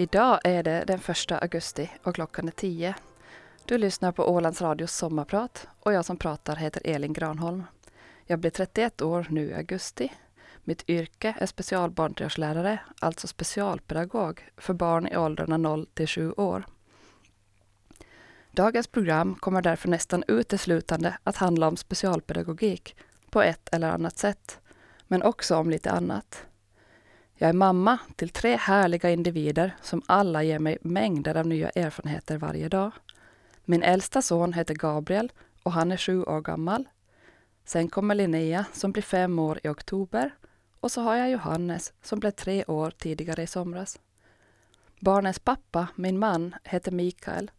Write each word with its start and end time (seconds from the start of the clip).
Idag 0.00 0.40
är 0.44 0.62
det 0.62 0.84
den 0.86 1.00
1 1.08 1.32
augusti 1.32 1.90
och 2.02 2.14
klockan 2.14 2.48
är 2.48 2.52
10. 2.52 2.94
Du 3.64 3.78
lyssnar 3.78 4.12
på 4.12 4.30
Ålands 4.30 4.62
Radios 4.62 4.92
sommarprat 4.92 5.68
och 5.80 5.92
jag 5.92 6.04
som 6.04 6.16
pratar 6.16 6.56
heter 6.56 6.82
Elin 6.84 7.12
Granholm. 7.12 7.64
Jag 8.26 8.38
blir 8.38 8.50
31 8.50 9.02
år 9.02 9.26
nu 9.30 9.50
i 9.50 9.54
augusti. 9.54 10.12
Mitt 10.64 10.88
yrke 10.88 11.34
är 11.38 11.46
specialbarnträdgårdslärare, 11.46 12.78
alltså 13.00 13.26
specialpedagog 13.26 14.50
för 14.56 14.74
barn 14.74 15.06
i 15.06 15.16
åldrarna 15.16 15.56
0 15.56 15.86
till 15.94 16.08
7 16.08 16.32
år. 16.32 16.64
Dagens 18.52 18.86
program 18.86 19.34
kommer 19.34 19.62
därför 19.62 19.88
nästan 19.88 20.24
uteslutande 20.28 21.18
att 21.24 21.36
handla 21.36 21.68
om 21.68 21.76
specialpedagogik 21.76 22.96
på 23.30 23.42
ett 23.42 23.68
eller 23.72 23.90
annat 23.90 24.18
sätt, 24.18 24.60
men 25.06 25.22
också 25.22 25.56
om 25.56 25.70
lite 25.70 25.90
annat. 25.90 26.46
Jag 27.42 27.48
är 27.48 27.54
mamma 27.54 27.98
till 28.16 28.28
tre 28.28 28.56
härliga 28.56 29.10
individer 29.10 29.76
som 29.82 30.02
alla 30.06 30.42
ger 30.42 30.58
mig 30.58 30.78
mängder 30.80 31.36
av 31.36 31.46
nya 31.46 31.70
erfarenheter 31.70 32.38
varje 32.38 32.68
dag. 32.68 32.92
Min 33.64 33.82
äldsta 33.82 34.22
son 34.22 34.52
heter 34.52 34.74
Gabriel 34.74 35.32
och 35.62 35.72
han 35.72 35.92
är 35.92 35.96
sju 35.96 36.22
år 36.22 36.40
gammal. 36.40 36.88
Sen 37.64 37.88
kommer 37.88 38.14
Linnea 38.14 38.64
som 38.72 38.92
blir 38.92 39.02
fem 39.02 39.38
år 39.38 39.60
i 39.62 39.68
oktober 39.68 40.30
och 40.80 40.92
så 40.92 41.00
har 41.00 41.16
jag 41.16 41.30
Johannes 41.30 41.92
som 42.02 42.20
blev 42.20 42.30
tre 42.30 42.64
år 42.64 42.90
tidigare 42.90 43.42
i 43.42 43.46
somras. 43.46 44.00
Barnens 45.00 45.38
pappa, 45.38 45.88
min 45.94 46.18
man, 46.18 46.54
heter 46.64 46.92
Mikael. 46.92 47.50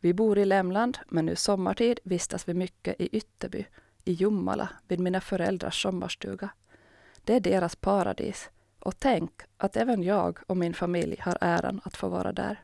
Vi 0.00 0.14
bor 0.14 0.38
i 0.38 0.44
Lämland 0.44 0.98
men 1.08 1.26
nu 1.26 1.36
sommartid 1.36 2.00
vistas 2.04 2.48
vi 2.48 2.54
mycket 2.54 3.00
i 3.00 3.08
Ytterby, 3.16 3.66
i 4.04 4.12
Jomala, 4.12 4.68
vid 4.88 5.00
mina 5.00 5.20
föräldrars 5.20 5.82
sommarstuga. 5.82 6.48
Det 7.24 7.34
är 7.34 7.40
deras 7.40 7.76
paradis 7.76 8.50
och 8.84 8.98
tänk 8.98 9.30
att 9.56 9.76
även 9.76 10.02
jag 10.02 10.38
och 10.46 10.56
min 10.56 10.74
familj 10.74 11.16
har 11.20 11.38
äran 11.40 11.80
att 11.84 11.96
få 11.96 12.08
vara 12.08 12.32
där. 12.32 12.62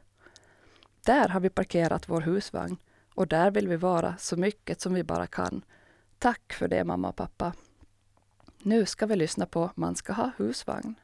Där 1.04 1.28
har 1.28 1.40
vi 1.40 1.50
parkerat 1.50 2.08
vår 2.08 2.20
husvagn 2.20 2.76
och 3.14 3.28
där 3.28 3.50
vill 3.50 3.68
vi 3.68 3.76
vara 3.76 4.16
så 4.18 4.36
mycket 4.36 4.80
som 4.80 4.94
vi 4.94 5.04
bara 5.04 5.26
kan. 5.26 5.64
Tack 6.18 6.52
för 6.52 6.68
det 6.68 6.84
mamma 6.84 7.08
och 7.08 7.16
pappa. 7.16 7.52
Nu 8.58 8.86
ska 8.86 9.06
vi 9.06 9.16
lyssna 9.16 9.46
på 9.46 9.70
Man 9.74 9.96
ska 9.96 10.12
ha 10.12 10.30
husvagn. 10.36 10.94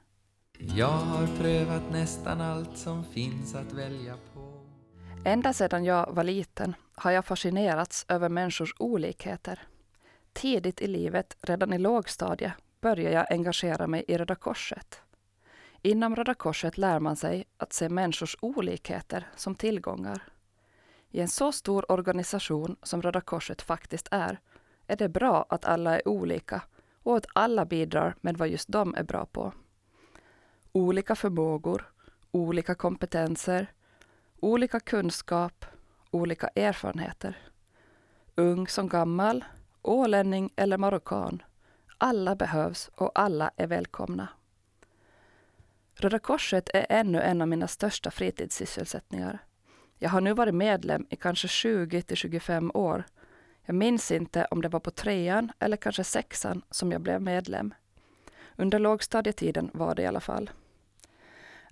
Jag 0.59 0.87
har 0.87 1.27
prövat 1.27 1.93
nästan 1.93 2.41
allt 2.41 2.77
som 2.77 3.05
finns 3.05 3.55
att 3.55 3.73
välja 3.73 4.15
på. 4.35 4.53
Ända 5.25 5.53
sedan 5.53 5.85
jag 5.85 6.13
var 6.13 6.25
liten 6.25 6.75
har 6.95 7.11
jag 7.11 7.25
fascinerats 7.25 8.07
över 8.09 8.29
människors 8.29 8.75
olikheter. 8.79 9.63
Tidigt 10.33 10.81
i 10.81 10.87
livet, 10.87 11.37
redan 11.41 11.73
i 11.73 11.79
lågstadiet, 11.79 12.53
började 12.81 13.15
jag 13.15 13.33
engagera 13.33 13.87
mig 13.87 14.05
i 14.09 14.19
Röda 14.19 14.35
Korset. 14.35 15.01
Inom 15.83 16.17
Röda 16.17 16.35
Korset 16.35 16.79
lär 16.79 17.01
man 17.01 17.17
sig 17.17 17.45
att 17.57 17.73
se 17.73 17.89
människors 17.89 18.37
olikheter 18.41 19.27
som 19.37 19.55
tillgångar. 19.55 20.23
I 21.11 21.21
en 21.21 21.29
så 21.29 21.53
stor 21.53 21.93
organisation 21.93 22.77
som 22.83 23.03
Röda 23.03 23.21
Korset 23.21 23.63
faktiskt 23.63 24.09
är, 24.11 24.41
är 24.87 24.97
det 24.97 25.09
bra 25.09 25.47
att 25.49 25.65
alla 25.65 25.97
är 25.97 26.09
olika 26.09 26.63
och 27.03 27.17
att 27.17 27.27
alla 27.33 27.65
bidrar 27.65 28.17
med 28.21 28.37
vad 28.37 28.49
just 28.49 28.69
de 28.69 28.95
är 28.95 29.03
bra 29.03 29.27
på. 29.27 29.53
Olika 30.73 31.15
förmågor, 31.15 31.93
olika 32.31 32.75
kompetenser, 32.75 33.67
olika 34.41 34.81
kunskap, 34.81 35.65
olika 36.11 36.49
erfarenheter. 36.49 37.39
Ung 38.35 38.69
som 38.69 38.89
gammal, 38.89 39.45
ålänning 39.83 40.53
eller 40.57 40.79
marockan. 40.79 41.43
Alla 41.99 42.37
behövs 42.37 42.91
och 42.95 43.11
alla 43.15 43.51
är 43.57 43.67
välkomna. 43.67 44.29
Röda 45.99 46.19
Korset 46.19 46.71
är 46.75 46.87
ännu 46.89 47.21
en 47.21 47.43
av 47.43 47.49
mina 47.49 47.69
största 47.69 48.11
fritidssysselsättningar. 48.11 49.39
Jag 49.99 50.11
har 50.11 50.21
nu 50.21 50.33
varit 50.33 50.55
medlem 50.55 51.07
i 51.11 51.17
kanske 51.17 51.49
20 51.49 52.03
till 52.03 52.17
25 52.17 52.71
år. 52.75 53.05
Jag 53.65 53.75
minns 53.75 54.11
inte 54.11 54.45
om 54.45 54.63
det 54.63 54.69
var 54.69 54.81
på 54.81 54.91
trean 54.91 55.53
eller 55.59 55.77
kanske 55.77 56.05
sexan 56.05 56.63
som 56.71 56.93
jag 56.93 57.01
blev 57.01 57.23
medlem. 57.23 57.75
Under 58.57 58.79
lågstadietiden 58.79 59.71
var 59.75 59.95
det 59.95 60.03
i 60.03 60.07
alla 60.07 60.21
fall. 60.21 60.51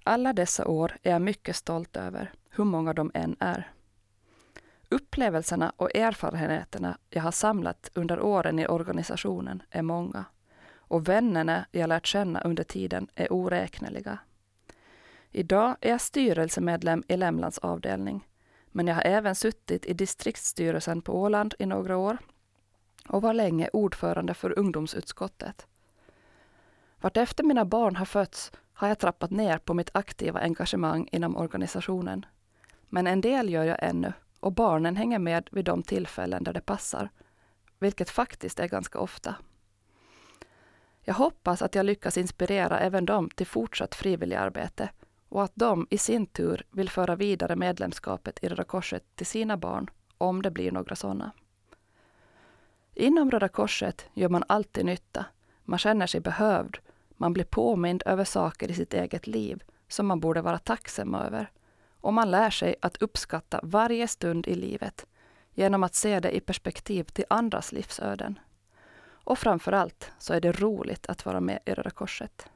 Alla 0.02 0.32
dessa 0.32 0.66
år 0.66 0.96
är 1.02 1.10
jag 1.10 1.22
mycket 1.22 1.56
stolt 1.56 1.96
över, 1.96 2.32
hur 2.50 2.64
många 2.64 2.92
de 2.92 3.10
än 3.14 3.36
är. 3.40 3.72
Upplevelserna 4.88 5.72
och 5.76 5.96
erfarenheterna 5.96 6.98
jag 7.10 7.22
har 7.22 7.32
samlat 7.32 7.90
under 7.94 8.20
åren 8.20 8.58
i 8.58 8.66
organisationen 8.66 9.62
är 9.70 9.82
många 9.82 10.24
och 10.88 11.08
vännerna 11.08 11.66
jag 11.70 11.88
lärt 11.88 12.06
känna 12.06 12.40
under 12.40 12.64
tiden 12.64 13.08
är 13.14 13.32
oräkneliga. 13.32 14.18
Idag 15.30 15.76
är 15.80 15.90
jag 15.90 16.00
styrelsemedlem 16.00 17.02
i 17.08 17.16
Lämlands 17.16 17.58
avdelning, 17.58 18.28
men 18.66 18.86
jag 18.86 18.94
har 18.94 19.02
även 19.02 19.34
suttit 19.34 19.86
i 19.86 19.92
distriktsstyrelsen 19.92 21.02
på 21.02 21.20
Åland 21.20 21.54
i 21.58 21.66
några 21.66 21.96
år 21.96 22.18
och 23.08 23.22
var 23.22 23.34
länge 23.34 23.70
ordförande 23.72 24.34
för 24.34 24.58
ungdomsutskottet. 24.58 25.66
Vartefter 27.00 27.44
mina 27.44 27.64
barn 27.64 27.96
har 27.96 28.04
fötts 28.04 28.52
har 28.72 28.88
jag 28.88 28.98
trappat 28.98 29.30
ner 29.30 29.58
på 29.58 29.74
mitt 29.74 29.90
aktiva 29.92 30.40
engagemang 30.40 31.08
inom 31.12 31.36
organisationen. 31.36 32.26
Men 32.88 33.06
en 33.06 33.20
del 33.20 33.50
gör 33.50 33.64
jag 33.64 33.78
ännu 33.82 34.12
och 34.40 34.52
barnen 34.52 34.96
hänger 34.96 35.18
med 35.18 35.48
vid 35.52 35.64
de 35.64 35.82
tillfällen 35.82 36.44
där 36.44 36.52
det 36.52 36.60
passar, 36.60 37.08
vilket 37.78 38.10
faktiskt 38.10 38.60
är 38.60 38.68
ganska 38.68 38.98
ofta. 38.98 39.34
Jag 41.06 41.14
hoppas 41.14 41.62
att 41.62 41.74
jag 41.74 41.86
lyckas 41.86 42.18
inspirera 42.18 42.78
även 42.78 43.06
dem 43.06 43.30
till 43.30 43.46
fortsatt 43.46 43.94
frivilligarbete 43.94 44.90
och 45.28 45.44
att 45.44 45.52
de 45.54 45.86
i 45.90 45.98
sin 45.98 46.26
tur 46.26 46.66
vill 46.70 46.90
föra 46.90 47.16
vidare 47.16 47.56
medlemskapet 47.56 48.38
i 48.44 48.48
Röda 48.48 48.64
Korset 48.64 49.04
till 49.14 49.26
sina 49.26 49.56
barn, 49.56 49.90
om 50.18 50.42
det 50.42 50.50
blir 50.50 50.72
några 50.72 50.96
sådana. 50.96 51.32
Inom 52.94 53.30
Röda 53.30 53.48
Korset 53.48 54.06
gör 54.14 54.28
man 54.28 54.44
alltid 54.48 54.84
nytta. 54.84 55.26
Man 55.64 55.78
känner 55.78 56.06
sig 56.06 56.20
behövd. 56.20 56.78
Man 57.10 57.32
blir 57.32 57.44
påmind 57.44 58.02
över 58.06 58.24
saker 58.24 58.70
i 58.70 58.74
sitt 58.74 58.94
eget 58.94 59.26
liv 59.26 59.62
som 59.88 60.06
man 60.06 60.20
borde 60.20 60.42
vara 60.42 60.58
tacksam 60.58 61.14
över. 61.14 61.50
Och 62.00 62.14
man 62.14 62.30
lär 62.30 62.50
sig 62.50 62.74
att 62.82 63.02
uppskatta 63.02 63.60
varje 63.62 64.08
stund 64.08 64.46
i 64.46 64.54
livet 64.54 65.06
genom 65.54 65.82
att 65.82 65.94
se 65.94 66.20
det 66.20 66.36
i 66.36 66.40
perspektiv 66.40 67.04
till 67.04 67.24
andras 67.28 67.72
livsöden. 67.72 68.38
Och 69.24 69.38
framför 69.38 69.72
allt 69.72 70.12
så 70.18 70.34
är 70.34 70.40
det 70.40 70.52
roligt 70.52 71.06
att 71.06 71.26
vara 71.26 71.40
med 71.40 71.58
i 71.64 71.74
Röda 71.74 71.90
Korset. 71.90 72.48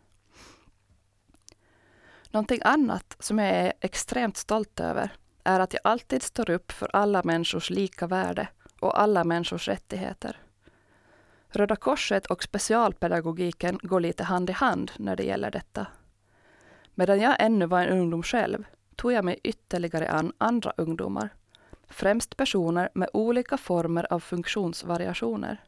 Någonting 2.30 2.60
annat 2.64 3.16
som 3.18 3.38
jag 3.38 3.48
är 3.48 3.72
extremt 3.80 4.36
stolt 4.36 4.80
över 4.80 5.12
är 5.44 5.60
att 5.60 5.72
jag 5.72 5.80
alltid 5.84 6.22
står 6.22 6.50
upp 6.50 6.72
för 6.72 6.96
alla 6.96 7.22
människors 7.24 7.70
lika 7.70 8.06
värde 8.06 8.48
och 8.80 9.00
alla 9.00 9.24
människors 9.24 9.68
rättigheter. 9.68 10.36
Röda 11.48 11.76
Korset 11.76 12.26
och 12.26 12.42
specialpedagogiken 12.42 13.78
går 13.82 14.00
lite 14.00 14.24
hand 14.24 14.50
i 14.50 14.52
hand 14.52 14.90
när 14.96 15.16
det 15.16 15.24
gäller 15.24 15.50
detta. 15.50 15.86
Medan 16.94 17.20
jag 17.20 17.36
ännu 17.38 17.66
var 17.66 17.82
en 17.82 17.98
ungdom 17.98 18.22
själv 18.22 18.64
tog 18.96 19.12
jag 19.12 19.24
mig 19.24 19.40
ytterligare 19.44 20.10
an 20.10 20.32
andra 20.38 20.72
ungdomar. 20.76 21.28
Främst 21.88 22.36
personer 22.36 22.88
med 22.94 23.08
olika 23.12 23.56
former 23.56 24.12
av 24.12 24.20
funktionsvariationer. 24.20 25.60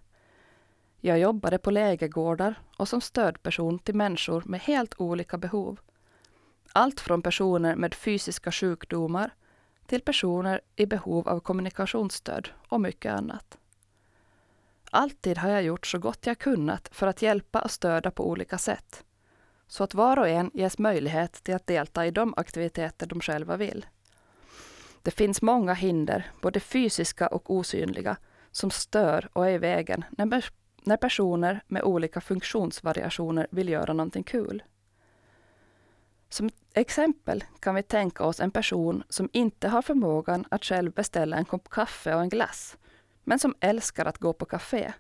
Jag 1.03 1.19
jobbade 1.19 1.59
på 1.59 1.71
lägergårdar 1.71 2.55
och 2.77 2.89
som 2.89 3.01
stödperson 3.01 3.79
till 3.79 3.95
människor 3.95 4.43
med 4.47 4.61
helt 4.61 4.95
olika 5.01 5.39
behov. 5.39 5.81
Allt 6.73 7.01
från 7.01 7.23
personer 7.23 7.77
med 7.77 7.95
fysiska 7.95 8.53
sjukdomar 8.53 9.31
till 9.87 10.01
personer 10.01 10.61
i 10.77 10.87
behov 10.87 11.29
av 11.29 11.41
kommunikationsstöd 11.41 12.49
och 12.69 12.81
mycket 12.81 13.13
annat. 13.13 13.59
Alltid 14.91 15.39
har 15.39 15.51
jag 15.51 15.63
gjort 15.63 15.87
så 15.87 15.99
gott 15.99 16.27
jag 16.27 16.39
kunnat 16.39 16.89
för 16.93 17.07
att 17.07 17.23
hjälpa 17.23 17.61
och 17.61 17.71
stödja 17.71 18.11
på 18.11 18.29
olika 18.29 18.59
sätt, 18.59 19.05
så 19.67 19.85
att 19.85 19.95
var 19.95 20.17
och 20.19 20.29
en 20.29 20.51
ges 20.55 20.79
möjlighet 20.79 21.33
till 21.33 21.55
att 21.55 21.67
delta 21.67 22.07
i 22.07 22.11
de 22.11 22.35
aktiviteter 22.37 23.07
de 23.07 23.21
själva 23.21 23.57
vill. 23.57 23.87
Det 25.03 25.11
finns 25.11 25.43
många 25.43 25.75
hinder, 25.75 26.31
både 26.41 26.61
fysiska 26.61 27.27
och 27.27 27.51
osynliga, 27.51 28.17
som 28.51 28.71
stör 28.71 29.29
och 29.33 29.47
är 29.47 29.51
i 29.51 29.59
vägen 29.59 30.05
när 30.11 30.27
när 30.83 30.97
personer 30.97 31.63
med 31.67 31.83
olika 31.83 32.21
funktionsvariationer 32.21 33.47
vill 33.51 33.69
göra 33.69 33.93
någonting 33.93 34.23
kul. 34.23 34.63
Som 36.29 36.51
exempel 36.75 37.45
kan 37.61 37.75
vi 37.75 37.83
tänka 37.83 38.25
oss 38.25 38.41
en 38.41 38.51
person 38.51 39.03
som 39.09 39.29
inte 39.33 39.69
har 39.69 39.83
förmågan 39.83 40.45
att 40.49 40.65
själv 40.65 40.93
beställa 40.93 41.37
en 41.37 41.45
kopp 41.45 41.69
kaffe 41.69 42.15
och 42.15 42.21
en 42.21 42.29
glass, 42.29 42.79
men 43.25 43.39
som 43.39 43.55
älskar 43.61 44.07
att 44.07 44.19
gå 44.19 44.33
på 44.33 44.45
café. 44.45 44.93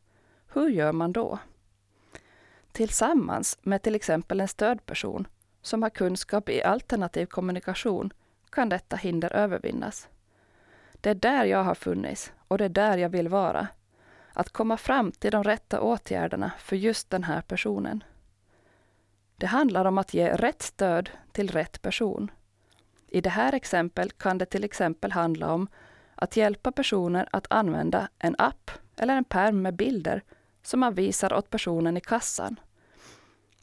Hur 0.53 0.69
gör 0.69 0.93
man 0.93 1.12
då? 1.12 1.38
Tillsammans 2.73 3.59
med 3.62 3.82
till 3.82 3.94
exempel 3.94 4.41
en 4.41 4.49
stödperson 4.49 5.27
som 5.62 5.82
har 5.82 5.91
kunskap 5.91 6.49
i 6.49 6.62
alternativ 6.62 7.27
kommunikation 7.27 8.12
kan 8.50 8.69
detta 8.69 8.97
hinder 8.97 9.32
övervinnas. 9.32 10.09
Det 11.00 11.11
är 11.11 11.15
där 11.15 11.44
jag 11.44 11.65
har 11.65 11.75
funnits 11.75 12.32
och 12.49 12.59
det 12.59 12.65
är 12.65 12.69
där 12.69 12.99
jag 12.99 13.09
vill 13.09 13.29
vara 13.29 13.69
att 14.32 14.50
komma 14.50 14.77
fram 14.77 15.12
till 15.12 15.31
de 15.31 15.44
rätta 15.44 15.81
åtgärderna 15.81 16.53
för 16.59 16.77
just 16.77 17.11
den 17.11 17.25
här 17.25 17.41
personen. 17.41 18.05
Det 19.37 19.47
handlar 19.47 19.85
om 19.85 19.99
att 19.99 20.15
ge 20.15 20.37
rätt 20.37 20.62
stöd 20.62 21.11
till 21.32 21.50
rätt 21.50 21.82
person. 21.82 22.31
I 23.09 23.21
det 23.21 23.31
här 23.31 23.55
exempel 23.55 24.11
kan 24.11 24.38
det 24.38 24.47
till 24.47 24.65
exempel 24.65 25.12
handla 25.12 25.53
om 25.53 25.69
att 26.15 26.37
hjälpa 26.37 26.73
personer 26.73 27.29
att 27.32 27.47
använda 27.50 28.09
en 28.19 28.35
app 28.38 28.71
eller 28.97 29.17
en 29.17 29.25
pärm 29.25 29.62
med 29.62 29.75
bilder 29.75 30.23
som 30.62 30.81
man 30.81 30.94
visar 30.94 31.32
åt 31.32 31.50
personen 31.50 31.97
i 31.97 32.00
kassan. 32.00 32.61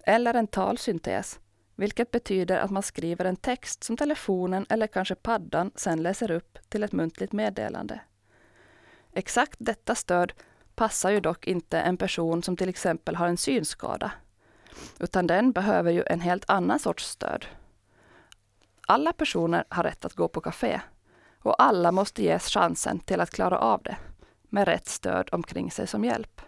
Eller 0.03 0.33
en 0.33 0.47
talsyntes, 0.47 1.39
vilket 1.75 2.11
betyder 2.11 2.57
att 2.57 2.71
man 2.71 2.83
skriver 2.83 3.25
en 3.25 3.35
text 3.35 3.83
som 3.83 3.97
telefonen 3.97 4.65
eller 4.69 4.87
kanske 4.87 5.15
paddan 5.15 5.71
sedan 5.75 6.03
läser 6.03 6.31
upp 6.31 6.59
till 6.69 6.83
ett 6.83 6.91
muntligt 6.91 7.31
meddelande. 7.31 7.99
Exakt 9.13 9.55
detta 9.59 9.95
stöd 9.95 10.33
passar 10.77 11.09
ju 11.09 11.19
dock 11.19 11.47
inte 11.47 11.79
en 11.79 11.97
person 11.97 12.43
som 12.43 12.57
till 12.57 12.69
exempel 12.69 13.15
har 13.15 13.27
en 13.27 13.37
synskada, 13.37 14.11
utan 14.99 15.27
den 15.27 15.51
behöver 15.51 15.91
ju 15.91 16.03
en 16.05 16.19
helt 16.19 16.49
annan 16.49 16.79
sorts 16.79 17.05
stöd. 17.05 17.45
Alla 18.87 19.13
personer 19.13 19.65
har 19.69 19.83
rätt 19.83 20.05
att 20.05 20.13
gå 20.13 20.27
på 20.27 20.41
café 20.41 20.81
och 21.41 21.61
alla 21.61 21.91
måste 21.91 22.23
ges 22.23 22.47
chansen 22.47 22.99
till 22.99 23.21
att 23.21 23.29
klara 23.29 23.59
av 23.59 23.81
det 23.83 23.97
med 24.49 24.67
rätt 24.67 24.87
stöd 24.87 25.29
omkring 25.31 25.71
sig 25.71 25.87
som 25.87 26.05
hjälp. 26.05 26.41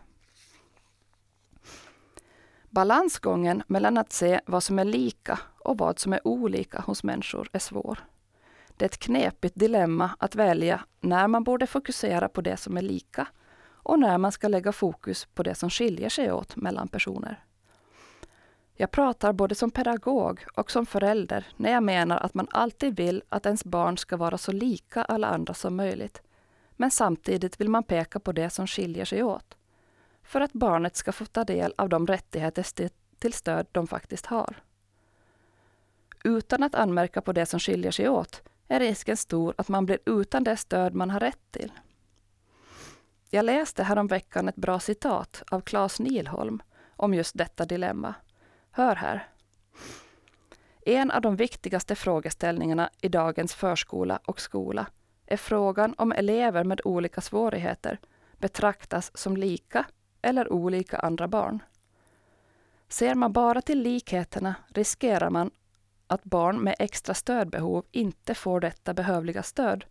Balansgången 2.69 3.63
mellan 3.67 3.97
att 3.97 4.13
se 4.13 4.41
vad 4.45 4.63
som 4.63 4.79
är 4.79 4.85
lika 4.85 5.39
och 5.59 5.77
vad 5.77 5.99
som 5.99 6.13
är 6.13 6.27
olika 6.27 6.79
hos 6.79 7.03
människor 7.03 7.49
är 7.53 7.59
svår. 7.59 7.99
Det 8.77 8.85
är 8.85 8.89
ett 8.89 8.99
knepigt 8.99 9.55
dilemma 9.55 10.11
att 10.19 10.35
välja 10.35 10.83
när 10.99 11.27
man 11.27 11.43
borde 11.43 11.67
fokusera 11.67 12.29
på 12.29 12.41
det 12.41 12.57
som 12.57 12.77
är 12.77 12.81
lika 12.81 13.27
och 13.83 13.99
när 13.99 14.17
man 14.17 14.31
ska 14.31 14.47
lägga 14.47 14.71
fokus 14.71 15.25
på 15.25 15.43
det 15.43 15.55
som 15.55 15.69
skiljer 15.69 16.09
sig 16.09 16.31
åt 16.31 16.55
mellan 16.55 16.87
personer. 16.87 17.43
Jag 18.81 18.91
pratar 18.91 19.33
både 19.33 19.55
som 19.55 19.71
pedagog 19.71 20.45
och 20.55 20.71
som 20.71 20.85
förälder 20.85 21.47
när 21.57 21.71
jag 21.71 21.83
menar 21.83 22.17
att 22.17 22.33
man 22.33 22.47
alltid 22.51 22.95
vill 22.95 23.23
att 23.29 23.45
ens 23.45 23.65
barn 23.65 23.97
ska 23.97 24.17
vara 24.17 24.37
så 24.37 24.51
lika 24.51 25.03
alla 25.03 25.27
andra 25.27 25.53
som 25.53 25.75
möjligt. 25.75 26.21
Men 26.71 26.91
samtidigt 26.91 27.61
vill 27.61 27.69
man 27.69 27.83
peka 27.83 28.19
på 28.19 28.31
det 28.31 28.49
som 28.49 28.67
skiljer 28.67 29.05
sig 29.05 29.23
åt. 29.23 29.57
För 30.23 30.41
att 30.41 30.53
barnet 30.53 30.95
ska 30.95 31.11
få 31.11 31.25
ta 31.25 31.43
del 31.43 31.73
av 31.77 31.89
de 31.89 32.07
rättigheter 32.07 32.89
till 33.19 33.33
stöd 33.33 33.67
de 33.71 33.87
faktiskt 33.87 34.25
har. 34.25 34.63
Utan 36.23 36.63
att 36.63 36.75
anmärka 36.75 37.21
på 37.21 37.33
det 37.33 37.45
som 37.45 37.59
skiljer 37.59 37.91
sig 37.91 38.09
åt 38.09 38.41
är 38.67 38.79
risken 38.79 39.17
stor 39.17 39.53
att 39.57 39.67
man 39.67 39.85
blir 39.85 39.99
utan 40.05 40.43
det 40.43 40.57
stöd 40.57 40.95
man 40.95 41.09
har 41.09 41.19
rätt 41.19 41.51
till. 41.51 41.71
Jag 43.31 43.45
läste 43.45 43.83
häromveckan 43.83 44.49
ett 44.49 44.55
bra 44.55 44.79
citat 44.79 45.43
av 45.51 45.61
Claes 45.61 45.99
Nilholm 45.99 46.61
om 46.95 47.13
just 47.13 47.37
detta 47.37 47.65
dilemma. 47.65 48.13
Hör 48.71 48.95
här. 48.95 49.27
En 50.85 51.11
av 51.11 51.21
de 51.21 51.35
viktigaste 51.35 51.95
frågeställningarna 51.95 52.89
i 53.01 53.09
dagens 53.09 53.55
förskola 53.55 54.19
och 54.25 54.41
skola 54.41 54.87
är 55.25 55.37
frågan 55.37 55.95
om 55.97 56.11
elever 56.11 56.63
med 56.63 56.81
olika 56.83 57.21
svårigheter 57.21 57.99
betraktas 58.37 59.17
som 59.17 59.37
lika 59.37 59.85
eller 60.21 60.53
olika 60.53 60.97
andra 60.97 61.27
barn. 61.27 61.63
Ser 62.87 63.15
man 63.15 63.33
bara 63.33 63.61
till 63.61 63.81
likheterna 63.81 64.55
riskerar 64.67 65.29
man 65.29 65.51
att 66.07 66.23
barn 66.23 66.59
med 66.59 66.75
extra 66.79 67.13
stödbehov 67.13 67.85
inte 67.91 68.35
får 68.35 68.59
detta 68.59 68.93
behövliga 68.93 69.43
stöd. 69.43 69.85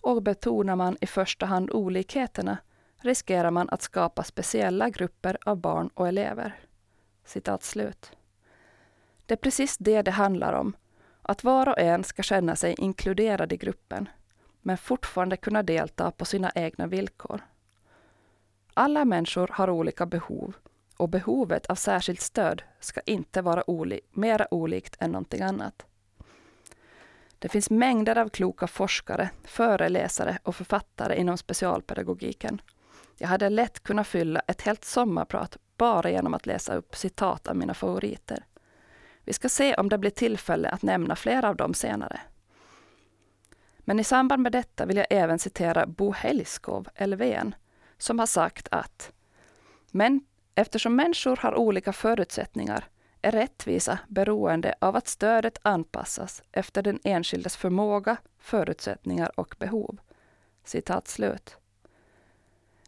Och 0.00 0.22
betonar 0.22 0.76
man 0.76 0.96
i 1.00 1.06
första 1.06 1.46
hand 1.46 1.70
olikheterna 1.70 2.58
riskerar 3.00 3.50
man 3.50 3.68
att 3.70 3.82
skapa 3.82 4.24
speciella 4.24 4.90
grupper 4.90 5.38
av 5.44 5.56
barn 5.56 5.90
och 5.94 6.08
elever. 6.08 6.58
Citat 7.24 7.62
slut. 7.62 8.12
Det 9.26 9.34
är 9.34 9.38
precis 9.38 9.78
det 9.78 10.02
det 10.02 10.10
handlar 10.10 10.52
om. 10.52 10.76
Att 11.22 11.44
var 11.44 11.68
och 11.68 11.78
en 11.78 12.04
ska 12.04 12.22
känna 12.22 12.56
sig 12.56 12.74
inkluderad 12.78 13.52
i 13.52 13.56
gruppen, 13.56 14.08
men 14.62 14.78
fortfarande 14.78 15.36
kunna 15.36 15.62
delta 15.62 16.10
på 16.10 16.24
sina 16.24 16.52
egna 16.54 16.86
villkor. 16.86 17.40
Alla 18.74 19.04
människor 19.04 19.50
har 19.52 19.70
olika 19.70 20.06
behov 20.06 20.54
och 20.96 21.08
behovet 21.08 21.66
av 21.66 21.74
särskilt 21.74 22.20
stöd 22.20 22.62
ska 22.80 23.00
inte 23.00 23.42
vara 23.42 23.70
oli 23.70 24.00
mera 24.10 24.54
olikt 24.54 24.96
än 25.00 25.10
någonting 25.10 25.42
annat. 25.42 25.86
Det 27.40 27.48
finns 27.48 27.70
mängder 27.70 28.18
av 28.18 28.28
kloka 28.28 28.66
forskare, 28.66 29.30
föreläsare 29.44 30.38
och 30.42 30.56
författare 30.56 31.16
inom 31.16 31.38
specialpedagogiken. 31.38 32.60
Jag 33.18 33.28
hade 33.28 33.48
lätt 33.48 33.82
kunnat 33.82 34.06
fylla 34.06 34.40
ett 34.46 34.62
helt 34.62 34.84
sommarprat 34.84 35.56
bara 35.76 36.10
genom 36.10 36.34
att 36.34 36.46
läsa 36.46 36.74
upp 36.74 36.96
citat 36.96 37.48
av 37.48 37.56
mina 37.56 37.74
favoriter. 37.74 38.44
Vi 39.24 39.32
ska 39.32 39.48
se 39.48 39.74
om 39.74 39.88
det 39.88 39.98
blir 39.98 40.10
tillfälle 40.10 40.68
att 40.68 40.82
nämna 40.82 41.16
flera 41.16 41.48
av 41.48 41.56
dem 41.56 41.74
senare. 41.74 42.20
Men 43.78 44.00
i 44.00 44.04
samband 44.04 44.42
med 44.42 44.52
detta 44.52 44.86
vill 44.86 44.96
jag 44.96 45.06
även 45.10 45.38
citera 45.38 45.86
Bo 45.86 46.12
Helskov, 46.12 46.88
LVN, 46.98 47.54
som 47.98 48.18
har 48.18 48.26
sagt 48.26 48.68
att 48.70 49.12
men 49.90 50.20
eftersom 50.54 50.96
människor 50.96 51.36
har 51.36 51.54
olika 51.54 51.92
förutsättningar 51.92 52.88
är 53.22 53.30
rättvisa 53.30 53.98
beroende 54.08 54.74
av 54.78 54.96
att 54.96 55.08
stödet 55.08 55.58
anpassas 55.62 56.42
efter 56.52 56.82
den 56.82 57.00
enskildes 57.04 57.56
förmåga, 57.56 58.16
förutsättningar 58.38 59.40
och 59.40 59.54
behov. 59.58 59.98
Citat 60.64 61.08
slut. 61.08 61.56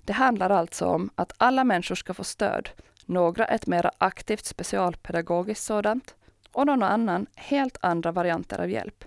Det 0.04 0.12
handlar 0.12 0.50
alltså 0.50 0.86
om 0.86 1.10
att 1.14 1.32
alla 1.36 1.64
människor 1.64 1.94
ska 1.94 2.14
få 2.14 2.24
stöd, 2.24 2.68
några 3.06 3.44
ett 3.44 3.66
mer 3.66 3.90
aktivt 3.98 4.44
specialpedagogiskt 4.44 5.64
sådant 5.64 6.14
och 6.52 6.66
någon 6.66 6.82
annan 6.82 7.26
helt 7.34 7.78
andra 7.80 8.12
varianter 8.12 8.60
av 8.60 8.70
hjälp. 8.70 9.04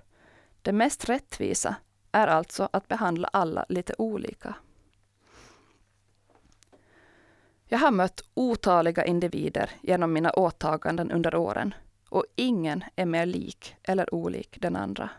Det 0.61 0.71
mest 0.71 1.09
rättvisa 1.09 1.75
är 2.11 2.27
alltså 2.27 2.69
att 2.73 2.87
behandla 2.87 3.29
alla 3.33 3.65
lite 3.69 3.95
olika. 3.97 4.55
Jag 7.67 7.79
har 7.79 7.91
mött 7.91 8.21
otaliga 8.33 9.05
individer 9.05 9.71
genom 9.81 10.13
mina 10.13 10.31
åtaganden 10.31 11.11
under 11.11 11.35
åren 11.35 11.73
och 12.09 12.25
ingen 12.35 12.83
är 12.95 13.05
mer 13.05 13.25
lik 13.25 13.75
eller 13.83 14.13
olik 14.13 14.57
den 14.61 14.75
andra. 14.75 15.09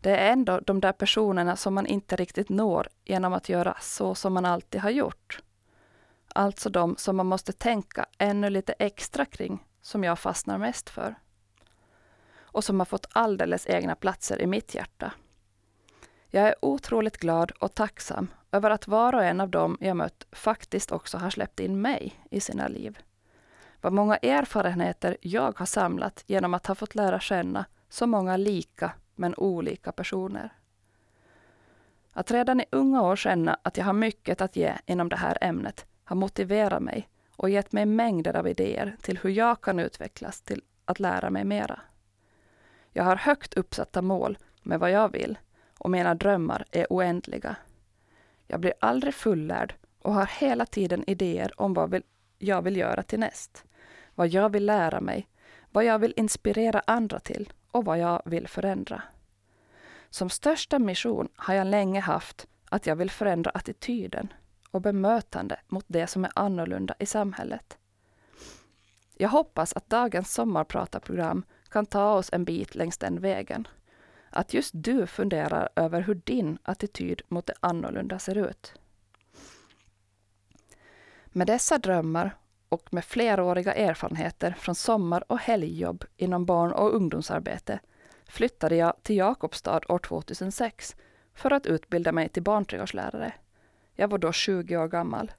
Det 0.00 0.16
är 0.16 0.32
ändå 0.32 0.60
de 0.60 0.80
där 0.80 0.92
personerna 0.92 1.56
som 1.56 1.74
man 1.74 1.86
inte 1.86 2.16
riktigt 2.16 2.48
når 2.48 2.88
genom 3.04 3.32
att 3.32 3.48
göra 3.48 3.76
så 3.80 4.14
som 4.14 4.34
man 4.34 4.44
alltid 4.44 4.80
har 4.80 4.90
gjort. 4.90 5.42
Alltså 6.34 6.70
de 6.70 6.96
som 6.96 7.16
man 7.16 7.26
måste 7.26 7.52
tänka 7.52 8.06
ännu 8.18 8.50
lite 8.50 8.72
extra 8.72 9.24
kring, 9.24 9.66
som 9.82 10.04
jag 10.04 10.18
fastnar 10.18 10.58
mest 10.58 10.90
för. 10.90 11.14
Och 12.36 12.64
som 12.64 12.80
har 12.80 12.86
fått 12.86 13.06
alldeles 13.12 13.66
egna 13.66 13.94
platser 13.94 14.42
i 14.42 14.46
mitt 14.46 14.74
hjärta. 14.74 15.12
Jag 16.30 16.48
är 16.48 16.64
otroligt 16.64 17.16
glad 17.16 17.50
och 17.50 17.74
tacksam 17.74 18.28
över 18.52 18.70
att 18.70 18.88
var 18.88 19.14
och 19.14 19.24
en 19.24 19.40
av 19.40 19.50
dem 19.50 19.76
jag 19.80 19.96
mött 19.96 20.26
faktiskt 20.32 20.92
också 20.92 21.18
har 21.18 21.30
släppt 21.30 21.60
in 21.60 21.80
mig 21.80 22.24
i 22.30 22.40
sina 22.40 22.68
liv. 22.68 22.98
Vad 23.80 23.92
många 23.92 24.16
erfarenheter 24.16 25.16
jag 25.20 25.58
har 25.58 25.66
samlat 25.66 26.24
genom 26.26 26.54
att 26.54 26.66
ha 26.66 26.74
fått 26.74 26.94
lära 26.94 27.20
känna 27.20 27.64
så 27.88 28.06
många 28.06 28.36
lika 28.36 28.92
men 29.14 29.34
olika 29.34 29.92
personer. 29.92 30.52
Att 32.12 32.30
redan 32.30 32.60
i 32.60 32.64
unga 32.70 33.02
år 33.02 33.16
känna 33.16 33.58
att 33.62 33.76
jag 33.76 33.84
har 33.84 33.92
mycket 33.92 34.40
att 34.40 34.56
ge 34.56 34.72
inom 34.86 35.08
det 35.08 35.16
här 35.16 35.38
ämnet 35.40 35.86
har 36.04 36.16
motiverat 36.16 36.82
mig 36.82 37.08
och 37.36 37.50
gett 37.50 37.72
mig 37.72 37.86
mängder 37.86 38.36
av 38.36 38.48
idéer 38.48 38.96
till 39.02 39.18
hur 39.18 39.30
jag 39.30 39.60
kan 39.60 39.78
utvecklas 39.78 40.42
till 40.42 40.62
att 40.84 41.00
lära 41.00 41.30
mig 41.30 41.44
mera. 41.44 41.80
Jag 42.92 43.04
har 43.04 43.16
högt 43.16 43.54
uppsatta 43.54 44.02
mål 44.02 44.38
med 44.62 44.80
vad 44.80 44.90
jag 44.90 45.12
vill 45.12 45.38
och 45.78 45.90
mina 45.90 46.14
drömmar 46.14 46.64
är 46.70 46.86
oändliga. 46.90 47.56
Jag 48.50 48.60
blir 48.60 48.72
aldrig 48.80 49.14
fullärd 49.14 49.74
och 50.02 50.14
har 50.14 50.26
hela 50.26 50.66
tiden 50.66 51.10
idéer 51.10 51.60
om 51.60 51.74
vad 51.74 52.02
jag 52.38 52.62
vill 52.62 52.76
göra 52.76 53.02
till 53.02 53.20
näst. 53.20 53.64
Vad 54.14 54.28
jag 54.28 54.52
vill 54.52 54.66
lära 54.66 55.00
mig, 55.00 55.28
vad 55.72 55.84
jag 55.84 55.98
vill 55.98 56.14
inspirera 56.16 56.82
andra 56.86 57.20
till 57.20 57.52
och 57.70 57.84
vad 57.84 57.98
jag 57.98 58.22
vill 58.24 58.48
förändra. 58.48 59.02
Som 60.10 60.30
största 60.30 60.78
mission 60.78 61.28
har 61.36 61.54
jag 61.54 61.66
länge 61.66 62.00
haft 62.00 62.46
att 62.68 62.86
jag 62.86 62.96
vill 62.96 63.10
förändra 63.10 63.50
attityden 63.50 64.32
och 64.70 64.80
bemötande 64.80 65.60
mot 65.68 65.84
det 65.88 66.06
som 66.06 66.24
är 66.24 66.30
annorlunda 66.34 66.94
i 66.98 67.06
samhället. 67.06 67.78
Jag 69.14 69.28
hoppas 69.28 69.72
att 69.72 69.90
dagens 69.90 70.32
sommarpratarprogram 70.32 71.42
kan 71.68 71.86
ta 71.86 72.12
oss 72.12 72.30
en 72.32 72.44
bit 72.44 72.74
längs 72.74 72.98
den 72.98 73.20
vägen 73.20 73.68
att 74.38 74.54
just 74.54 74.70
du 74.74 75.06
funderar 75.06 75.68
över 75.76 76.00
hur 76.00 76.14
din 76.14 76.58
attityd 76.62 77.22
mot 77.28 77.46
det 77.46 77.54
annorlunda 77.60 78.18
ser 78.18 78.38
ut. 78.38 78.74
Med 81.26 81.46
dessa 81.46 81.78
drömmar 81.78 82.36
och 82.68 82.94
med 82.94 83.04
fleråriga 83.04 83.74
erfarenheter 83.74 84.56
från 84.58 84.74
sommar 84.74 85.24
och 85.32 85.38
helgjobb 85.38 86.04
inom 86.16 86.46
barn 86.46 86.72
och 86.72 86.94
ungdomsarbete 86.94 87.80
flyttade 88.26 88.76
jag 88.76 88.94
till 89.02 89.16
Jakobstad 89.16 89.80
år 89.88 89.98
2006 89.98 90.96
för 91.34 91.50
att 91.52 91.66
utbilda 91.66 92.12
mig 92.12 92.28
till 92.28 92.42
barnträdgårdslärare. 92.42 93.32
Jag 93.94 94.08
var 94.08 94.18
då 94.18 94.32
20 94.32 94.76
år 94.76 94.88
gammal. 94.88 95.32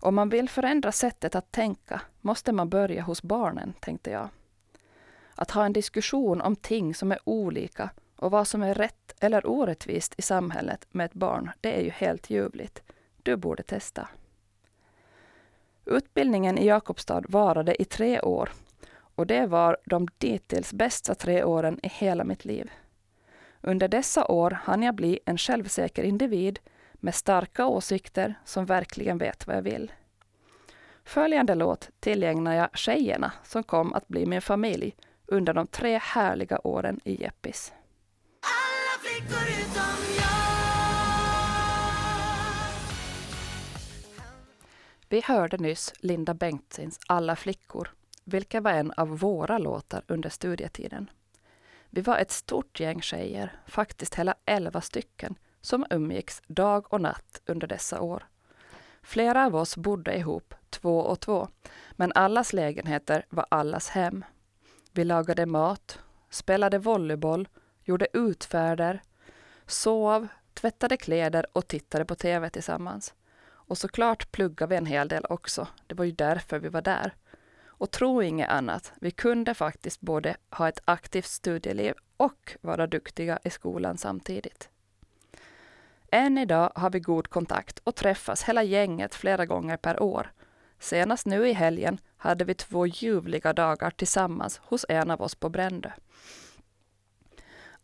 Om 0.00 0.14
man 0.14 0.28
vill 0.28 0.48
förändra 0.48 0.92
sättet 0.92 1.34
att 1.34 1.52
tänka 1.52 2.00
måste 2.20 2.52
man 2.52 2.68
börja 2.68 3.02
hos 3.02 3.22
barnen, 3.22 3.72
tänkte 3.80 4.10
jag. 4.10 4.28
Att 5.40 5.50
ha 5.50 5.64
en 5.64 5.72
diskussion 5.72 6.40
om 6.40 6.56
ting 6.56 6.94
som 6.94 7.12
är 7.12 7.18
olika 7.24 7.90
och 8.16 8.30
vad 8.30 8.48
som 8.48 8.62
är 8.62 8.74
rätt 8.74 9.14
eller 9.20 9.46
orättvist 9.46 10.14
i 10.18 10.22
samhället 10.22 10.86
med 10.90 11.04
ett 11.04 11.14
barn, 11.14 11.50
det 11.60 11.78
är 11.78 11.82
ju 11.82 11.90
helt 11.90 12.30
ljuvligt. 12.30 12.82
Du 13.22 13.36
borde 13.36 13.62
testa. 13.62 14.08
Utbildningen 15.84 16.58
i 16.58 16.66
Jakobstad 16.66 17.22
varade 17.28 17.82
i 17.82 17.84
tre 17.84 18.20
år 18.20 18.50
och 18.90 19.26
det 19.26 19.46
var 19.46 19.76
de 19.84 20.08
dittills 20.18 20.72
bästa 20.72 21.14
tre 21.14 21.44
åren 21.44 21.80
i 21.82 21.88
hela 21.88 22.24
mitt 22.24 22.44
liv. 22.44 22.70
Under 23.60 23.88
dessa 23.88 24.26
år 24.26 24.50
hann 24.50 24.82
jag 24.82 24.94
bli 24.94 25.20
en 25.24 25.38
självsäker 25.38 26.02
individ 26.02 26.58
med 26.92 27.14
starka 27.14 27.66
åsikter 27.66 28.34
som 28.44 28.66
verkligen 28.66 29.18
vet 29.18 29.46
vad 29.46 29.56
jag 29.56 29.62
vill. 29.62 29.92
Följande 31.04 31.54
låt 31.54 31.90
tillägnar 32.00 32.54
jag 32.54 32.78
tjejerna 32.78 33.32
som 33.44 33.62
kom 33.62 33.92
att 33.92 34.08
bli 34.08 34.26
min 34.26 34.42
familj 34.42 34.94
under 35.28 35.54
de 35.54 35.66
tre 35.66 35.98
härliga 36.02 36.58
åren 36.64 37.00
i 37.04 37.22
Jeppis. 37.22 37.72
Vi 45.08 45.20
hörde 45.20 45.56
nyss 45.56 45.92
Linda 45.98 46.34
Bengtzins 46.34 47.00
Alla 47.06 47.36
flickor, 47.36 47.90
vilken 48.24 48.62
var 48.62 48.70
en 48.70 48.92
av 48.96 49.18
våra 49.18 49.58
låtar 49.58 50.02
under 50.06 50.30
studietiden. 50.30 51.10
Vi 51.90 52.00
var 52.00 52.18
ett 52.18 52.30
stort 52.30 52.80
gäng 52.80 53.02
tjejer, 53.02 53.60
faktiskt 53.66 54.14
hela 54.14 54.34
elva 54.44 54.80
stycken, 54.80 55.34
som 55.60 55.86
umgicks 55.90 56.42
dag 56.46 56.92
och 56.92 57.00
natt 57.00 57.42
under 57.46 57.66
dessa 57.66 58.00
år. 58.00 58.26
Flera 59.02 59.46
av 59.46 59.56
oss 59.56 59.76
bodde 59.76 60.16
ihop, 60.16 60.54
två 60.70 60.98
och 60.98 61.20
två, 61.20 61.48
men 61.92 62.12
allas 62.14 62.52
lägenheter 62.52 63.26
var 63.30 63.46
allas 63.48 63.88
hem. 63.88 64.24
Vi 64.92 65.04
lagade 65.04 65.46
mat, 65.46 65.98
spelade 66.30 66.78
volleyboll, 66.78 67.48
gjorde 67.84 68.06
utfärder, 68.12 69.02
sov, 69.66 70.28
tvättade 70.54 70.96
kläder 70.96 71.46
och 71.52 71.68
tittade 71.68 72.04
på 72.04 72.14
TV 72.14 72.50
tillsammans. 72.50 73.14
Och 73.44 73.78
såklart 73.78 74.32
pluggade 74.32 74.70
vi 74.70 74.76
en 74.76 74.86
hel 74.86 75.08
del 75.08 75.24
också. 75.30 75.68
Det 75.86 75.94
var 75.94 76.04
ju 76.04 76.12
därför 76.12 76.58
vi 76.58 76.68
var 76.68 76.82
där. 76.82 77.14
Och 77.66 77.90
tro 77.90 78.22
inget 78.22 78.48
annat, 78.48 78.92
vi 79.00 79.10
kunde 79.10 79.54
faktiskt 79.54 80.00
både 80.00 80.36
ha 80.50 80.68
ett 80.68 80.80
aktivt 80.84 81.26
studieliv 81.26 81.94
och 82.16 82.56
vara 82.60 82.86
duktiga 82.86 83.38
i 83.44 83.50
skolan 83.50 83.98
samtidigt. 83.98 84.68
Än 86.10 86.38
idag 86.38 86.72
har 86.74 86.90
vi 86.90 87.00
god 87.00 87.28
kontakt 87.28 87.78
och 87.78 87.94
träffas 87.94 88.42
hela 88.42 88.62
gänget 88.62 89.14
flera 89.14 89.46
gånger 89.46 89.76
per 89.76 90.02
år. 90.02 90.32
Senast 90.78 91.26
nu 91.26 91.48
i 91.48 91.52
helgen 91.52 92.00
hade 92.16 92.44
vi 92.44 92.54
två 92.54 92.86
ljuvliga 92.86 93.52
dagar 93.52 93.90
tillsammans 93.90 94.60
hos 94.64 94.86
en 94.88 95.10
av 95.10 95.22
oss 95.22 95.34
på 95.34 95.48
Brändö. 95.48 95.90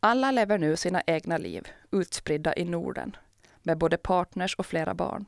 Alla 0.01 0.31
lever 0.31 0.59
nu 0.59 0.77
sina 0.77 1.03
egna 1.07 1.39
liv, 1.39 1.69
utspridda 1.91 2.57
i 2.57 2.65
Norden, 2.65 3.17
med 3.63 3.79
både 3.79 3.97
partners 3.97 4.55
och 4.55 4.67
flera 4.67 4.95
barn. 4.95 5.27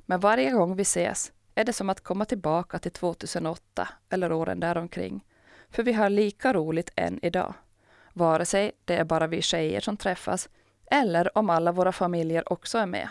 Men 0.00 0.20
varje 0.20 0.50
gång 0.50 0.76
vi 0.76 0.82
ses 0.82 1.32
är 1.54 1.64
det 1.64 1.72
som 1.72 1.90
att 1.90 2.00
komma 2.00 2.24
tillbaka 2.24 2.78
till 2.78 2.92
2008 2.92 3.88
eller 4.08 4.32
åren 4.32 4.60
däromkring. 4.60 5.24
För 5.70 5.82
vi 5.82 5.92
har 5.92 6.10
lika 6.10 6.52
roligt 6.52 6.92
än 6.96 7.18
idag. 7.22 7.54
Vare 8.12 8.44
sig 8.46 8.72
det 8.84 8.96
är 8.96 9.04
bara 9.04 9.26
vi 9.26 9.42
tjejer 9.42 9.80
som 9.80 9.96
träffas 9.96 10.48
eller 10.90 11.38
om 11.38 11.50
alla 11.50 11.72
våra 11.72 11.92
familjer 11.92 12.52
också 12.52 12.78
är 12.78 12.86
med. 12.86 13.08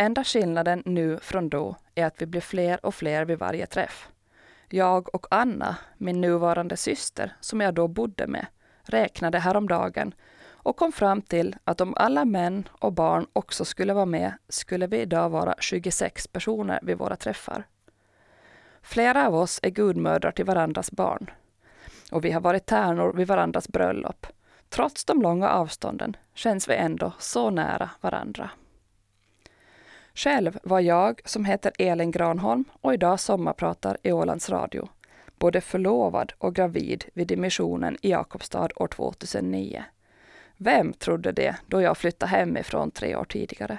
Enda 0.00 0.24
skillnaden 0.24 0.82
nu 0.86 1.18
från 1.22 1.48
då 1.48 1.76
är 1.94 2.06
att 2.06 2.22
vi 2.22 2.26
blir 2.26 2.40
fler 2.40 2.86
och 2.86 2.94
fler 2.94 3.24
vid 3.24 3.38
varje 3.38 3.66
träff. 3.66 4.08
Jag 4.68 5.14
och 5.14 5.26
Anna, 5.30 5.76
min 5.98 6.20
nuvarande 6.20 6.76
syster, 6.76 7.36
som 7.40 7.60
jag 7.60 7.74
då 7.74 7.88
bodde 7.88 8.26
med, 8.26 8.46
räknade 8.82 9.38
häromdagen 9.38 10.14
och 10.48 10.76
kom 10.76 10.92
fram 10.92 11.22
till 11.22 11.56
att 11.64 11.80
om 11.80 11.94
alla 11.96 12.24
män 12.24 12.68
och 12.72 12.92
barn 12.92 13.26
också 13.32 13.64
skulle 13.64 13.94
vara 13.94 14.06
med 14.06 14.32
skulle 14.48 14.86
vi 14.86 15.00
idag 15.00 15.30
vara 15.30 15.54
26 15.58 16.26
personer 16.26 16.78
vid 16.82 16.98
våra 16.98 17.16
träffar. 17.16 17.64
Flera 18.82 19.26
av 19.26 19.34
oss 19.34 19.60
är 19.62 19.70
gudmödrar 19.70 20.30
till 20.30 20.44
varandras 20.44 20.90
barn. 20.90 21.30
Och 22.12 22.24
vi 22.24 22.30
har 22.30 22.40
varit 22.40 22.66
tärnor 22.66 23.12
vid 23.12 23.26
varandras 23.26 23.68
bröllop. 23.68 24.26
Trots 24.68 25.04
de 25.04 25.22
långa 25.22 25.48
avstånden 25.48 26.16
känns 26.34 26.68
vi 26.68 26.74
ändå 26.74 27.12
så 27.18 27.50
nära 27.50 27.90
varandra. 28.00 28.50
Själv 30.14 30.58
var 30.62 30.80
jag, 30.80 31.20
som 31.24 31.44
heter 31.44 31.72
Elin 31.78 32.10
Granholm 32.10 32.64
och 32.80 32.94
idag 32.94 33.20
sommarpratar 33.20 33.96
i 34.02 34.12
Ålands 34.12 34.50
Radio, 34.50 34.88
både 35.38 35.60
förlovad 35.60 36.32
och 36.38 36.54
gravid 36.54 37.04
vid 37.14 37.26
dimissionen 37.26 37.96
i 38.02 38.10
Jakobstad 38.10 38.68
år 38.76 38.88
2009. 38.88 39.84
Vem 40.56 40.92
trodde 40.92 41.32
det 41.32 41.56
då 41.66 41.80
jag 41.82 41.96
flyttade 41.96 42.30
hemifrån 42.30 42.90
tre 42.90 43.16
år 43.16 43.24
tidigare? 43.24 43.78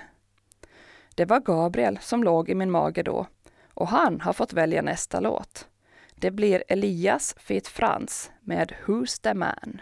Det 1.15 1.25
var 1.25 1.39
Gabriel 1.39 1.99
som 2.01 2.23
låg 2.23 2.49
i 2.49 2.55
min 2.55 2.71
mage 2.71 3.03
då 3.03 3.27
och 3.73 3.87
han 3.87 4.21
har 4.21 4.33
fått 4.33 4.53
välja 4.53 4.81
nästa 4.81 5.19
låt. 5.19 5.67
Det 6.15 6.31
blir 6.31 6.63
Elias 6.67 7.35
Fit 7.37 7.67
Frans 7.67 8.31
med 8.41 8.73
Who's 8.85 9.21
the 9.21 9.33
man? 9.33 9.81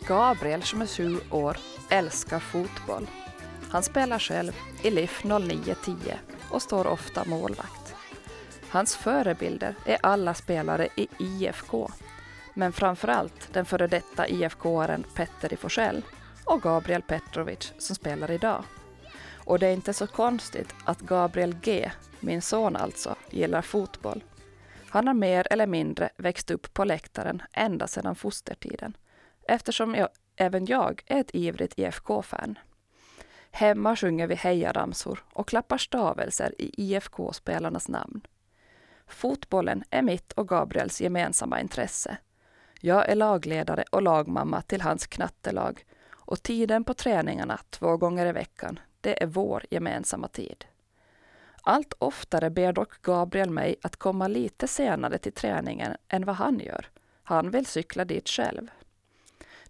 Gabriel 0.08 0.62
som 0.62 0.82
är 0.82 0.86
sju 0.86 1.18
år 1.30 1.56
älskar 1.90 2.38
fotboll. 2.38 3.06
Han 3.76 3.82
spelar 3.82 4.18
själv 4.18 4.52
i 4.82 4.90
LIF 4.90 5.24
0910 5.24 5.94
och 6.50 6.62
står 6.62 6.86
ofta 6.86 7.24
målvakt. 7.24 7.94
Hans 8.68 8.96
förebilder 8.96 9.74
är 9.86 9.98
alla 10.02 10.34
spelare 10.34 10.88
i 10.96 11.08
IFK 11.18 11.90
men 12.54 12.72
framförallt 12.72 13.52
den 13.52 13.64
före 13.64 13.86
detta 13.86 14.28
IFK-aren 14.28 15.04
Petter 15.14 15.52
i 15.52 15.56
Forsell 15.56 16.02
och 16.44 16.62
Gabriel 16.62 17.02
Petrovic 17.02 17.72
som 17.78 17.96
spelar 17.96 18.30
idag. 18.30 18.64
Och 19.34 19.58
det 19.58 19.66
är 19.66 19.72
inte 19.72 19.92
så 19.92 20.06
konstigt 20.06 20.74
att 20.84 21.00
Gabriel 21.00 21.56
G, 21.62 21.90
min 22.20 22.42
son 22.42 22.76
alltså, 22.76 23.14
gillar 23.30 23.62
fotboll. 23.62 24.24
Han 24.88 25.06
har 25.06 25.14
mer 25.14 25.46
eller 25.50 25.66
mindre 25.66 26.10
växt 26.16 26.50
upp 26.50 26.74
på 26.74 26.84
läktaren 26.84 27.42
ända 27.52 27.86
sedan 27.86 28.14
fostertiden 28.14 28.96
eftersom 29.48 29.94
jag, 29.94 30.08
även 30.36 30.66
jag 30.66 31.02
är 31.06 31.20
ett 31.20 31.34
ivrigt 31.34 31.78
IFK-fan. 31.78 32.58
Hemma 33.56 33.96
sjunger 33.96 34.26
vi 34.26 34.34
hejaramsor 34.34 35.24
och 35.32 35.48
klappar 35.48 35.78
stavelser 35.78 36.54
i 36.58 36.70
IFK-spelarnas 36.76 37.88
namn. 37.88 38.20
Fotbollen 39.06 39.84
är 39.90 40.02
mitt 40.02 40.32
och 40.32 40.48
Gabriels 40.48 41.00
gemensamma 41.00 41.60
intresse 41.60 42.18
jag 42.80 43.08
är 43.08 43.14
lagledare 43.14 43.84
och 43.90 44.02
lagmamma 44.02 44.62
till 44.62 44.80
hans 44.80 45.06
knattelag 45.06 45.84
och 46.10 46.42
tiden 46.42 46.84
på 46.84 46.94
träningarna 46.94 47.60
två 47.70 47.96
gånger 47.96 48.26
i 48.26 48.32
veckan, 48.32 48.78
det 49.00 49.22
är 49.22 49.26
vår 49.26 49.64
gemensamma 49.70 50.28
tid. 50.28 50.64
Allt 51.62 51.94
oftare 51.98 52.50
ber 52.50 52.72
dock 52.72 53.02
Gabriel 53.02 53.50
mig 53.50 53.76
att 53.82 53.96
komma 53.96 54.28
lite 54.28 54.68
senare 54.68 55.18
till 55.18 55.32
träningen 55.32 55.96
än 56.08 56.24
vad 56.24 56.36
han 56.36 56.58
gör. 56.58 56.88
Han 57.22 57.50
vill 57.50 57.66
cykla 57.66 58.04
dit 58.04 58.28
själv. 58.28 58.70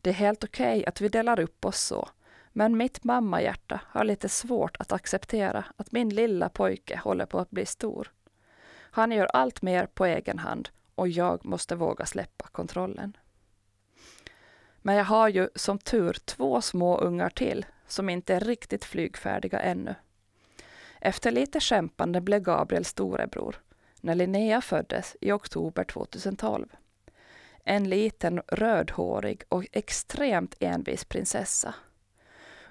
Det 0.00 0.10
är 0.10 0.14
helt 0.14 0.44
okej 0.44 0.78
okay 0.78 0.84
att 0.84 1.00
vi 1.00 1.08
delar 1.08 1.40
upp 1.40 1.64
oss 1.64 1.80
så, 1.80 2.08
men 2.56 2.76
mitt 2.76 3.04
mammahjärta 3.04 3.80
har 3.88 4.04
lite 4.04 4.28
svårt 4.28 4.76
att 4.76 4.92
acceptera 4.92 5.64
att 5.76 5.92
min 5.92 6.08
lilla 6.08 6.48
pojke 6.48 7.00
håller 7.04 7.26
på 7.26 7.38
att 7.38 7.50
bli 7.50 7.66
stor. 7.66 8.12
Han 8.72 9.12
gör 9.12 9.26
allt 9.26 9.62
mer 9.62 9.86
på 9.86 10.04
egen 10.04 10.38
hand 10.38 10.68
och 10.94 11.08
jag 11.08 11.44
måste 11.44 11.74
våga 11.76 12.06
släppa 12.06 12.46
kontrollen. 12.52 13.16
Men 14.82 14.94
jag 14.94 15.04
har 15.04 15.28
ju 15.28 15.48
som 15.54 15.78
tur 15.78 16.12
två 16.24 16.60
små 16.60 16.98
ungar 16.98 17.30
till 17.30 17.66
som 17.86 18.08
inte 18.08 18.34
är 18.34 18.40
riktigt 18.40 18.84
flygfärdiga 18.84 19.60
ännu. 19.60 19.94
Efter 21.00 21.30
lite 21.30 21.60
kämpande 21.60 22.20
blev 22.20 22.40
Gabriel 22.42 22.84
storebror 22.84 23.56
när 24.00 24.14
Linnea 24.14 24.60
föddes 24.60 25.16
i 25.20 25.32
oktober 25.32 25.84
2012. 25.84 26.66
En 27.64 27.88
liten 27.88 28.42
rödhårig 28.48 29.42
och 29.48 29.66
extremt 29.72 30.54
envis 30.60 31.04
prinsessa. 31.04 31.74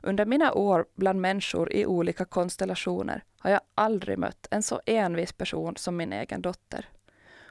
Under 0.08 0.26
mina 0.26 0.54
år 0.54 0.86
bland 0.96 1.22
människor 1.22 1.74
i 1.74 1.86
olika 1.86 2.26
konstellationer 2.26 3.24
har 3.40 3.52
jag 3.52 3.62
aldrig 3.76 4.18
mött 4.18 4.48
en 4.52 4.64
så 4.64 4.82
envis 4.86 5.34
person 5.34 5.76
som 5.78 5.98
min 5.98 6.14
egen 6.14 6.42
dotter. 6.42 6.90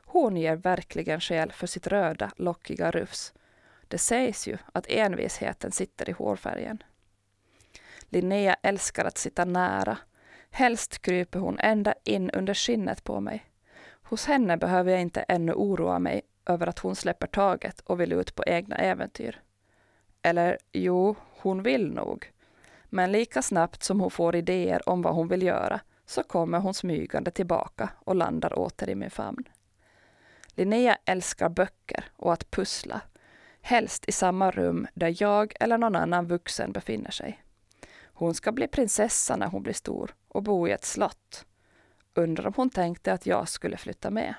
Hon 0.05 0.37
ger 0.37 0.57
verkligen 0.57 1.21
skäl 1.21 1.53
för 1.53 1.67
sitt 1.67 1.87
röda, 1.87 2.31
lockiga 2.37 2.91
rufs. 2.91 3.33
Det 3.89 3.99
sägs 3.99 4.49
ju 4.49 4.59
att 4.73 4.87
envisheten 4.89 5.73
sitter 5.73 6.09
i 6.09 6.13
hårfärgen. 6.13 6.83
Linnea 8.09 8.57
älskar 8.63 9.05
att 9.05 9.19
sitta 9.19 9.45
nära. 9.45 9.99
Helst 10.51 11.03
kryper 11.03 11.39
hon 11.39 11.59
ända 11.59 11.95
in 12.05 12.31
under 12.31 12.55
skinnet 12.55 13.05
på 13.05 13.21
mig. 13.21 13.45
Hos 14.03 14.27
henne 14.27 14.57
behöver 14.57 14.93
jag 14.93 15.01
inte 15.01 15.21
ännu 15.21 15.53
oroa 15.53 15.99
mig 15.99 16.23
över 16.47 16.67
att 16.67 16.79
hon 16.79 16.97
släpper 16.97 17.27
taget 17.27 17.81
och 17.81 18.01
vill 18.01 18.13
ut 18.13 18.35
på 18.35 18.45
egna 18.47 18.77
äventyr. 18.77 19.41
Eller 20.23 20.59
jo, 20.73 21.17
hon 21.41 21.63
vill 21.63 21.93
nog. 21.93 22.34
Men 22.95 23.13
lika 23.13 23.43
snabbt 23.43 23.83
som 23.83 24.01
hon 24.01 24.11
får 24.11 24.37
idéer 24.37 24.89
om 24.89 25.03
vad 25.03 25.15
hon 25.15 25.29
vill 25.29 25.43
göra 25.43 25.81
så 26.07 26.23
kommer 26.23 26.59
hon 26.59 26.75
smygande 26.75 27.31
tillbaka 27.31 27.91
och 27.99 28.15
landar 28.15 28.59
åter 28.59 28.89
i 28.89 28.95
min 28.95 29.11
famn. 29.11 29.45
Linnea 30.49 30.99
älskar 31.05 31.49
böcker 31.49 32.05
och 32.17 32.33
att 32.33 32.51
pussla, 32.51 33.01
helst 33.61 34.09
i 34.09 34.13
samma 34.13 34.51
rum 34.51 34.87
där 34.95 35.23
jag 35.23 35.55
eller 35.61 35.79
någon 35.79 35.97
annan 35.97 36.27
vuxen 36.27 36.73
befinner 36.73 37.11
sig. 37.11 37.43
Hon 38.05 38.35
ska 38.35 38.53
bli 38.53 38.69
prinsessa 38.69 39.37
när 39.37 39.47
hon 39.47 39.63
blir 39.63 39.73
stor 39.73 40.15
och 40.29 40.43
bo 40.43 40.69
i 40.69 40.73
ett 40.73 40.85
slott. 40.85 41.45
Undrar 42.15 42.47
om 42.47 42.53
hon 42.57 42.71
tänkte 42.71 43.13
att 43.13 43.27
jag 43.27 43.49
skulle 43.49 43.77
flytta 43.77 44.11
med. 44.11 44.35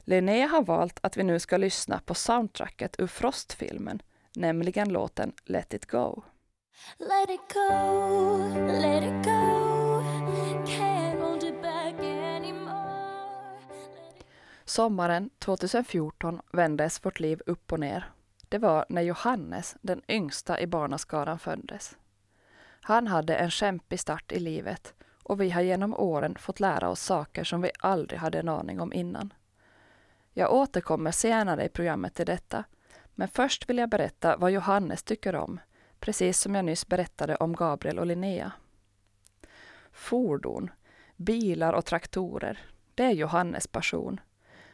Linnea 0.00 0.46
har 0.46 0.62
valt 0.62 0.98
att 1.02 1.16
vi 1.16 1.22
nu 1.22 1.38
ska 1.38 1.56
lyssna 1.56 2.00
på 2.06 2.14
soundtracket 2.14 3.00
ur 3.00 3.06
Frostfilmen, 3.06 4.02
nämligen 4.34 4.88
låten 4.88 5.32
Let 5.44 5.74
it 5.74 5.86
go. 5.86 6.22
Let 6.98 7.30
it 7.30 7.40
go, 7.54 8.38
let 8.66 9.02
it 9.02 9.24
go 9.24 10.02
Can't 10.66 11.20
hold 11.20 11.44
it 11.44 11.62
back 11.62 11.94
anymore 11.94 12.66
Sommaren 14.64 15.30
2014 15.38 16.40
vändes 16.52 17.04
vårt 17.04 17.20
liv 17.20 17.42
upp 17.46 17.72
och 17.72 17.80
ner. 17.80 18.10
Det 18.48 18.58
var 18.58 18.86
när 18.88 19.02
Johannes, 19.02 19.76
den 19.80 20.02
yngsta 20.08 20.60
i 20.60 20.66
barnaskaran, 20.66 21.38
föddes. 21.38 21.96
Han 22.80 23.06
hade 23.06 23.36
en 23.36 23.50
kämpig 23.50 24.00
start 24.00 24.32
i 24.32 24.38
livet 24.38 24.94
och 25.22 25.40
vi 25.40 25.50
har 25.50 25.62
genom 25.62 25.94
åren 25.94 26.36
fått 26.38 26.60
lära 26.60 26.88
oss 26.88 27.02
saker 27.02 27.44
som 27.44 27.60
vi 27.60 27.70
aldrig 27.78 28.20
hade 28.20 28.38
en 28.38 28.48
aning 28.48 28.80
om 28.80 28.92
innan. 28.92 29.32
Jag 30.32 30.52
återkommer 30.52 31.10
senare 31.10 31.64
i 31.64 31.68
programmet 31.68 32.14
till 32.14 32.26
detta, 32.26 32.64
men 33.14 33.28
först 33.28 33.68
vill 33.68 33.78
jag 33.78 33.88
berätta 33.88 34.36
vad 34.36 34.50
Johannes 34.50 35.02
tycker 35.02 35.34
om, 35.34 35.60
precis 36.06 36.40
som 36.40 36.54
jag 36.54 36.64
nyss 36.64 36.86
berättade 36.86 37.36
om 37.36 37.56
Gabriel 37.56 37.98
och 37.98 38.06
Linnea. 38.06 38.52
Fordon, 39.92 40.70
bilar 41.16 41.72
och 41.72 41.84
traktorer, 41.84 42.58
det 42.94 43.04
är 43.04 43.10
Johannes 43.10 43.66
passion. 43.66 44.20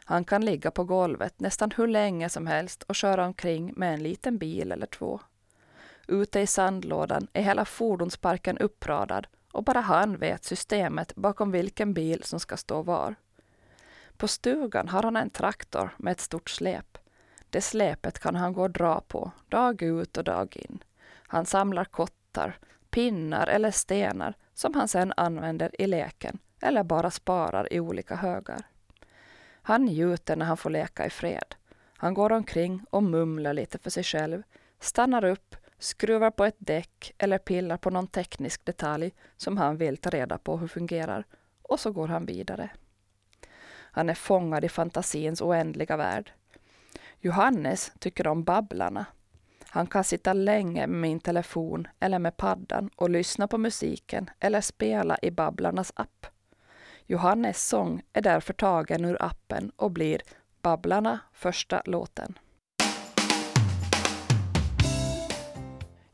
Han 0.05 0.25
kan 0.25 0.45
ligga 0.45 0.71
på 0.71 0.85
golvet 0.85 1.41
nästan 1.41 1.71
hur 1.77 1.87
länge 1.87 2.29
som 2.29 2.47
helst 2.47 2.83
och 2.83 2.95
köra 2.95 3.27
omkring 3.27 3.73
med 3.77 3.95
en 3.95 4.03
liten 4.03 4.39
bil 4.39 4.73
eller 4.73 4.87
två. 4.87 5.21
Ute 6.07 6.41
i 6.41 6.47
sandlådan 6.47 7.29
är 7.33 7.43
hela 7.43 7.65
fordonsparken 7.65 8.59
uppradad 8.59 9.27
och 9.53 9.65
bara 9.65 9.81
han 9.81 10.17
vet 10.17 10.45
systemet 10.45 11.15
bakom 11.15 11.51
vilken 11.51 11.95
bil 11.95 12.23
som 12.23 12.41
ska 12.41 12.57
stå 12.57 12.83
var. 12.83 13.15
På 14.17 14.29
stugan 14.29 14.89
har 14.89 15.03
han 15.03 15.17
en 15.17 15.31
traktor 15.31 15.91
med 15.97 16.12
ett 16.12 16.21
stort 16.21 16.51
släp. 16.51 16.99
Det 17.51 17.61
släpet 17.61 18.19
kan 18.19 18.35
han 18.35 18.53
gå 18.53 18.62
och 18.62 18.71
dra 18.71 19.01
på, 19.01 19.31
dag 19.49 19.83
ut 19.83 20.17
och 20.17 20.25
dag 20.25 20.57
in. 20.57 20.83
Han 21.33 21.47
samlar 21.47 21.85
kottar, 21.85 22.59
pinnar 22.91 23.47
eller 23.47 23.71
stenar 23.71 24.35
som 24.55 24.75
han 24.75 24.89
sedan 24.89 25.12
använder 25.17 25.81
i 25.81 25.87
leken 25.87 26.39
eller 26.62 26.83
bara 26.85 27.11
sparar 27.11 27.73
i 27.73 27.81
olika 27.81 28.17
högar. 28.17 28.62
Han 29.62 29.85
njuter 29.85 30.37
när 30.37 30.47
han 30.47 30.57
får 30.57 30.71
leka 30.71 31.07
i 31.07 31.11
fred. 31.11 31.55
Han 31.97 32.14
går 32.14 32.33
omkring 32.33 32.85
och 32.90 33.03
mumlar 33.03 33.53
lite 33.53 33.79
för 33.79 33.90
sig 33.90 34.05
själv, 34.05 34.42
stannar 34.81 35.25
upp, 35.25 35.57
skruvar 35.79 36.31
på 36.31 36.45
ett 36.45 36.57
däck 36.59 37.14
eller 37.18 37.38
pillar 37.38 37.77
på 37.77 37.90
någon 37.90 38.07
teknisk 38.07 38.64
detalj 38.64 39.12
som 39.37 39.57
han 39.57 39.77
vill 39.77 39.97
ta 39.97 40.11
reda 40.11 40.38
på 40.38 40.57
hur 40.57 40.68
fungerar 40.68 41.25
och 41.62 41.81
så 41.81 41.92
går 41.92 42.09
han 42.09 42.27
vidare. 42.27 42.71
Han 43.73 44.11
är 44.11 44.14
fångad 44.14 44.64
i 44.64 44.68
fantasins 44.68 45.42
oändliga 45.42 45.97
värld. 45.97 46.33
Johannes 47.21 47.92
tycker 47.99 48.27
om 48.27 48.45
Babblarna. 48.45 49.07
Han 49.75 49.87
kan 49.87 50.05
sitta 50.05 50.33
länge 50.33 50.87
med 50.87 51.01
min 51.01 51.21
telefon 51.21 51.89
eller 52.01 52.19
med 52.19 52.37
paddan 52.37 52.91
och 52.97 53.11
lyssna 53.11 53.49
på 53.49 53.59
musiken 53.59 54.31
eller 54.41 54.61
spela 54.61 55.19
i 55.23 55.31
Babblarnas 55.31 55.93
app. 55.97 56.27
Johannes 57.07 57.69
sång 57.69 58.03
är 58.13 58.23
därför 58.23 58.53
tagen 58.53 59.05
ur 59.05 59.23
appen 59.23 59.73
och 59.77 59.91
blir 59.91 60.23
Babblarna 60.63 61.19
första 61.33 61.83
låten. 61.85 62.39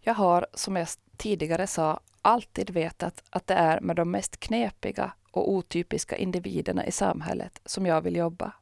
Jag 0.00 0.14
har, 0.14 0.46
som 0.54 0.76
jag 0.76 0.88
tidigare 1.16 1.66
sa, 1.66 2.00
alltid 2.22 2.70
vetat 2.70 3.24
att 3.30 3.46
det 3.46 3.54
är 3.54 3.80
med 3.80 3.96
de 3.96 4.10
mest 4.10 4.40
knepiga 4.40 5.12
och 5.30 5.52
otypiska 5.52 6.16
individerna 6.16 6.86
i 6.86 6.92
samhället 6.92 7.60
som 7.64 7.86
jag 7.86 8.00
vill 8.00 8.16
jobba. 8.16 8.52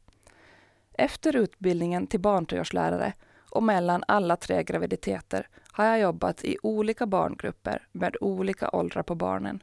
Efter 0.93 1.37
utbildningen 1.37 2.07
till 2.07 2.21
barntreårslärare 2.21 3.13
och 3.57 3.63
mellan 3.63 4.05
alla 4.09 4.37
tre 4.37 4.63
graviditeter 4.63 5.49
har 5.73 5.85
jag 5.85 6.01
jobbat 6.01 6.45
i 6.45 6.57
olika 6.63 7.07
barngrupper 7.07 7.87
med 7.93 8.17
olika 8.21 8.71
åldrar 8.73 9.03
på 9.03 9.15
barnen, 9.15 9.63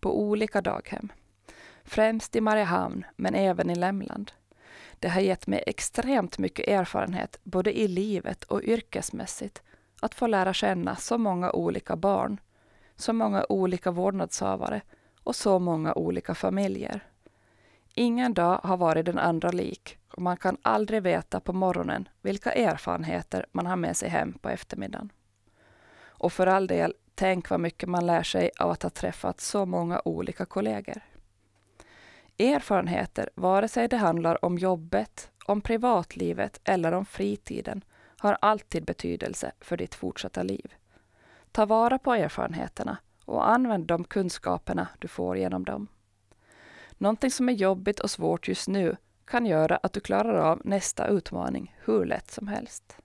på 0.00 0.20
olika 0.20 0.60
daghem. 0.60 1.12
Främst 1.84 2.36
i 2.36 2.40
Mariehamn, 2.40 3.04
men 3.16 3.34
även 3.34 3.70
i 3.70 3.74
Lämland. 3.74 4.32
Det 4.98 5.08
har 5.08 5.20
gett 5.20 5.46
mig 5.46 5.62
extremt 5.66 6.38
mycket 6.38 6.68
erfarenhet, 6.68 7.40
både 7.42 7.78
i 7.78 7.88
livet 7.88 8.44
och 8.44 8.62
yrkesmässigt, 8.62 9.62
att 10.00 10.14
få 10.14 10.26
lära 10.26 10.52
känna 10.52 10.96
så 10.96 11.18
många 11.18 11.52
olika 11.52 11.96
barn, 11.96 12.40
så 12.96 13.12
många 13.12 13.46
olika 13.48 13.90
vårdnadshavare 13.90 14.80
och 15.24 15.36
så 15.36 15.58
många 15.58 15.94
olika 15.94 16.34
familjer. 16.34 17.09
Ingen 17.94 18.34
dag 18.34 18.60
har 18.62 18.76
varit 18.76 19.06
den 19.06 19.18
andra 19.18 19.50
lik 19.50 19.98
och 20.12 20.22
man 20.22 20.36
kan 20.36 20.56
aldrig 20.62 21.02
veta 21.02 21.40
på 21.40 21.52
morgonen 21.52 22.08
vilka 22.22 22.52
erfarenheter 22.52 23.46
man 23.52 23.66
har 23.66 23.76
med 23.76 23.96
sig 23.96 24.08
hem 24.08 24.32
på 24.32 24.48
eftermiddagen. 24.48 25.12
Och 26.02 26.32
för 26.32 26.46
all 26.46 26.66
del, 26.66 26.94
tänk 27.14 27.50
vad 27.50 27.60
mycket 27.60 27.88
man 27.88 28.06
lär 28.06 28.22
sig 28.22 28.50
av 28.58 28.70
att 28.70 28.82
ha 28.82 28.90
träffat 28.90 29.40
så 29.40 29.66
många 29.66 30.02
olika 30.04 30.44
kollegor. 30.44 31.00
Erfarenheter, 32.38 33.30
vare 33.34 33.68
sig 33.68 33.88
det 33.88 33.96
handlar 33.96 34.44
om 34.44 34.58
jobbet, 34.58 35.30
om 35.46 35.60
privatlivet 35.60 36.60
eller 36.64 36.92
om 36.92 37.04
fritiden, 37.04 37.84
har 38.18 38.38
alltid 38.40 38.84
betydelse 38.84 39.52
för 39.60 39.76
ditt 39.76 39.94
fortsatta 39.94 40.42
liv. 40.42 40.74
Ta 41.52 41.66
vara 41.66 41.98
på 41.98 42.14
erfarenheterna 42.14 42.98
och 43.24 43.48
använd 43.48 43.86
de 43.86 44.04
kunskaperna 44.04 44.88
du 44.98 45.08
får 45.08 45.38
genom 45.38 45.64
dem. 45.64 45.88
Någonting 47.00 47.30
som 47.30 47.48
är 47.48 47.52
jobbigt 47.52 48.00
och 48.00 48.10
svårt 48.10 48.48
just 48.48 48.68
nu 48.68 48.96
kan 49.24 49.46
göra 49.46 49.76
att 49.76 49.92
du 49.92 50.00
klarar 50.00 50.34
av 50.34 50.60
nästa 50.64 51.06
utmaning 51.06 51.76
hur 51.84 52.04
lätt 52.04 52.30
som 52.30 52.48
helst. 52.48 52.96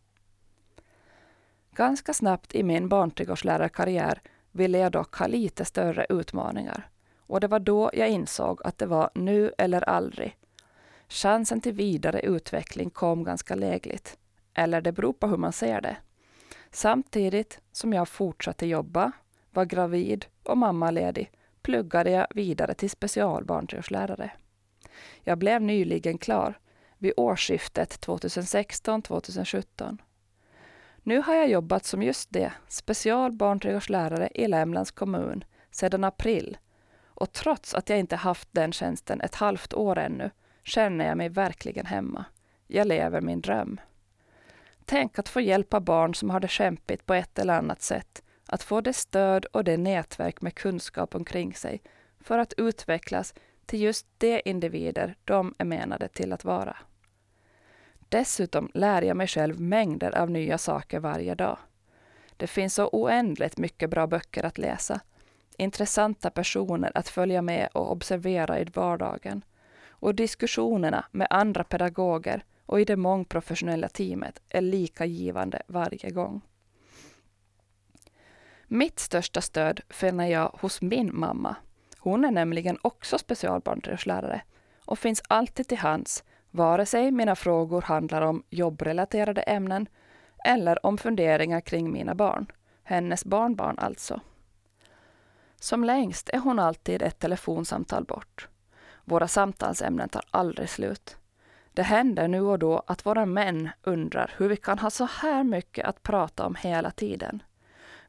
Ganska 1.72 2.14
snabbt 2.14 2.56
i 2.56 2.64
min 2.64 2.90
barnträdgårdslärarkarriär 2.90 4.22
ville 4.52 4.78
jag 4.78 4.92
dock 4.92 5.16
ha 5.16 5.28
lite 5.28 5.66
större 5.66 6.06
utmaningar. 6.10 6.90
Och 7.20 7.40
det 7.40 7.48
var 7.48 7.60
då 7.60 7.90
jag 7.94 8.10
insåg 8.10 8.62
att 8.64 8.78
det 8.78 8.86
var 8.86 9.10
nu 9.14 9.54
eller 9.58 9.90
aldrig. 9.90 10.38
Chansen 11.08 11.62
till 11.62 11.74
vidare 11.74 12.20
utveckling 12.20 12.90
kom 12.90 13.24
ganska 13.24 13.56
lägligt. 13.56 14.18
Eller 14.54 14.82
det 14.82 14.92
beror 14.92 15.14
på 15.14 15.28
hur 15.28 15.38
man 15.38 15.54
ser 15.54 15.82
det. 15.82 15.98
Samtidigt 16.72 17.62
som 17.72 17.94
jag 17.94 18.08
fortsatte 18.08 18.66
jobba, 18.66 19.12
var 19.52 19.66
gravid 19.66 20.26
och 20.44 20.58
mammaledig 20.58 21.32
pluggade 21.66 22.10
jag 22.12 22.28
vidare 22.36 22.74
till 22.74 22.90
specialbarnträdgårdslärare. 22.90 24.32
Jag 25.24 25.38
blev 25.38 25.62
nyligen 25.62 26.18
klar 26.18 26.60
vid 26.98 27.14
årsskiftet 27.18 28.06
2016-2017. 28.06 29.98
Nu 31.04 31.22
har 31.22 31.36
jag 31.36 31.50
jobbat 31.50 31.86
som 31.86 32.04
just 32.04 32.34
det, 32.34 32.52
specialbarnträdgårdslärare 32.68 34.30
i 34.36 34.48
Lämlands 34.48 34.92
kommun 34.92 35.44
sedan 35.72 36.04
april 36.04 36.58
och 37.04 37.34
trots 37.34 37.74
att 37.74 37.90
jag 37.90 38.00
inte 38.00 38.16
haft 38.16 38.50
den 38.52 38.72
tjänsten 38.72 39.22
ett 39.22 39.36
halvt 39.36 39.74
år 39.74 39.98
ännu 39.98 40.32
känner 40.64 41.06
jag 41.06 41.18
mig 41.18 41.30
verkligen 41.30 41.86
hemma. 41.86 42.26
Jag 42.68 42.88
lever 42.88 43.22
min 43.22 43.42
dröm. 43.42 43.80
Tänk 44.86 45.20
att 45.20 45.30
få 45.30 45.42
hjälpa 45.42 45.80
barn 45.80 46.16
som 46.16 46.30
har 46.30 46.40
det 46.40 46.48
kämpigt 46.48 47.06
på 47.06 47.14
ett 47.14 47.40
eller 47.40 47.58
annat 47.58 47.82
sätt, 47.82 48.24
att 48.56 48.64
få 48.64 48.82
det 48.82 48.94
stöd 48.94 49.46
och 49.46 49.64
det 49.64 49.78
nätverk 49.78 50.42
med 50.42 50.56
kunskap 50.56 51.16
omkring 51.16 51.54
sig 51.54 51.82
för 52.20 52.40
att 52.40 52.54
utvecklas 52.58 53.34
till 53.66 53.82
just 53.82 54.08
de 54.18 54.42
individer 54.46 55.16
de 55.26 55.54
är 55.58 55.66
menade 55.66 56.08
till 56.08 56.34
att 56.34 56.46
vara. 56.46 56.78
Dessutom 58.10 58.72
lär 58.74 59.02
jag 59.02 59.18
mig 59.18 59.28
själv 59.28 59.60
mängder 59.60 60.18
av 60.18 60.32
nya 60.32 60.58
saker 60.58 61.00
varje 61.00 61.36
dag. 61.36 61.58
Det 62.38 62.48
finns 62.48 62.74
så 62.74 62.90
oändligt 62.92 63.58
mycket 63.58 63.90
bra 63.90 64.08
böcker 64.08 64.44
att 64.44 64.58
läsa, 64.58 65.00
intressanta 65.58 66.30
personer 66.30 66.92
att 66.96 67.10
följa 67.10 67.42
med 67.42 67.70
och 67.74 67.92
observera 67.92 68.60
i 68.60 68.64
vardagen 68.64 69.44
och 69.88 70.16
diskussionerna 70.16 71.06
med 71.12 71.28
andra 71.30 71.64
pedagoger 71.64 72.44
och 72.66 72.82
i 72.82 72.86
det 72.86 72.96
mångprofessionella 72.96 73.90
teamet 73.90 74.42
är 74.50 74.62
lika 74.62 75.06
givande 75.06 75.62
varje 75.68 76.10
gång. 76.10 76.42
Mitt 78.76 79.00
största 79.00 79.42
stöd 79.42 79.82
finner 79.90 80.28
jag 80.28 80.56
hos 80.62 80.82
min 80.82 81.10
mamma. 81.14 81.56
Hon 81.98 82.26
är 82.26 82.32
nämligen 82.32 82.78
också 82.82 83.18
specialbarnträdgårdslärare 83.18 84.42
och 84.86 85.00
finns 85.00 85.22
alltid 85.28 85.68
till 85.68 85.78
hands, 85.78 86.24
vare 86.52 86.86
sig 86.86 87.12
mina 87.12 87.36
frågor 87.36 87.82
handlar 87.82 88.22
om 88.22 88.44
jobbrelaterade 88.50 89.42
ämnen 89.42 89.88
eller 90.46 90.86
om 90.86 90.98
funderingar 90.98 91.62
kring 91.62 91.92
mina 91.92 92.16
barn, 92.16 92.52
hennes 92.84 93.26
barnbarn 93.26 93.80
alltså. 93.80 94.22
Som 95.60 95.84
längst 95.84 96.30
är 96.30 96.40
hon 96.40 96.60
alltid 96.60 97.02
ett 97.02 97.20
telefonsamtal 97.20 98.04
bort. 98.04 98.48
Våra 99.04 99.28
samtalsämnen 99.28 100.10
tar 100.10 100.24
aldrig 100.32 100.70
slut. 100.70 101.18
Det 101.74 101.84
händer 101.84 102.28
nu 102.28 102.42
och 102.42 102.60
då 102.60 102.84
att 102.88 103.06
våra 103.06 103.26
män 103.26 103.70
undrar 103.84 104.34
hur 104.38 104.50
vi 104.50 104.58
kan 104.58 104.80
ha 104.80 104.90
så 104.90 105.06
här 105.06 105.44
mycket 105.44 105.86
att 105.86 106.04
prata 106.04 106.46
om 106.46 106.56
hela 106.56 106.92
tiden. 106.92 107.44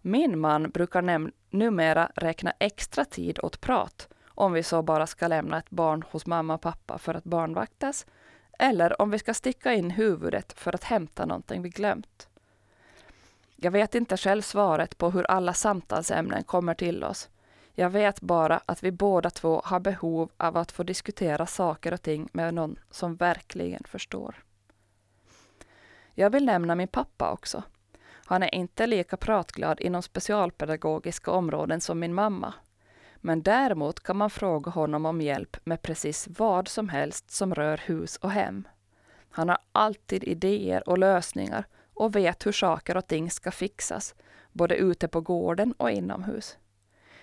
Min 0.08 0.38
man 0.38 0.70
brukar 0.70 1.30
numera 1.50 2.10
räkna 2.14 2.52
extra 2.58 3.04
tid 3.04 3.38
åt 3.42 3.60
prat 3.60 4.08
om 4.28 4.52
vi 4.52 4.62
så 4.62 4.82
bara 4.82 5.06
ska 5.06 5.28
lämna 5.28 5.58
ett 5.58 5.70
barn 5.70 6.04
hos 6.10 6.26
mamma 6.26 6.54
och 6.54 6.60
pappa 6.60 6.98
för 6.98 7.14
att 7.14 7.24
barnvaktas 7.24 8.06
eller 8.58 9.02
om 9.02 9.10
vi 9.10 9.18
ska 9.18 9.34
sticka 9.34 9.72
in 9.72 9.90
huvudet 9.90 10.52
för 10.52 10.74
att 10.74 10.84
hämta 10.84 11.26
någonting 11.26 11.62
vi 11.62 11.68
glömt. 11.68 12.28
Jag 13.56 13.70
vet 13.70 13.94
inte 13.94 14.16
själv 14.16 14.42
svaret 14.42 14.98
på 14.98 15.10
hur 15.10 15.30
alla 15.30 15.54
samtalsämnen 15.54 16.44
kommer 16.44 16.74
till 16.74 17.04
oss. 17.04 17.28
Jag 17.74 17.90
vet 17.90 18.20
bara 18.20 18.60
att 18.66 18.82
vi 18.82 18.92
båda 18.92 19.30
två 19.30 19.62
har 19.64 19.80
behov 19.80 20.30
av 20.36 20.56
att 20.56 20.72
få 20.72 20.82
diskutera 20.82 21.46
saker 21.46 21.92
och 21.92 22.02
ting 22.02 22.28
med 22.32 22.54
någon 22.54 22.78
som 22.90 23.16
verkligen 23.16 23.82
förstår. 23.84 24.44
Jag 26.14 26.30
vill 26.30 26.44
nämna 26.44 26.74
min 26.74 26.88
pappa 26.88 27.32
också. 27.32 27.62
Han 28.28 28.42
är 28.42 28.54
inte 28.54 28.86
lika 28.86 29.16
pratglad 29.16 29.80
inom 29.80 30.02
specialpedagogiska 30.02 31.30
områden 31.30 31.80
som 31.80 31.98
min 31.98 32.14
mamma. 32.14 32.54
Men 33.16 33.42
däremot 33.42 34.02
kan 34.02 34.16
man 34.16 34.30
fråga 34.30 34.70
honom 34.70 35.06
om 35.06 35.20
hjälp 35.20 35.56
med 35.64 35.82
precis 35.82 36.28
vad 36.38 36.68
som 36.68 36.88
helst 36.88 37.30
som 37.30 37.54
rör 37.54 37.80
hus 37.84 38.16
och 38.16 38.30
hem. 38.30 38.68
Han 39.30 39.48
har 39.48 39.58
alltid 39.72 40.24
idéer 40.24 40.88
och 40.88 40.98
lösningar 40.98 41.64
och 41.94 42.16
vet 42.16 42.46
hur 42.46 42.52
saker 42.52 42.96
och 42.96 43.06
ting 43.06 43.30
ska 43.30 43.50
fixas, 43.50 44.14
både 44.52 44.76
ute 44.76 45.08
på 45.08 45.20
gården 45.20 45.72
och 45.72 45.90
inomhus. 45.90 46.58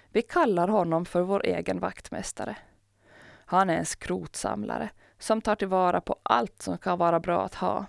Vi 0.09 0.21
kallar 0.21 0.67
honom 0.67 1.05
för 1.05 1.21
vår 1.21 1.45
egen 1.45 1.79
vaktmästare. 1.79 2.55
Han 3.45 3.69
är 3.69 3.77
en 3.77 3.85
skrotsamlare 3.85 4.89
som 5.19 5.41
tar 5.41 5.55
tillvara 5.55 6.01
på 6.01 6.15
allt 6.23 6.61
som 6.61 6.77
kan 6.77 6.97
vara 6.97 7.19
bra 7.19 7.45
att 7.45 7.55
ha. 7.55 7.85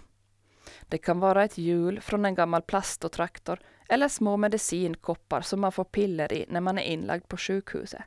Det 0.89 0.99
kan 0.99 1.21
vara 1.21 1.45
ett 1.45 1.59
hjul 1.59 2.01
från 2.01 2.25
en 2.25 2.35
gammal 2.35 2.63
plastotraktor 2.63 3.59
eller 3.89 4.09
små 4.09 4.37
medicinkoppar 4.37 5.41
som 5.41 5.61
man 5.61 5.73
får 5.73 5.85
piller 5.85 6.33
i 6.33 6.47
när 6.49 6.61
man 6.61 6.79
är 6.79 6.83
inlagd 6.83 7.29
på 7.29 7.37
sjukhuset. 7.37 8.03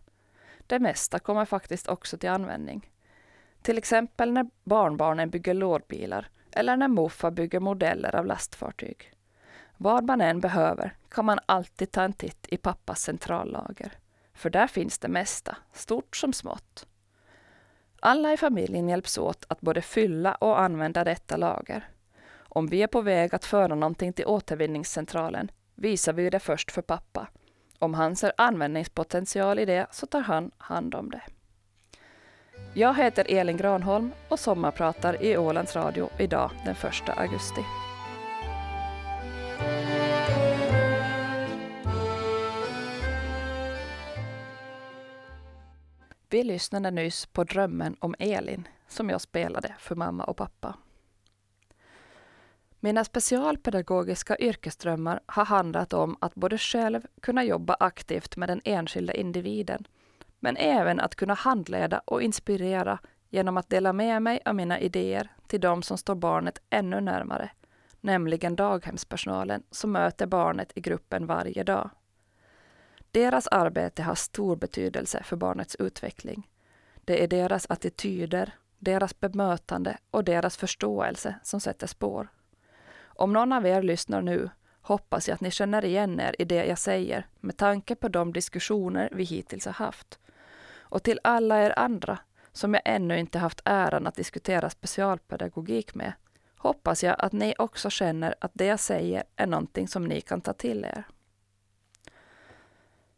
Det 0.67 0.79
mesta 0.79 1.19
kommer 1.19 1.45
faktiskt 1.45 1.87
också 1.87 2.17
till 2.17 2.29
användning. 2.29 2.91
Till 3.61 3.77
exempel 3.77 4.33
när 4.33 4.49
barnbarnen 4.63 5.29
bygger 5.29 5.53
lådbilar 5.53 6.29
eller 6.51 6.77
när 6.77 6.87
morfar 6.87 7.31
bygger 7.31 7.59
modeller 7.59 8.15
av 8.15 8.25
lastfartyg. 8.25 9.13
Vad 9.77 10.05
man 10.05 10.21
än 10.21 10.39
behöver 10.39 10.95
kan 11.09 11.25
man 11.25 11.39
alltid 11.45 11.91
ta 11.91 12.01
en 12.01 12.13
titt 12.13 12.47
i 12.49 12.57
pappas 12.57 13.01
centrallager. 13.01 13.91
För 14.33 14.49
där 14.49 14.67
finns 14.67 14.99
det 14.99 15.07
mesta, 15.07 15.57
stort 15.73 16.15
som 16.15 16.33
smått. 16.33 16.87
Alla 17.99 18.33
i 18.33 18.37
familjen 18.37 18.89
hjälps 18.89 19.17
åt 19.17 19.45
att 19.47 19.61
både 19.61 19.81
fylla 19.81 20.35
och 20.35 20.59
använda 20.59 21.03
detta 21.03 21.37
lager. 21.37 21.89
Om 22.57 22.67
vi 22.67 22.83
är 22.83 22.87
på 22.87 23.01
väg 23.01 23.35
att 23.35 23.45
föra 23.45 23.75
någonting 23.75 24.13
till 24.13 24.25
återvinningscentralen 24.25 25.51
visar 25.75 26.13
vi 26.13 26.29
det 26.29 26.39
först 26.39 26.71
för 26.71 26.81
pappa. 26.81 27.27
Om 27.79 27.93
han 27.93 28.15
ser 28.15 28.31
användningspotential 28.37 29.59
i 29.59 29.65
det 29.65 29.87
så 29.91 30.05
tar 30.05 30.21
han 30.21 30.51
hand 30.57 30.95
om 30.95 31.09
det. 31.09 31.21
Jag 32.73 32.95
heter 32.95 33.25
Elin 33.29 33.57
Granholm 33.57 34.11
och 34.29 34.39
sommarpratar 34.39 35.23
i 35.23 35.37
Ålands 35.37 35.75
Radio 35.75 36.09
idag 36.19 36.51
den 36.65 36.75
1 36.75 37.09
augusti. 37.09 37.61
Vi 46.29 46.43
lyssnade 46.43 46.91
nyss 46.91 47.25
på 47.25 47.43
Drömmen 47.43 47.95
om 47.99 48.15
Elin 48.19 48.67
som 48.87 49.09
jag 49.09 49.21
spelade 49.21 49.75
för 49.79 49.95
mamma 49.95 50.23
och 50.23 50.37
pappa. 50.37 50.75
Mina 52.79 53.03
specialpedagogiska 53.03 54.37
yrkesdrömmar 54.37 55.19
har 55.25 55.45
handlat 55.45 55.93
om 55.93 56.17
att 56.21 56.35
både 56.35 56.57
själv 56.57 57.01
kunna 57.21 57.43
jobba 57.43 57.77
aktivt 57.79 58.37
med 58.37 58.49
den 58.49 58.61
enskilda 58.63 59.13
individen, 59.13 59.87
men 60.39 60.57
även 60.57 60.99
att 60.99 61.15
kunna 61.15 61.33
handleda 61.33 62.01
och 62.05 62.21
inspirera 62.21 62.99
genom 63.29 63.57
att 63.57 63.69
dela 63.69 63.93
med 63.93 64.21
mig 64.21 64.39
av 64.45 64.55
mina 64.55 64.79
idéer 64.79 65.31
till 65.47 65.61
de 65.61 65.83
som 65.83 65.97
står 65.97 66.15
barnet 66.15 66.61
ännu 66.69 67.01
närmare, 67.01 67.49
nämligen 68.01 68.55
daghemspersonalen 68.55 69.63
som 69.71 69.91
möter 69.91 70.25
barnet 70.25 70.71
i 70.75 70.81
gruppen 70.81 71.25
varje 71.25 71.63
dag. 71.63 71.89
Deras 73.11 73.47
arbete 73.47 74.03
har 74.03 74.15
stor 74.15 74.55
betydelse 74.55 75.23
för 75.23 75.35
barnets 75.35 75.75
utveckling. 75.75 76.49
Det 76.95 77.23
är 77.23 77.27
deras 77.27 77.65
attityder, 77.69 78.55
deras 78.79 79.19
bemötande 79.19 79.97
och 80.11 80.23
deras 80.23 80.57
förståelse 80.57 81.35
som 81.43 81.59
sätter 81.59 81.87
spår. 81.87 82.27
Om 83.17 83.33
någon 83.33 83.53
av 83.53 83.65
er 83.65 83.81
lyssnar 83.81 84.21
nu 84.21 84.49
hoppas 84.81 85.27
jag 85.27 85.35
att 85.35 85.41
ni 85.41 85.51
känner 85.51 85.85
igen 85.85 86.19
er 86.19 86.35
i 86.39 86.45
det 86.45 86.65
jag 86.65 86.79
säger 86.79 87.27
med 87.39 87.57
tanke 87.57 87.95
på 87.95 88.07
de 88.07 88.33
diskussioner 88.33 89.09
vi 89.11 89.23
hittills 89.23 89.65
har 89.65 89.73
haft. 89.73 90.19
Och 90.79 91.03
till 91.03 91.19
alla 91.23 91.61
er 91.61 91.79
andra 91.79 92.19
som 92.51 92.73
jag 92.73 92.83
ännu 92.85 93.19
inte 93.19 93.39
haft 93.39 93.61
äran 93.65 94.07
att 94.07 94.15
diskutera 94.15 94.69
specialpedagogik 94.69 95.95
med 95.95 96.13
hoppas 96.57 97.03
jag 97.03 97.15
att 97.19 97.33
ni 97.33 97.55
också 97.57 97.89
känner 97.89 98.35
att 98.41 98.51
det 98.53 98.65
jag 98.65 98.79
säger 98.79 99.23
är 99.35 99.47
någonting 99.47 99.87
som 99.87 100.05
ni 100.05 100.21
kan 100.21 100.41
ta 100.41 100.53
till 100.53 100.85
er. 100.85 101.03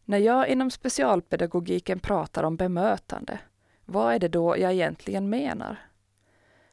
När 0.06 0.18
jag 0.18 0.48
inom 0.48 0.72
specialpedagogiken 0.72 2.00
pratar 2.00 2.44
om 2.44 2.56
bemötande, 2.56 3.40
vad 3.86 4.14
är 4.14 4.20
det 4.20 4.28
då 4.28 4.58
jag 4.58 4.74
egentligen 4.74 5.30
menar? 5.30 5.78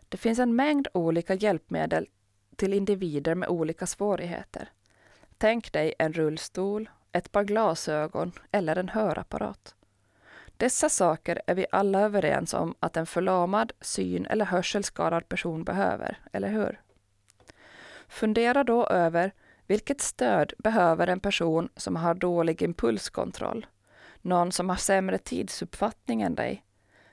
Det 0.09 0.17
finns 0.17 0.39
en 0.39 0.57
mängd 0.57 0.89
olika 0.95 1.35
hjälpmedel 1.35 2.09
till 2.57 2.75
individer 2.75 3.35
med 3.35 3.49
olika 3.49 3.87
svårigheter. 3.87 4.69
Tänk 5.39 5.73
dig 5.73 5.95
en 5.99 6.13
rullstol, 6.13 6.91
ett 7.13 7.33
par 7.33 7.45
glasögon 7.45 8.33
eller 8.53 8.77
en 8.77 8.89
hörapparat. 8.89 9.75
Dessa 10.57 10.89
saker 10.89 11.43
är 11.47 11.55
vi 11.55 11.67
alla 11.73 12.01
överens 12.01 12.55
om 12.55 12.75
att 12.81 12.97
en 12.97 13.07
förlamad, 13.07 13.73
syn 13.81 14.27
eller 14.27 14.45
hörselskadad 14.45 15.29
person 15.29 15.65
behöver, 15.65 16.19
eller 16.33 16.49
hur? 16.49 16.81
Fundera 18.09 18.65
då 18.65 18.87
över 18.87 19.33
vilket 19.67 20.01
stöd 20.01 20.53
behöver 20.59 21.07
en 21.07 21.21
person 21.21 21.69
som 21.77 21.97
har 21.97 22.15
dålig 22.15 22.63
impulskontroll? 22.63 23.67
Någon 24.23 24.53
som 24.53 24.69
har 24.69 24.77
sämre 24.77 25.19
tidsuppfattning 25.19 26.23
än 26.23 26.35
dig? 26.35 26.65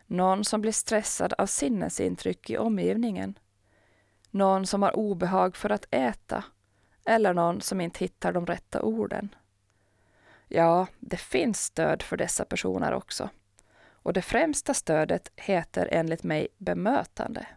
Någon 0.08 0.44
som 0.46 0.62
blir 0.62 0.72
stressad 0.72 1.34
av 1.38 1.46
sinnesintryck 1.46 2.50
i 2.50 2.58
omgivningen? 2.58 3.40
Någon 4.34 4.66
som 4.66 4.84
har 4.84 4.96
obehag 4.96 5.56
för 5.56 5.70
att 5.70 5.86
äta? 5.92 6.44
Eller 7.06 7.34
någon 7.34 7.62
som 7.62 7.82
inte 7.82 8.00
hittar 8.00 8.34
de 8.34 8.46
rätta 8.46 8.82
orden? 8.82 9.36
Ja, 10.48 10.88
det 11.00 11.18
finns 11.18 11.64
stöd 11.64 12.02
för 12.02 12.18
dessa 12.18 12.46
personer 12.46 12.94
också. 12.94 13.30
Och 13.86 14.14
det 14.14 14.22
främsta 14.22 14.74
stödet 14.74 15.32
heter 15.36 15.90
enligt 15.92 16.24
mig 16.24 16.48
bemötande. 16.58 17.48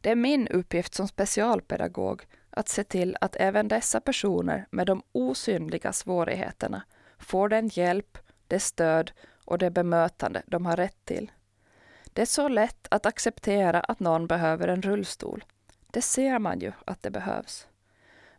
Det 0.00 0.10
är 0.10 0.16
min 0.16 0.48
uppgift 0.48 0.94
som 0.94 1.08
specialpedagog 1.08 2.26
att 2.50 2.68
se 2.68 2.84
till 2.84 3.16
att 3.20 3.36
även 3.36 3.68
dessa 3.68 4.00
personer 4.00 4.66
med 4.70 4.86
de 4.86 5.02
osynliga 5.12 5.92
svårigheterna 5.92 6.82
får 7.18 7.48
den 7.48 7.68
hjälp, 7.68 8.18
det 8.46 8.60
stöd 8.60 9.12
och 9.44 9.58
det 9.58 9.70
bemötande 9.70 10.42
de 10.46 10.66
har 10.66 10.76
rätt 10.76 11.04
till. 11.04 11.30
Det 12.12 12.22
är 12.22 12.26
så 12.26 12.48
lätt 12.48 12.86
att 12.90 13.06
acceptera 13.06 13.80
att 13.80 14.00
någon 14.00 14.26
behöver 14.26 14.68
en 14.68 14.82
rullstol. 14.82 15.44
Det 15.90 16.02
ser 16.02 16.38
man 16.38 16.60
ju 16.60 16.72
att 16.84 17.02
det 17.02 17.10
behövs. 17.10 17.66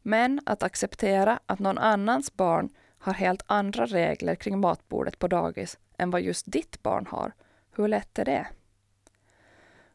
Men 0.01 0.41
att 0.45 0.63
acceptera 0.63 1.39
att 1.45 1.59
någon 1.59 1.77
annans 1.77 2.33
barn 2.33 2.69
har 2.97 3.13
helt 3.13 3.43
andra 3.45 3.85
regler 3.85 4.35
kring 4.35 4.59
matbordet 4.59 5.19
på 5.19 5.27
dagis 5.27 5.77
än 5.97 6.11
vad 6.11 6.21
just 6.21 6.51
ditt 6.51 6.83
barn 6.83 7.07
har, 7.09 7.33
hur 7.75 7.87
lätt 7.87 8.19
är 8.19 8.25
det? 8.25 8.47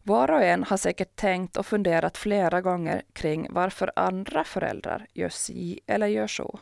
Var 0.03 0.31
och 0.31 0.43
en 0.43 0.65
har 0.65 0.77
säkert 0.77 1.17
tänkt 1.17 1.57
och 1.57 1.67
funderat 1.67 2.17
flera 2.17 2.61
gånger 2.61 3.03
kring 3.13 3.47
varför 3.51 3.93
andra 3.97 4.45
föräldrar 4.45 5.07
gör 5.13 5.29
si 5.29 5.81
eller 5.87 6.07
gör 6.07 6.27
så. 6.27 6.59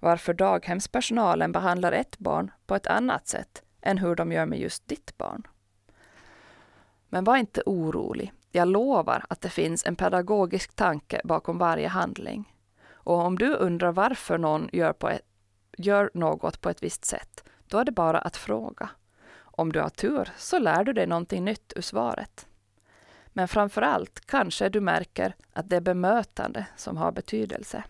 Varför 0.00 0.34
daghemspersonalen 0.34 1.52
behandlar 1.52 1.92
ett 1.92 2.18
barn 2.18 2.50
på 2.66 2.74
ett 2.74 2.86
annat 2.86 3.28
sätt 3.28 3.62
än 3.80 3.98
hur 3.98 4.14
de 4.14 4.32
gör 4.32 4.46
med 4.46 4.58
just 4.58 4.88
ditt 4.88 5.18
barn. 5.18 5.46
Men 7.10 7.24
var 7.24 7.36
inte 7.36 7.62
orolig. 7.66 8.32
Jag 8.50 8.68
lovar 8.68 9.24
att 9.28 9.40
det 9.40 9.48
finns 9.48 9.86
en 9.86 9.96
pedagogisk 9.96 10.74
tanke 10.74 11.20
bakom 11.24 11.58
varje 11.58 11.88
handling. 11.88 12.54
Och 12.90 13.18
om 13.18 13.38
du 13.38 13.54
undrar 13.54 13.92
varför 13.92 14.38
någon 14.38 14.68
gör, 14.72 14.92
på 14.92 15.08
ett, 15.08 15.22
gör 15.78 16.10
något 16.14 16.60
på 16.60 16.70
ett 16.70 16.82
visst 16.82 17.04
sätt, 17.04 17.44
då 17.66 17.78
är 17.78 17.84
det 17.84 17.92
bara 17.92 18.18
att 18.18 18.36
fråga. 18.36 18.90
Om 19.36 19.72
du 19.72 19.80
har 19.80 19.88
tur 19.88 20.30
så 20.36 20.58
lär 20.58 20.84
du 20.84 20.92
dig 20.92 21.06
någonting 21.06 21.44
nytt 21.44 21.72
ur 21.76 21.82
svaret. 21.82 22.46
Men 23.28 23.48
framför 23.48 23.82
allt 23.82 24.26
kanske 24.26 24.68
du 24.68 24.80
märker 24.80 25.34
att 25.52 25.68
det 25.68 25.76
är 25.76 25.80
bemötande 25.80 26.66
som 26.76 26.96
har 26.96 27.12
betydelse. 27.12 27.84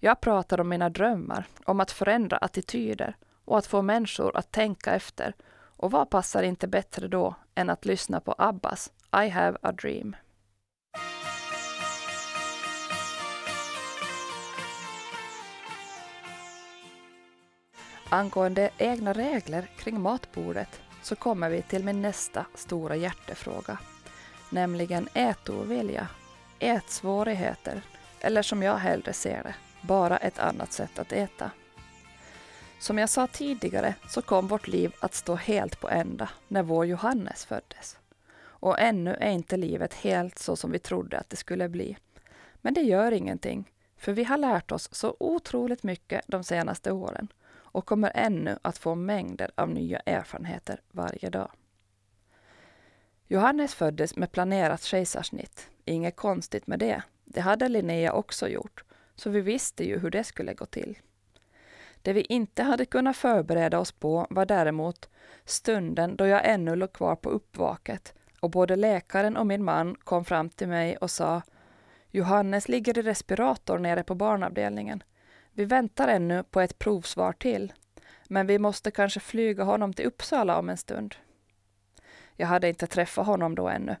Jag 0.00 0.20
pratar 0.20 0.60
om 0.60 0.68
mina 0.68 0.90
drömmar, 0.90 1.46
om 1.64 1.80
att 1.80 1.90
förändra 1.90 2.36
attityder 2.36 3.16
och 3.44 3.58
att 3.58 3.66
få 3.66 3.82
människor 3.82 4.36
att 4.36 4.52
tänka 4.52 4.94
efter. 4.94 5.34
Och 5.78 5.90
vad 5.90 6.10
passar 6.10 6.42
inte 6.42 6.66
bättre 6.66 7.08
då 7.08 7.34
än 7.54 7.70
att 7.70 7.84
lyssna 7.84 8.20
på 8.20 8.34
Abbas 8.38 8.92
I 9.24 9.28
have 9.28 9.58
a 9.62 9.72
dream. 9.72 10.16
Angående 18.10 18.70
egna 18.78 19.12
regler 19.12 19.68
kring 19.76 20.00
matbordet 20.00 20.80
så 21.02 21.16
kommer 21.16 21.50
vi 21.50 21.62
till 21.62 21.84
min 21.84 22.02
nästa 22.02 22.46
stora 22.54 22.96
hjärtefråga, 22.96 23.78
nämligen 24.50 25.08
ätovilja, 25.14 26.08
ätsvårigheter 26.58 27.82
eller 28.20 28.42
som 28.42 28.62
jag 28.62 28.76
hellre 28.76 29.12
ser 29.12 29.42
det, 29.42 29.54
bara 29.80 30.16
ett 30.16 30.38
annat 30.38 30.72
sätt 30.72 30.98
att 30.98 31.12
äta. 31.12 31.50
Som 32.80 32.98
jag 32.98 33.10
sa 33.10 33.26
tidigare 33.26 33.94
så 34.08 34.22
kom 34.22 34.46
vårt 34.48 34.68
liv 34.68 34.94
att 35.00 35.14
stå 35.14 35.34
helt 35.34 35.80
på 35.80 35.88
ända 35.88 36.30
när 36.48 36.62
vår 36.62 36.86
Johannes 36.86 37.44
föddes. 37.44 37.98
Och 38.40 38.78
ännu 38.78 39.14
är 39.14 39.30
inte 39.30 39.56
livet 39.56 39.94
helt 39.94 40.38
så 40.38 40.56
som 40.56 40.70
vi 40.70 40.78
trodde 40.78 41.18
att 41.18 41.30
det 41.30 41.36
skulle 41.36 41.68
bli. 41.68 41.96
Men 42.54 42.74
det 42.74 42.80
gör 42.80 43.12
ingenting, 43.12 43.72
för 43.96 44.12
vi 44.12 44.24
har 44.24 44.36
lärt 44.36 44.72
oss 44.72 44.88
så 44.92 45.16
otroligt 45.20 45.82
mycket 45.82 46.24
de 46.26 46.44
senaste 46.44 46.92
åren 46.92 47.28
och 47.50 47.86
kommer 47.86 48.12
ännu 48.14 48.58
att 48.62 48.78
få 48.78 48.94
mängder 48.94 49.50
av 49.54 49.70
nya 49.70 49.98
erfarenheter 49.98 50.80
varje 50.90 51.30
dag. 51.30 51.50
Johannes 53.26 53.74
föddes 53.74 54.16
med 54.16 54.32
planerat 54.32 54.82
kejsarsnitt. 54.82 55.70
Inget 55.84 56.16
konstigt 56.16 56.66
med 56.66 56.78
det. 56.78 57.02
Det 57.24 57.40
hade 57.40 57.68
Linnea 57.68 58.12
också 58.12 58.48
gjort, 58.48 58.84
så 59.14 59.30
vi 59.30 59.40
visste 59.40 59.84
ju 59.84 59.98
hur 59.98 60.10
det 60.10 60.24
skulle 60.24 60.54
gå 60.54 60.66
till. 60.66 60.98
Det 62.02 62.12
vi 62.12 62.20
inte 62.20 62.62
hade 62.62 62.84
kunnat 62.84 63.16
förbereda 63.16 63.78
oss 63.78 63.92
på 63.92 64.26
var 64.30 64.46
däremot 64.46 65.08
stunden 65.44 66.16
då 66.16 66.26
jag 66.26 66.48
ännu 66.48 66.76
låg 66.76 66.92
kvar 66.92 67.16
på 67.16 67.30
uppvaket 67.30 68.14
och 68.40 68.50
både 68.50 68.76
läkaren 68.76 69.36
och 69.36 69.46
min 69.46 69.64
man 69.64 69.94
kom 69.94 70.24
fram 70.24 70.50
till 70.50 70.68
mig 70.68 70.96
och 70.96 71.10
sa 71.10 71.42
Johannes 72.10 72.68
ligger 72.68 72.98
i 72.98 73.02
respirator 73.02 73.78
nere 73.78 74.02
på 74.02 74.14
barnavdelningen. 74.14 75.02
Vi 75.52 75.64
väntar 75.64 76.08
ännu 76.08 76.42
på 76.42 76.60
ett 76.60 76.78
provsvar 76.78 77.32
till, 77.32 77.72
men 78.28 78.46
vi 78.46 78.58
måste 78.58 78.90
kanske 78.90 79.20
flyga 79.20 79.64
honom 79.64 79.92
till 79.92 80.06
Uppsala 80.06 80.58
om 80.58 80.68
en 80.68 80.76
stund. 80.76 81.14
Jag 82.36 82.46
hade 82.46 82.68
inte 82.68 82.86
träffat 82.86 83.26
honom 83.26 83.54
då 83.54 83.68
ännu, 83.68 83.96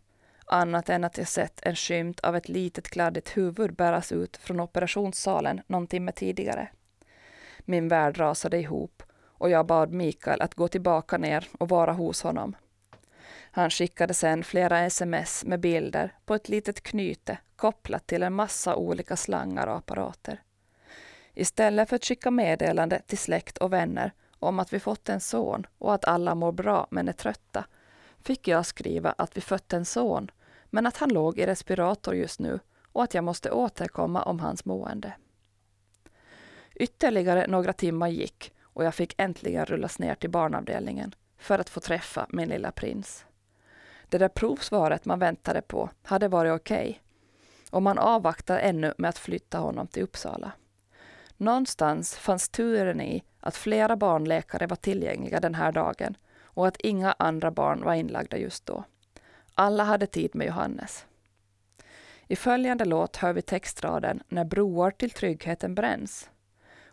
annat 0.46 0.88
än 0.88 1.04
att 1.04 1.18
jag 1.18 1.28
sett 1.28 1.60
en 1.62 1.76
skymt 1.76 2.20
av 2.20 2.36
ett 2.36 2.48
litet 2.48 2.88
kladdigt 2.88 3.36
huvud 3.36 3.74
bäras 3.74 4.12
ut 4.12 4.36
från 4.36 4.60
operationssalen 4.60 5.60
någon 5.66 5.86
timme 5.86 6.12
tidigare. 6.12 6.68
Min 7.70 7.88
värld 7.88 8.18
rasade 8.18 8.58
ihop 8.58 9.02
och 9.24 9.50
jag 9.50 9.66
bad 9.66 9.92
Mikael 9.92 10.40
att 10.40 10.54
gå 10.54 10.68
tillbaka 10.68 11.18
ner 11.18 11.48
och 11.58 11.68
vara 11.68 11.92
hos 11.92 12.22
honom. 12.22 12.56
Han 13.50 13.70
skickade 13.70 14.14
sedan 14.14 14.44
flera 14.44 14.80
sms 14.80 15.44
med 15.44 15.60
bilder 15.60 16.14
på 16.24 16.34
ett 16.34 16.48
litet 16.48 16.82
knyte 16.82 17.38
kopplat 17.56 18.06
till 18.06 18.22
en 18.22 18.34
massa 18.34 18.76
olika 18.76 19.16
slangar 19.16 19.66
och 19.66 19.76
apparater. 19.76 20.42
Istället 21.34 21.88
för 21.88 21.96
att 21.96 22.04
skicka 22.04 22.30
meddelande 22.30 23.02
till 23.06 23.18
släkt 23.18 23.58
och 23.58 23.72
vänner 23.72 24.12
om 24.38 24.58
att 24.58 24.72
vi 24.72 24.80
fått 24.80 25.08
en 25.08 25.20
son 25.20 25.66
och 25.78 25.94
att 25.94 26.04
alla 26.04 26.34
mår 26.34 26.52
bra 26.52 26.86
men 26.90 27.08
är 27.08 27.12
trötta, 27.12 27.64
fick 28.20 28.48
jag 28.48 28.66
skriva 28.66 29.14
att 29.18 29.36
vi 29.36 29.40
fött 29.40 29.72
en 29.72 29.84
son, 29.84 30.30
men 30.70 30.86
att 30.86 30.96
han 30.96 31.12
låg 31.12 31.38
i 31.38 31.46
respirator 31.46 32.14
just 32.14 32.40
nu 32.40 32.60
och 32.92 33.02
att 33.02 33.14
jag 33.14 33.24
måste 33.24 33.50
återkomma 33.50 34.22
om 34.22 34.40
hans 34.40 34.64
mående. 34.64 35.12
Ytterligare 36.78 37.46
några 37.46 37.72
timmar 37.72 38.08
gick 38.08 38.52
och 38.62 38.84
jag 38.84 38.94
fick 38.94 39.14
äntligen 39.18 39.66
rullas 39.66 39.98
ner 39.98 40.14
till 40.14 40.30
barnavdelningen 40.30 41.14
för 41.38 41.58
att 41.58 41.70
få 41.70 41.80
träffa 41.80 42.26
min 42.28 42.48
lilla 42.48 42.72
prins. 42.72 43.24
Det 44.08 44.18
där 44.18 44.28
provsvaret 44.28 45.04
man 45.04 45.18
väntade 45.18 45.62
på 45.62 45.90
hade 46.02 46.28
varit 46.28 46.52
okej 46.52 46.88
okay, 46.88 46.94
och 47.70 47.82
man 47.82 47.98
avvaktar 47.98 48.58
ännu 48.58 48.94
med 48.98 49.08
att 49.08 49.18
flytta 49.18 49.58
honom 49.58 49.86
till 49.86 50.02
Uppsala. 50.02 50.52
Någonstans 51.36 52.16
fanns 52.16 52.48
turen 52.48 53.00
i 53.00 53.22
att 53.40 53.56
flera 53.56 53.96
barnläkare 53.96 54.66
var 54.66 54.76
tillgängliga 54.76 55.40
den 55.40 55.54
här 55.54 55.72
dagen 55.72 56.16
och 56.42 56.66
att 56.66 56.80
inga 56.80 57.14
andra 57.18 57.50
barn 57.50 57.84
var 57.84 57.94
inlagda 57.94 58.36
just 58.36 58.66
då. 58.66 58.84
Alla 59.54 59.84
hade 59.84 60.06
tid 60.06 60.34
med 60.34 60.46
Johannes. 60.46 61.06
I 62.26 62.36
följande 62.36 62.84
låt 62.84 63.16
hör 63.16 63.32
vi 63.32 63.42
textraden 63.42 64.22
När 64.28 64.44
broar 64.44 64.90
till 64.90 65.10
tryggheten 65.10 65.74
bränns. 65.74 66.30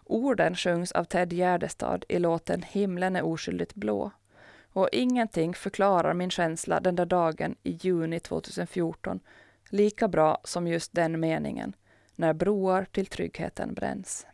Orden 0.06 0.56
sjungs 0.56 0.92
av 0.92 1.04
Ted 1.04 1.34
Gärdestad 1.34 2.06
i 2.10 2.20
låten 2.20 2.62
Himlen 2.62 3.16
är 3.16 3.26
oskyldigt 3.26 3.76
blå. 3.76 4.12
Och 4.74 4.90
ingenting 4.92 5.54
förklarar 5.54 6.14
min 6.14 6.30
känsla 6.30 6.80
den 6.80 6.96
där 6.96 7.06
dagen 7.06 7.56
i 7.64 7.72
juni 7.72 8.20
2014 8.20 9.20
lika 9.70 10.08
bra 10.08 10.38
som 10.44 10.68
just 10.68 10.94
den 10.94 11.20
meningen, 11.20 11.74
när 12.16 12.34
broar 12.34 12.86
till 12.92 13.06
tryggheten 13.06 13.74
bränns. 13.74 14.26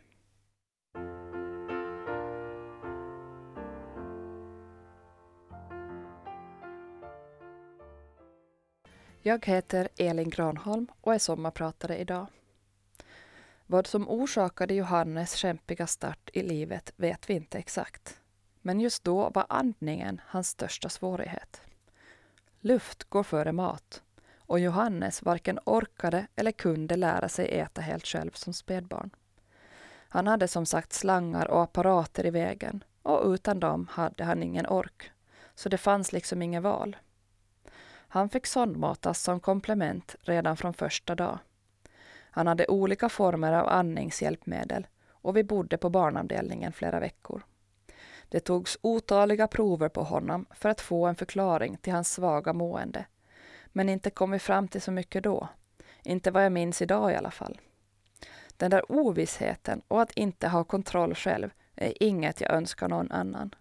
Jag 9.24 9.46
heter 9.46 9.88
Elin 9.96 10.30
Granholm 10.30 10.86
och 11.00 11.14
är 11.14 11.18
sommarpratare 11.18 11.98
idag. 11.98 12.26
Vad 13.66 13.86
som 13.86 14.08
orsakade 14.08 14.74
Johannes 14.74 15.34
kämpiga 15.34 15.86
start 15.86 16.30
i 16.32 16.42
livet 16.42 16.92
vet 16.96 17.30
vi 17.30 17.34
inte 17.34 17.58
exakt. 17.58 18.20
Men 18.60 18.80
just 18.80 19.04
då 19.04 19.30
var 19.30 19.46
andningen 19.48 20.20
hans 20.26 20.48
största 20.48 20.88
svårighet. 20.88 21.60
Luft 22.60 23.04
går 23.04 23.22
före 23.22 23.52
mat 23.52 24.02
och 24.36 24.60
Johannes 24.60 25.22
varken 25.22 25.58
orkade 25.64 26.26
eller 26.36 26.52
kunde 26.52 26.96
lära 26.96 27.28
sig 27.28 27.60
äta 27.60 27.80
helt 27.80 28.06
själv 28.06 28.30
som 28.30 28.52
spädbarn. 28.52 29.10
Han 30.08 30.26
hade 30.26 30.48
som 30.48 30.66
sagt 30.66 30.92
slangar 30.92 31.50
och 31.50 31.62
apparater 31.62 32.26
i 32.26 32.30
vägen 32.30 32.84
och 33.02 33.26
utan 33.26 33.60
dem 33.60 33.88
hade 33.90 34.24
han 34.24 34.42
ingen 34.42 34.66
ork. 34.66 35.10
Så 35.54 35.68
det 35.68 35.78
fanns 35.78 36.12
liksom 36.12 36.42
inget 36.42 36.62
val. 36.62 36.96
Han 38.08 38.28
fick 38.28 38.46
sondmatas 38.46 39.22
som 39.22 39.40
komplement 39.40 40.16
redan 40.20 40.56
från 40.56 40.74
första 40.74 41.14
dag. 41.14 41.38
Han 42.34 42.46
hade 42.46 42.66
olika 42.66 43.08
former 43.08 43.52
av 43.52 43.68
andningshjälpmedel 43.68 44.86
och 45.10 45.36
vi 45.36 45.44
bodde 45.44 45.76
på 45.76 45.90
barnavdelningen 45.90 46.72
flera 46.72 47.00
veckor. 47.00 47.42
Det 48.28 48.40
togs 48.40 48.78
otaliga 48.82 49.48
prover 49.48 49.88
på 49.88 50.02
honom 50.02 50.46
för 50.50 50.68
att 50.68 50.80
få 50.80 51.06
en 51.06 51.16
förklaring 51.16 51.76
till 51.76 51.92
hans 51.92 52.12
svaga 52.12 52.52
mående. 52.52 53.04
Men 53.66 53.88
inte 53.88 54.10
kom 54.10 54.30
vi 54.30 54.38
fram 54.38 54.68
till 54.68 54.82
så 54.82 54.92
mycket 54.92 55.22
då. 55.22 55.48
Inte 56.02 56.30
vad 56.30 56.44
jag 56.44 56.52
minns 56.52 56.82
idag 56.82 57.12
i 57.12 57.14
alla 57.14 57.30
fall. 57.30 57.60
Den 58.56 58.70
där 58.70 58.92
ovissheten 58.92 59.82
och 59.88 60.02
att 60.02 60.12
inte 60.12 60.48
ha 60.48 60.64
kontroll 60.64 61.14
själv 61.14 61.50
är 61.76 62.02
inget 62.02 62.40
jag 62.40 62.50
önskar 62.50 62.88
någon 62.88 63.12
annan. 63.12 63.54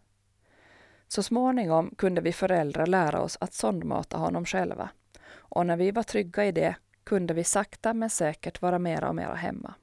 Så 1.08 1.24
småningom 1.24 1.96
kunde 1.98 2.22
vi 2.22 2.34
föräldrar 2.34 2.86
lära 2.86 3.22
oss 3.22 3.38
att 3.42 3.54
sondmata 3.54 4.18
honom 4.18 4.46
själva. 4.46 4.90
Och 5.34 5.66
när 5.66 5.78
vi 5.78 5.92
var 5.92 6.04
trygga 6.04 6.46
i 6.46 6.52
det 6.52 6.76
kunde 7.04 7.34
vi 7.34 7.44
sakta 7.44 7.94
men 7.94 8.10
säkert 8.10 8.62
vara 8.62 8.80
mera 8.80 9.10
och 9.10 9.16
mera 9.16 9.36
hemma. 9.36 9.74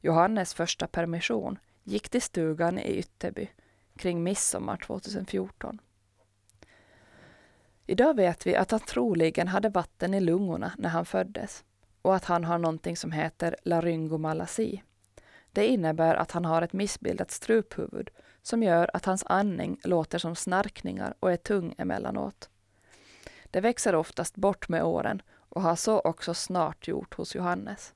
Johannes 0.00 0.54
första 0.54 0.86
permission 0.86 1.58
gick 1.84 2.08
till 2.08 2.22
stugan 2.22 2.78
i 2.78 2.98
Ytterby 2.98 3.48
kring 3.96 4.22
midsommar 4.22 4.76
2014. 4.76 5.78
Idag 7.86 8.16
vet 8.16 8.46
vi 8.46 8.56
att 8.56 8.70
han 8.70 8.80
troligen 8.80 9.48
hade 9.48 9.68
vatten 9.68 10.14
i 10.14 10.20
lungorna 10.20 10.72
när 10.78 10.88
han 10.88 11.06
föddes 11.06 11.64
och 12.02 12.14
att 12.14 12.24
han 12.24 12.44
har 12.44 12.58
någonting 12.58 12.96
som 12.96 13.12
heter 13.12 13.56
laryngomalasi. 13.62 14.82
Det 15.52 15.66
innebär 15.66 16.14
att 16.14 16.32
han 16.32 16.44
har 16.44 16.62
ett 16.62 16.72
missbildat 16.72 17.30
struphuvud 17.30 18.10
som 18.42 18.62
gör 18.62 18.90
att 18.94 19.04
hans 19.04 19.24
andning 19.26 19.80
låter 19.84 20.18
som 20.18 20.36
snarkningar 20.36 21.14
och 21.20 21.32
är 21.32 21.36
tung 21.36 21.74
emellanåt. 21.78 22.50
Det 23.50 23.60
växer 23.60 23.94
oftast 23.94 24.36
bort 24.36 24.68
med 24.68 24.82
åren 24.82 25.22
och 25.58 25.64
har 25.64 25.76
så 25.76 26.00
också 26.00 26.34
snart 26.34 26.88
gjort 26.88 27.14
hos 27.14 27.34
Johannes. 27.34 27.94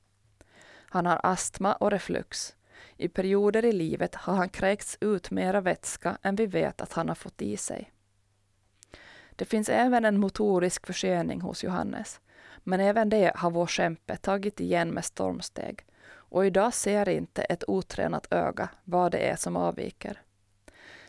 Han 0.89 1.05
har 1.05 1.19
astma 1.23 1.73
och 1.73 1.91
reflux. 1.91 2.55
I 2.97 3.07
perioder 3.07 3.65
i 3.65 3.71
livet 3.71 4.15
har 4.15 4.35
han 4.35 4.49
kräkts 4.49 4.97
ut 5.01 5.31
mera 5.31 5.61
vätska 5.61 6.17
än 6.21 6.35
vi 6.35 6.45
vet 6.45 6.81
att 6.81 6.93
han 6.93 7.07
har 7.07 7.15
fått 7.15 7.41
i 7.41 7.57
sig. 7.57 7.91
Det 9.35 9.45
finns 9.45 9.69
även 9.69 10.05
en 10.05 10.19
motorisk 10.19 10.87
försening 10.87 11.41
hos 11.41 11.63
Johannes, 11.63 12.21
men 12.63 12.79
även 12.79 13.09
det 13.09 13.31
har 13.35 13.51
vår 13.51 13.67
kämpe 13.67 14.17
tagit 14.17 14.59
igen 14.59 14.89
med 14.89 15.05
stormsteg 15.05 15.85
och 16.09 16.45
idag 16.45 16.73
ser 16.73 17.09
inte 17.09 17.43
ett 17.43 17.63
otränat 17.67 18.33
öga 18.33 18.69
vad 18.83 19.11
det 19.11 19.29
är 19.29 19.35
som 19.35 19.57
avviker. 19.57 20.21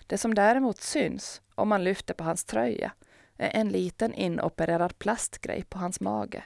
Det 0.06 0.18
som 0.18 0.34
däremot 0.34 0.80
syns 0.80 1.42
om 1.54 1.68
man 1.68 1.84
lyfter 1.84 2.14
på 2.14 2.24
hans 2.24 2.44
tröja 2.44 2.92
en 3.37 3.68
liten 3.68 4.14
inopererad 4.14 4.99
plastgrej 4.99 5.64
på 5.64 5.79
hans 5.79 6.01
mage. 6.01 6.44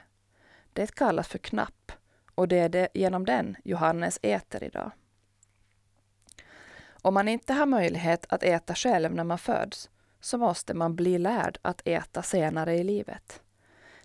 Det 0.73 0.95
kallas 0.95 1.27
för 1.27 1.37
knapp 1.37 1.91
och 2.35 2.47
det 2.47 2.59
är 2.59 2.69
det 2.69 2.87
genom 2.93 3.25
den 3.25 3.55
Johannes 3.63 4.19
äter 4.21 4.63
idag. 4.63 4.91
Om 7.01 7.13
man 7.13 7.27
inte 7.27 7.53
har 7.53 7.65
möjlighet 7.65 8.25
att 8.29 8.43
äta 8.43 8.75
själv 8.75 9.13
när 9.13 9.23
man 9.23 9.37
föds 9.37 9.89
så 10.19 10.37
måste 10.37 10.73
man 10.73 10.95
bli 10.95 11.17
lärd 11.17 11.57
att 11.61 11.81
äta 11.85 12.23
senare 12.23 12.75
i 12.75 12.83
livet. 12.83 13.41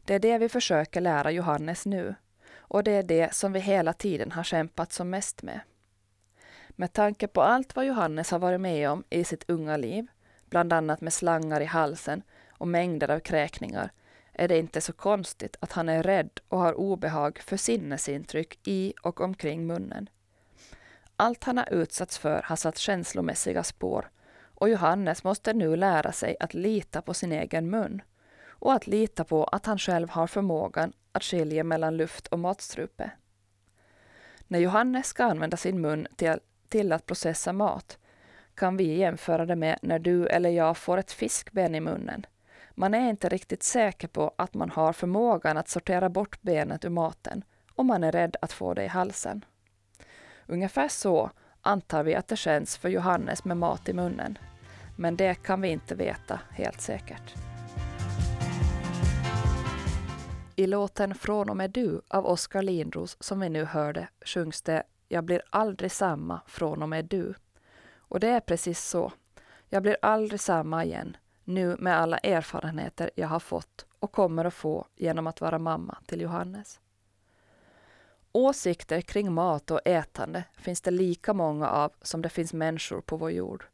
Det 0.04 0.14
är 0.14 0.18
det 0.18 0.38
vi 0.38 0.48
försöker 0.48 1.00
lära 1.00 1.30
Johannes 1.30 1.86
nu 1.86 2.14
och 2.56 2.84
det 2.84 2.92
är 2.92 3.02
det 3.02 3.34
som 3.34 3.52
vi 3.52 3.60
hela 3.60 3.92
tiden 3.92 4.32
har 4.32 4.42
kämpat 4.42 4.92
som 4.92 5.10
mest 5.10 5.42
med. 5.42 5.60
Med 6.68 6.92
tanke 6.92 7.28
på 7.28 7.42
allt 7.42 7.76
vad 7.76 7.86
Johannes 7.86 8.30
har 8.30 8.38
varit 8.38 8.60
med 8.60 8.90
om 8.90 9.04
i 9.10 9.24
sitt 9.24 9.50
unga 9.50 9.76
liv, 9.76 10.06
bland 10.50 10.72
annat 10.72 11.00
med 11.00 11.12
slangar 11.12 11.60
i 11.60 11.64
halsen 11.64 12.22
och 12.58 12.68
mängder 12.68 13.10
av 13.10 13.20
kräkningar, 13.20 13.90
är 14.32 14.48
det 14.48 14.58
inte 14.58 14.80
så 14.80 14.92
konstigt 14.92 15.56
att 15.60 15.72
han 15.72 15.88
är 15.88 16.02
rädd 16.02 16.40
och 16.48 16.58
har 16.58 16.74
obehag 16.74 17.38
för 17.38 17.56
sinnesintryck 17.56 18.58
i 18.64 18.94
och 19.02 19.20
omkring 19.20 19.66
munnen. 19.66 20.08
Allt 21.16 21.44
han 21.44 21.58
har 21.58 21.72
utsatts 21.72 22.18
för 22.18 22.42
har 22.44 22.56
satt 22.56 22.78
känslomässiga 22.78 23.62
spår 23.62 24.10
och 24.54 24.68
Johannes 24.68 25.24
måste 25.24 25.52
nu 25.52 25.76
lära 25.76 26.12
sig 26.12 26.36
att 26.40 26.54
lita 26.54 27.02
på 27.02 27.14
sin 27.14 27.32
egen 27.32 27.70
mun 27.70 28.02
och 28.46 28.72
att 28.72 28.86
lita 28.86 29.24
på 29.24 29.44
att 29.44 29.66
han 29.66 29.78
själv 29.78 30.10
har 30.10 30.26
förmågan 30.26 30.92
att 31.12 31.24
skilja 31.24 31.64
mellan 31.64 31.96
luft 31.96 32.26
och 32.26 32.38
matstrupe. 32.38 33.10
När 34.46 34.58
Johannes 34.58 35.06
ska 35.06 35.24
använda 35.24 35.56
sin 35.56 35.80
mun 35.80 36.06
till, 36.16 36.38
till 36.68 36.92
att 36.92 37.06
processa 37.06 37.52
mat 37.52 37.98
kan 38.54 38.76
vi 38.76 38.96
jämföra 38.96 39.46
det 39.46 39.56
med 39.56 39.78
när 39.82 39.98
du 39.98 40.26
eller 40.26 40.50
jag 40.50 40.76
får 40.76 40.98
ett 40.98 41.12
fiskben 41.12 41.74
i 41.74 41.80
munnen. 41.80 42.26
Man 42.74 42.94
är 42.94 43.10
inte 43.10 43.28
riktigt 43.28 43.62
säker 43.62 44.08
på 44.08 44.34
att 44.38 44.54
man 44.54 44.70
har 44.70 44.92
förmågan 44.92 45.56
att 45.56 45.68
sortera 45.68 46.08
bort 46.08 46.42
benet 46.42 46.84
ur 46.84 46.90
maten 46.90 47.44
och 47.74 47.86
man 47.86 48.04
är 48.04 48.12
rädd 48.12 48.36
att 48.42 48.52
få 48.52 48.74
det 48.74 48.84
i 48.84 48.86
halsen. 48.86 49.44
Ungefär 50.46 50.88
så 50.88 51.30
antar 51.60 52.02
vi 52.02 52.14
att 52.14 52.28
det 52.28 52.36
känns 52.36 52.76
för 52.76 52.88
Johannes 52.88 53.44
med 53.44 53.56
mat 53.56 53.88
i 53.88 53.92
munnen. 53.92 54.38
Men 54.96 55.16
det 55.16 55.34
kan 55.34 55.60
vi 55.60 55.68
inte 55.68 55.94
veta 55.94 56.40
helt 56.50 56.80
säkert. 56.80 57.34
I 60.56 60.66
låten 60.66 61.14
Från 61.14 61.50
och 61.50 61.56
med 61.56 61.70
du 61.70 62.00
av 62.08 62.26
Oskar 62.26 62.62
Lindros 62.62 63.16
som 63.20 63.40
vi 63.40 63.48
nu 63.48 63.64
hörde 63.64 64.08
sjungs 64.26 64.62
det 64.62 64.82
Jag 65.08 65.24
blir 65.24 65.42
aldrig 65.50 65.92
samma 65.92 66.40
från 66.46 66.82
och 66.82 66.88
med 66.88 67.04
du. 67.04 67.34
Och 67.96 68.20
det 68.20 68.28
är 68.28 68.40
precis 68.40 68.84
så. 68.84 69.12
Jag 69.68 69.82
blir 69.82 69.96
aldrig 70.02 70.40
samma 70.40 70.84
igen, 70.84 71.16
nu 71.44 71.76
med 71.78 71.98
alla 71.98 72.18
erfarenheter 72.18 73.10
jag 73.14 73.28
har 73.28 73.40
fått 73.40 73.86
och 73.98 74.12
kommer 74.12 74.44
att 74.44 74.54
få 74.54 74.86
genom 74.96 75.26
att 75.26 75.40
vara 75.40 75.58
mamma 75.58 75.98
till 76.06 76.20
Johannes. 76.20 76.80
Åsikter 78.32 79.00
kring 79.00 79.32
mat 79.32 79.70
och 79.70 79.80
ätande 79.84 80.44
finns 80.56 80.80
det 80.80 80.90
lika 80.90 81.32
många 81.32 81.68
av 81.68 81.92
som 82.02 82.22
det 82.22 82.28
finns 82.28 82.52
människor 82.52 83.00
på 83.00 83.16
vår 83.16 83.30
jord. 83.30 83.64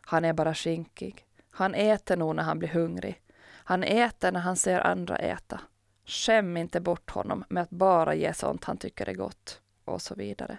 Han 0.00 0.24
är 0.24 0.32
bara 0.32 0.54
skinkig. 0.54 1.26
Han 1.50 1.74
äter 1.74 2.16
nog 2.16 2.36
när 2.36 2.42
han 2.42 2.58
blir 2.58 2.68
hungrig. 2.68 3.22
Han 3.46 3.82
äter 3.84 4.32
när 4.32 4.40
han 4.40 4.56
ser 4.56 4.80
andra 4.80 5.16
äta. 5.16 5.60
Skäm 6.04 6.56
inte 6.56 6.80
bort 6.80 7.10
honom 7.10 7.44
med 7.48 7.62
att 7.62 7.70
bara 7.70 8.14
ge 8.14 8.34
sånt 8.34 8.64
han 8.64 8.76
tycker 8.76 9.08
är 9.08 9.14
gott. 9.14 9.60
Och 9.84 10.02
så 10.02 10.14
vidare. 10.14 10.58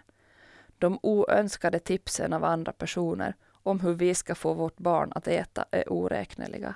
De 0.78 1.00
oönskade 1.04 1.80
tipsen 1.80 2.34
av 2.34 2.44
andra 2.44 2.72
personer 2.72 3.36
om 3.66 3.80
hur 3.80 3.94
vi 3.94 4.16
ska 4.16 4.36
få 4.36 4.54
vårt 4.54 4.78
barn 4.78 5.12
att 5.16 5.28
äta 5.28 5.66
är 5.72 5.94
oräkneliga. 5.94 6.76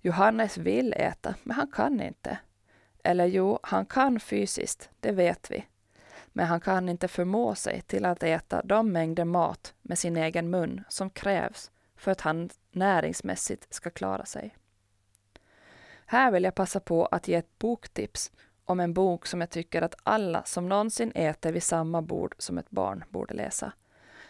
Johannes 0.00 0.58
vill 0.58 0.92
äta, 0.92 1.34
men 1.42 1.56
han 1.56 1.68
kan 1.68 2.00
inte. 2.00 2.38
Eller 3.02 3.26
jo, 3.26 3.58
han 3.62 3.86
kan 3.86 4.20
fysiskt, 4.20 4.90
det 5.00 5.12
vet 5.12 5.50
vi. 5.50 5.64
Men 6.26 6.46
han 6.46 6.60
kan 6.60 6.88
inte 6.88 7.08
förmå 7.08 7.54
sig 7.54 7.80
till 7.80 8.04
att 8.04 8.22
äta 8.22 8.62
de 8.62 8.92
mängder 8.92 9.24
mat 9.24 9.74
med 9.82 9.98
sin 9.98 10.16
egen 10.16 10.50
mun 10.50 10.84
som 10.88 11.10
krävs 11.10 11.70
för 11.96 12.10
att 12.10 12.20
han 12.20 12.50
näringsmässigt 12.72 13.74
ska 13.74 13.90
klara 13.90 14.24
sig. 14.24 14.56
Här 16.06 16.30
vill 16.30 16.44
jag 16.44 16.54
passa 16.54 16.80
på 16.80 17.06
att 17.06 17.28
ge 17.28 17.34
ett 17.34 17.58
boktips 17.58 18.32
om 18.64 18.80
en 18.80 18.94
bok 18.94 19.26
som 19.26 19.40
jag 19.40 19.50
tycker 19.50 19.82
att 19.82 19.94
alla 20.02 20.44
som 20.44 20.68
någonsin 20.68 21.12
äter 21.14 21.52
vid 21.52 21.62
samma 21.62 22.02
bord 22.02 22.34
som 22.38 22.58
ett 22.58 22.70
barn 22.70 23.04
borde 23.08 23.34
läsa. 23.34 23.72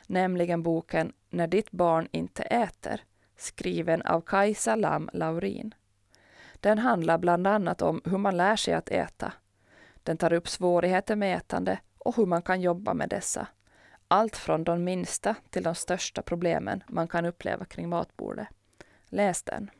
Nämligen 0.06 0.62
boken 0.62 1.12
När 1.30 1.46
ditt 1.46 1.70
barn 1.70 2.08
inte 2.12 2.42
äter, 2.42 3.00
skriven 3.36 4.02
av 4.02 4.20
Kajsa 4.20 4.76
Lam 4.76 5.10
Laurin. 5.12 5.74
Den 6.60 6.78
handlar 6.78 7.18
bland 7.18 7.46
annat 7.46 7.82
om 7.82 8.02
hur 8.04 8.18
man 8.18 8.36
lär 8.36 8.56
sig 8.56 8.74
att 8.74 8.88
äta. 8.88 9.32
Den 10.02 10.16
tar 10.16 10.32
upp 10.32 10.48
svårigheter 10.48 11.16
med 11.16 11.36
ätande 11.36 11.78
och 11.98 12.16
hur 12.16 12.26
man 12.26 12.42
kan 12.42 12.60
jobba 12.60 12.94
med 12.94 13.08
dessa. 13.08 13.46
Allt 14.08 14.36
från 14.36 14.64
de 14.64 14.84
minsta 14.84 15.34
till 15.50 15.62
de 15.62 15.74
största 15.74 16.22
problemen 16.22 16.82
man 16.88 17.08
kan 17.08 17.24
uppleva 17.24 17.64
kring 17.64 17.88
matbordet. 17.88 18.48
Läs 19.06 19.42
den. 19.42 19.70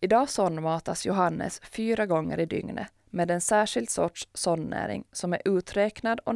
Idag 0.00 0.28
sondmatas 0.28 1.06
Johannes 1.06 1.60
fyra 1.60 2.06
gånger 2.06 2.40
i 2.40 2.46
dygnet 2.46 2.88
med 3.10 3.30
en 3.30 3.40
särskild 3.40 3.90
sorts 3.90 4.28
sondnäring 4.34 5.04
som 5.12 5.32
är 5.32 5.42
uträknad 5.44 6.20
och, 6.20 6.34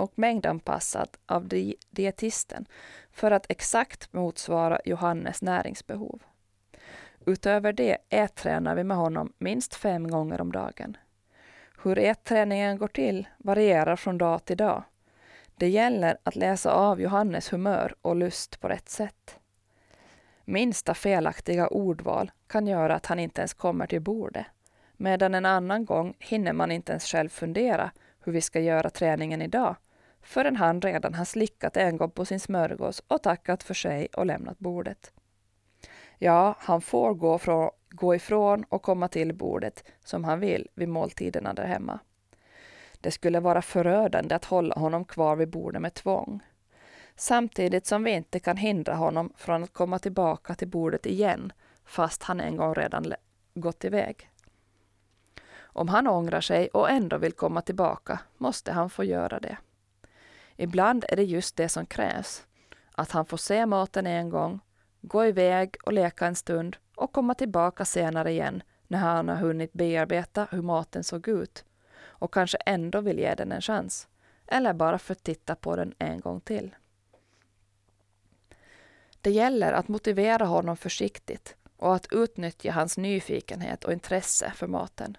och 0.00 0.12
mängdanpassad 0.14 1.08
av 1.26 1.48
di 1.48 1.76
dietisten 1.90 2.66
för 3.12 3.30
att 3.30 3.46
exakt 3.48 4.12
motsvara 4.12 4.80
Johannes 4.84 5.42
näringsbehov. 5.42 6.22
Utöver 7.26 7.72
det 7.72 7.98
ättränar 8.08 8.74
vi 8.74 8.84
med 8.84 8.96
honom 8.96 9.32
minst 9.38 9.74
fem 9.74 10.10
gånger 10.10 10.40
om 10.40 10.52
dagen. 10.52 10.96
Hur 11.82 11.98
ätträningen 11.98 12.78
går 12.78 12.88
till 12.88 13.28
varierar 13.38 13.96
från 13.96 14.18
dag 14.18 14.44
till 14.44 14.56
dag. 14.56 14.82
Det 15.56 15.68
gäller 15.68 16.18
att 16.22 16.36
läsa 16.36 16.72
av 16.72 17.00
Johannes 17.00 17.52
humör 17.52 17.94
och 18.02 18.16
lust 18.16 18.60
på 18.60 18.68
rätt 18.68 18.88
sätt. 18.88 19.38
Minsta 20.44 20.94
felaktiga 20.94 21.68
ordval 21.68 22.30
kan 22.46 22.66
göra 22.66 22.94
att 22.94 23.06
han 23.06 23.18
inte 23.18 23.40
ens 23.40 23.54
kommer 23.54 23.86
till 23.86 24.00
bordet, 24.00 24.46
medan 24.96 25.34
en 25.34 25.46
annan 25.46 25.84
gång 25.84 26.14
hinner 26.18 26.52
man 26.52 26.70
inte 26.70 26.92
ens 26.92 27.04
själv 27.04 27.28
fundera 27.28 27.90
hur 28.20 28.32
vi 28.32 28.40
ska 28.40 28.60
göra 28.60 28.90
träningen 28.90 29.42
idag, 29.42 29.76
förrän 30.22 30.56
han 30.56 30.80
redan 30.80 31.14
har 31.14 31.24
slickat 31.24 31.76
en 31.76 31.96
gång 31.96 32.10
på 32.10 32.24
sin 32.24 32.40
smörgås 32.40 33.02
och 33.08 33.22
tackat 33.22 33.62
för 33.62 33.74
sig 33.74 34.08
och 34.16 34.26
lämnat 34.26 34.58
bordet. 34.58 35.12
Ja, 36.18 36.54
han 36.58 36.80
får 36.80 37.14
gå, 37.14 37.38
från, 37.38 37.70
gå 37.90 38.14
ifrån 38.14 38.64
och 38.68 38.82
komma 38.82 39.08
till 39.08 39.34
bordet 39.34 39.84
som 40.04 40.24
han 40.24 40.40
vill 40.40 40.68
vid 40.74 40.88
måltiderna 40.88 41.54
där 41.54 41.66
hemma. 41.66 41.98
Det 43.00 43.10
skulle 43.10 43.40
vara 43.40 43.62
förödande 43.62 44.34
att 44.34 44.44
hålla 44.44 44.74
honom 44.74 45.04
kvar 45.04 45.36
vid 45.36 45.48
bordet 45.48 45.82
med 45.82 45.94
tvång. 45.94 46.40
Samtidigt 47.16 47.86
som 47.86 48.04
vi 48.04 48.10
inte 48.10 48.40
kan 48.40 48.56
hindra 48.56 48.94
honom 48.94 49.32
från 49.36 49.64
att 49.64 49.72
komma 49.72 49.98
tillbaka 49.98 50.54
till 50.54 50.68
bordet 50.68 51.06
igen, 51.06 51.52
fast 51.84 52.22
han 52.22 52.40
en 52.40 52.56
gång 52.56 52.74
redan 52.74 53.14
gått 53.54 53.84
iväg. 53.84 54.30
Om 55.60 55.88
han 55.88 56.06
ångrar 56.06 56.40
sig 56.40 56.68
och 56.68 56.90
ändå 56.90 57.18
vill 57.18 57.32
komma 57.32 57.60
tillbaka 57.60 58.20
måste 58.36 58.72
han 58.72 58.90
få 58.90 59.04
göra 59.04 59.40
det. 59.40 59.56
Ibland 60.60 61.04
är 61.08 61.16
det 61.16 61.24
just 61.24 61.56
det 61.56 61.68
som 61.68 61.86
krävs. 61.86 62.46
Att 62.92 63.10
han 63.10 63.26
får 63.26 63.36
se 63.36 63.66
maten 63.66 64.06
en 64.06 64.30
gång 64.30 64.60
gå 65.00 65.26
iväg 65.26 65.76
och 65.84 65.92
leka 65.92 66.26
en 66.26 66.34
stund 66.34 66.76
och 66.96 67.12
komma 67.12 67.34
tillbaka 67.34 67.84
senare 67.84 68.30
igen 68.30 68.62
när 68.86 68.98
han 68.98 69.28
har 69.28 69.36
hunnit 69.36 69.72
bearbeta 69.72 70.46
hur 70.50 70.62
maten 70.62 71.04
såg 71.04 71.28
ut 71.28 71.64
och 72.00 72.34
kanske 72.34 72.58
ändå 72.66 73.00
vill 73.00 73.18
ge 73.18 73.34
den 73.34 73.52
en 73.52 73.60
chans. 73.60 74.08
Eller 74.46 74.72
bara 74.72 74.98
för 74.98 75.12
att 75.12 75.22
titta 75.22 75.54
på 75.54 75.76
den 75.76 75.94
en 75.98 76.20
gång 76.20 76.40
till. 76.40 76.74
Det 79.20 79.30
gäller 79.30 79.72
att 79.72 79.88
motivera 79.88 80.44
honom 80.44 80.76
försiktigt 80.76 81.56
och 81.76 81.94
att 81.94 82.12
utnyttja 82.12 82.72
hans 82.72 82.98
nyfikenhet 82.98 83.84
och 83.84 83.92
intresse 83.92 84.52
för 84.54 84.66
maten 84.66 85.16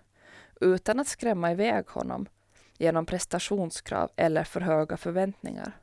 utan 0.62 1.00
att 1.00 1.08
skrämma 1.08 1.52
iväg 1.52 1.88
honom 1.88 2.26
genom 2.80 3.06
prestationskrav 3.06 4.12
eller 4.16 4.44
för 4.44 4.62
höga 4.62 4.98
förväntningar. 4.98 5.80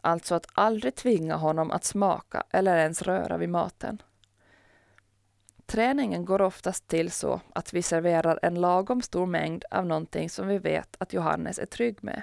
Alltså 0.00 0.34
att 0.34 0.46
aldrig 0.54 0.94
tvinga 0.94 1.36
honom 1.36 1.70
att 1.70 1.84
smaka 1.84 2.42
eller 2.50 2.76
ens 2.76 3.02
röra 3.02 3.36
vid 3.36 3.48
maten. 3.48 4.02
Träningen 5.66 6.24
går 6.24 6.42
oftast 6.42 6.88
till 6.88 7.10
så 7.10 7.40
att 7.54 7.72
vi 7.72 7.82
serverar 7.82 8.38
en 8.42 8.54
lagom 8.54 9.02
stor 9.02 9.26
mängd 9.26 9.64
av 9.70 9.86
någonting 9.86 10.30
som 10.30 10.48
vi 10.48 10.58
vet 10.58 10.96
att 10.98 11.12
Johannes 11.12 11.58
är 11.58 11.66
trygg 11.66 12.04
med. 12.04 12.22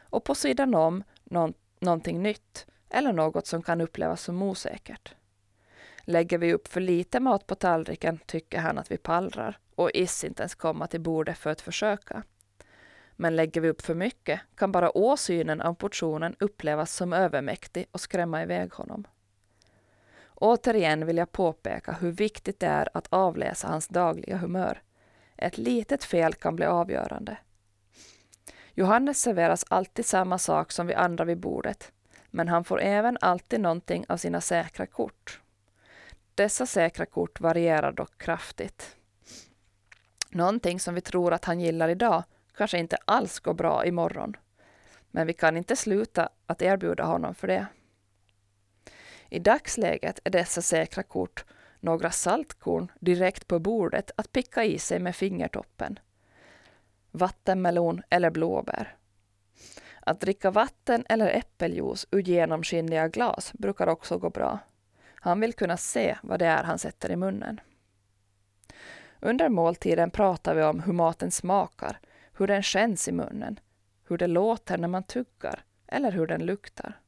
Och 0.00 0.24
på 0.24 0.34
sidan 0.34 0.74
om 0.74 1.04
någon, 1.24 1.54
någonting 1.80 2.22
nytt 2.22 2.66
eller 2.90 3.12
något 3.12 3.46
som 3.46 3.62
kan 3.62 3.80
upplevas 3.80 4.22
som 4.22 4.42
osäkert. 4.42 5.14
Lägger 6.00 6.38
vi 6.38 6.54
upp 6.54 6.68
för 6.68 6.80
lite 6.80 7.20
mat 7.20 7.46
på 7.46 7.54
tallriken 7.54 8.18
tycker 8.26 8.58
han 8.58 8.78
att 8.78 8.90
vi 8.90 8.96
pallrar 8.96 9.58
och 9.74 9.90
is 9.90 10.24
inte 10.24 10.42
ens 10.42 10.54
komma 10.54 10.86
till 10.86 11.00
bordet 11.00 11.38
för 11.38 11.50
att 11.50 11.60
försöka. 11.60 12.22
Men 13.16 13.36
lägger 13.36 13.60
vi 13.60 13.68
upp 13.68 13.82
för 13.82 13.94
mycket 13.94 14.40
kan 14.54 14.72
bara 14.72 14.96
åsynen 14.98 15.60
av 15.60 15.74
portionen 15.74 16.36
upplevas 16.38 16.94
som 16.94 17.12
övermäktig 17.12 17.86
och 17.90 18.00
skrämma 18.00 18.42
iväg 18.42 18.72
honom. 18.72 19.04
Återigen 20.34 21.06
vill 21.06 21.16
jag 21.16 21.32
påpeka 21.32 21.92
hur 21.92 22.12
viktigt 22.12 22.60
det 22.60 22.66
är 22.66 22.88
att 22.94 23.06
avläsa 23.10 23.68
hans 23.68 23.88
dagliga 23.88 24.36
humör. 24.36 24.82
Ett 25.36 25.58
litet 25.58 26.04
fel 26.04 26.34
kan 26.34 26.56
bli 26.56 26.66
avgörande. 26.66 27.36
Johannes 28.74 29.20
serveras 29.20 29.64
alltid 29.68 30.06
samma 30.06 30.38
sak 30.38 30.72
som 30.72 30.86
vi 30.86 30.94
andra 30.94 31.24
vid 31.24 31.38
bordet. 31.38 31.92
Men 32.30 32.48
han 32.48 32.64
får 32.64 32.80
även 32.80 33.18
alltid 33.20 33.60
någonting 33.60 34.04
av 34.08 34.16
sina 34.16 34.40
säkra 34.40 34.86
kort. 34.86 35.40
Dessa 36.34 36.66
säkra 36.66 37.06
kort 37.06 37.40
varierar 37.40 37.92
dock 37.92 38.18
kraftigt. 38.18 38.96
Någonting 40.30 40.80
som 40.80 40.94
vi 40.94 41.00
tror 41.00 41.32
att 41.32 41.44
han 41.44 41.60
gillar 41.60 41.88
idag 41.88 42.24
kanske 42.56 42.78
inte 42.78 42.96
alls 43.04 43.40
går 43.40 43.54
bra 43.54 43.86
imorgon. 43.86 44.36
Men 45.10 45.26
vi 45.26 45.32
kan 45.32 45.56
inte 45.56 45.76
sluta 45.76 46.28
att 46.46 46.62
erbjuda 46.62 47.04
honom 47.04 47.34
för 47.34 47.48
det. 47.48 47.66
I 49.28 49.38
dagsläget 49.38 50.20
är 50.24 50.30
dessa 50.30 50.62
säkra 50.62 51.02
kort 51.02 51.44
några 51.82 52.10
saltkorn 52.10 52.92
direkt 53.00 53.48
på 53.48 53.58
bordet 53.58 54.10
att 54.16 54.32
picka 54.32 54.64
i 54.64 54.78
sig 54.78 54.98
med 54.98 55.16
fingertoppen. 55.16 55.98
Vattenmelon 57.10 58.02
eller 58.10 58.30
blåbär. 58.30 58.96
Att 60.00 60.20
dricka 60.20 60.50
vatten 60.50 61.04
eller 61.08 61.30
äppeljuice 61.30 62.06
ur 62.10 62.20
genomskinliga 62.20 63.08
glas 63.08 63.52
brukar 63.52 63.86
också 63.86 64.18
gå 64.18 64.30
bra. 64.30 64.58
Han 65.14 65.40
vill 65.40 65.52
kunna 65.52 65.76
se 65.76 66.16
vad 66.22 66.38
det 66.38 66.46
är 66.46 66.64
han 66.64 66.78
sätter 66.78 67.10
i 67.10 67.16
munnen. 67.16 67.60
Under 69.20 69.48
måltiden 69.48 70.10
pratar 70.10 70.54
vi 70.54 70.62
om 70.62 70.80
hur 70.80 70.92
maten 70.92 71.30
smakar, 71.30 71.98
hur 72.36 72.46
den 72.46 72.62
känns 72.62 73.08
i 73.08 73.12
munnen, 73.12 73.60
hur 74.08 74.18
det 74.18 74.26
låter 74.26 74.78
när 74.78 74.88
man 74.88 75.02
tuggar 75.02 75.64
eller 75.86 76.12
hur 76.12 76.26
den 76.26 76.46
luktar. 76.46 77.00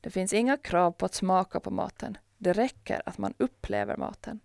Det 0.00 0.10
finns 0.10 0.32
inga 0.32 0.56
krav 0.56 0.92
på 0.92 1.06
att 1.06 1.14
smaka 1.14 1.60
på 1.60 1.70
maten. 1.70 2.18
Det 2.38 2.52
räcker 2.52 3.02
att 3.06 3.18
man 3.18 3.34
upplever 3.38 3.96
maten. 3.96 4.40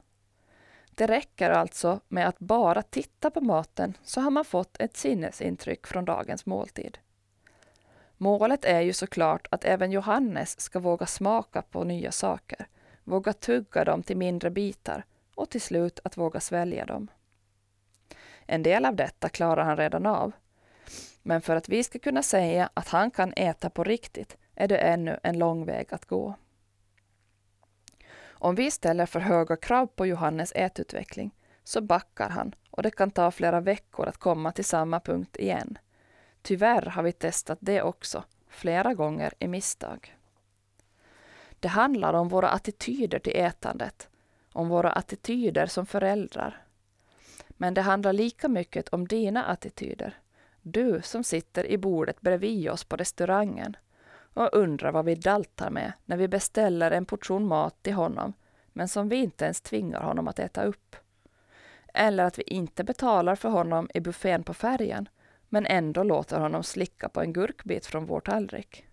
Det 0.92 1.08
räcker 1.08 1.50
alltså 1.50 2.00
med 2.08 2.28
att 2.28 2.40
bara 2.40 2.82
titta 2.82 3.32
på 3.32 3.42
maten 3.42 3.98
så 4.04 4.22
har 4.22 4.32
man 4.32 4.46
fått 4.46 4.78
ett 4.80 4.98
sinnesintryck 4.98 5.88
från 5.88 6.06
dagens 6.06 6.46
måltid. 6.46 6.98
Målet 8.18 8.66
är 8.66 8.82
ju 8.82 8.94
såklart 8.94 9.48
att 9.52 9.66
även 9.66 9.92
Johannes 9.92 10.60
ska 10.62 10.80
våga 10.80 11.06
smaka 11.06 11.62
på 11.62 11.84
nya 11.84 12.12
saker, 12.12 12.68
våga 13.04 13.34
tugga 13.34 13.84
dem 13.84 14.04
till 14.04 14.18
mindre 14.18 14.50
bitar 14.50 15.06
och 15.36 15.50
till 15.50 15.62
slut 15.62 16.00
att 16.04 16.18
våga 16.18 16.40
svälja 16.40 16.86
dem. 16.86 17.08
En 18.46 18.64
del 18.64 18.86
av 18.86 18.96
detta 18.96 19.30
klarar 19.30 19.64
han 19.64 19.78
redan 19.78 20.06
av. 20.06 20.32
Men 21.24 21.42
för 21.42 21.56
att 21.56 21.70
vi 21.70 21.84
ska 21.84 22.00
kunna 22.00 22.24
säga 22.24 22.70
att 22.74 22.88
han 22.88 23.12
kan 23.12 23.34
äta 23.36 23.70
på 23.70 23.84
riktigt 23.84 24.38
är 24.56 24.68
det 24.68 24.78
ännu 24.78 25.20
en 25.24 25.40
lång 25.40 25.66
väg 25.66 25.88
att 25.94 26.06
gå. 26.06 26.36
Om 28.28 28.56
vi 28.56 28.72
ställer 28.72 29.06
för 29.06 29.20
höga 29.20 29.56
krav 29.56 29.88
på 29.88 30.06
Johannes 30.06 30.52
ätutveckling 30.56 31.32
så 31.64 31.82
backar 31.82 32.30
han 32.30 32.56
och 32.72 32.84
det 32.84 32.92
kan 32.92 33.12
ta 33.12 33.32
flera 33.32 33.62
veckor 33.62 34.08
att 34.08 34.18
komma 34.18 34.52
till 34.52 34.66
samma 34.66 35.00
punkt 35.00 35.38
igen. 35.38 35.78
Tyvärr 36.42 36.86
har 36.86 37.04
vi 37.04 37.12
testat 37.12 37.58
det 37.62 37.82
också, 37.82 38.24
flera 38.48 38.94
gånger 38.94 39.34
i 39.40 39.48
misstag. 39.48 40.18
Det 41.60 41.68
handlar 41.68 42.14
om 42.14 42.30
våra 42.30 42.50
attityder 42.50 43.20
till 43.20 43.36
ätandet, 43.36 44.10
om 44.54 44.70
våra 44.70 44.92
attityder 44.92 45.66
som 45.66 45.86
föräldrar. 45.86 46.65
Men 47.58 47.74
det 47.74 47.82
handlar 47.82 48.14
lika 48.14 48.48
mycket 48.48 48.90
om 48.90 49.08
dina 49.08 49.44
attityder. 49.44 50.20
Du 50.62 51.02
som 51.04 51.24
sitter 51.24 51.66
i 51.66 51.78
bordet 51.78 52.22
bredvid 52.22 52.70
oss 52.70 52.84
på 52.84 52.96
restaurangen 52.96 53.78
och 54.34 54.50
undrar 54.54 54.92
vad 54.92 55.06
vi 55.06 55.16
daltar 55.16 55.70
med 55.70 55.94
när 56.06 56.18
vi 56.18 56.28
beställer 56.28 56.92
en 56.92 57.06
portion 57.06 57.48
mat 57.48 57.84
till 57.84 57.94
honom, 57.94 58.34
men 58.74 58.88
som 58.88 59.10
vi 59.10 59.16
inte 59.16 59.46
ens 59.46 59.62
tvingar 59.62 60.02
honom 60.02 60.28
att 60.28 60.40
äta 60.40 60.64
upp. 60.64 60.96
Eller 61.94 62.24
att 62.24 62.40
vi 62.40 62.44
inte 62.44 62.84
betalar 62.84 63.36
för 63.36 63.50
honom 63.50 63.90
i 63.94 64.00
buffén 64.00 64.44
på 64.44 64.54
färjan, 64.54 65.10
men 65.50 65.66
ändå 65.66 66.04
låter 66.04 66.40
honom 66.40 66.64
slicka 66.64 67.10
på 67.10 67.22
en 67.22 67.34
gurkbit 67.34 67.86
från 67.86 68.06
vår 68.06 68.20
tallrik. 68.20 68.86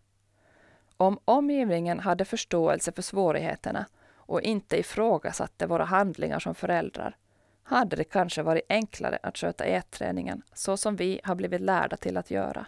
Om 0.96 1.18
omgivningen 1.24 2.00
hade 2.00 2.24
förståelse 2.24 2.92
för 2.92 3.02
svårigheterna 3.02 3.86
och 4.14 4.42
inte 4.42 4.78
ifrågasatte 4.78 5.66
våra 5.66 5.84
handlingar 5.84 6.38
som 6.38 6.54
föräldrar, 6.54 7.16
hade 7.62 7.96
det 7.96 8.04
kanske 8.04 8.42
varit 8.42 8.66
enklare 8.68 9.18
att 9.22 9.38
sköta 9.38 9.64
ätträningen 9.64 10.42
så 10.52 10.76
som 10.76 10.96
vi 10.96 11.20
har 11.24 11.34
blivit 11.34 11.60
lärda 11.60 11.96
till 11.96 12.16
att 12.16 12.30
göra. 12.30 12.66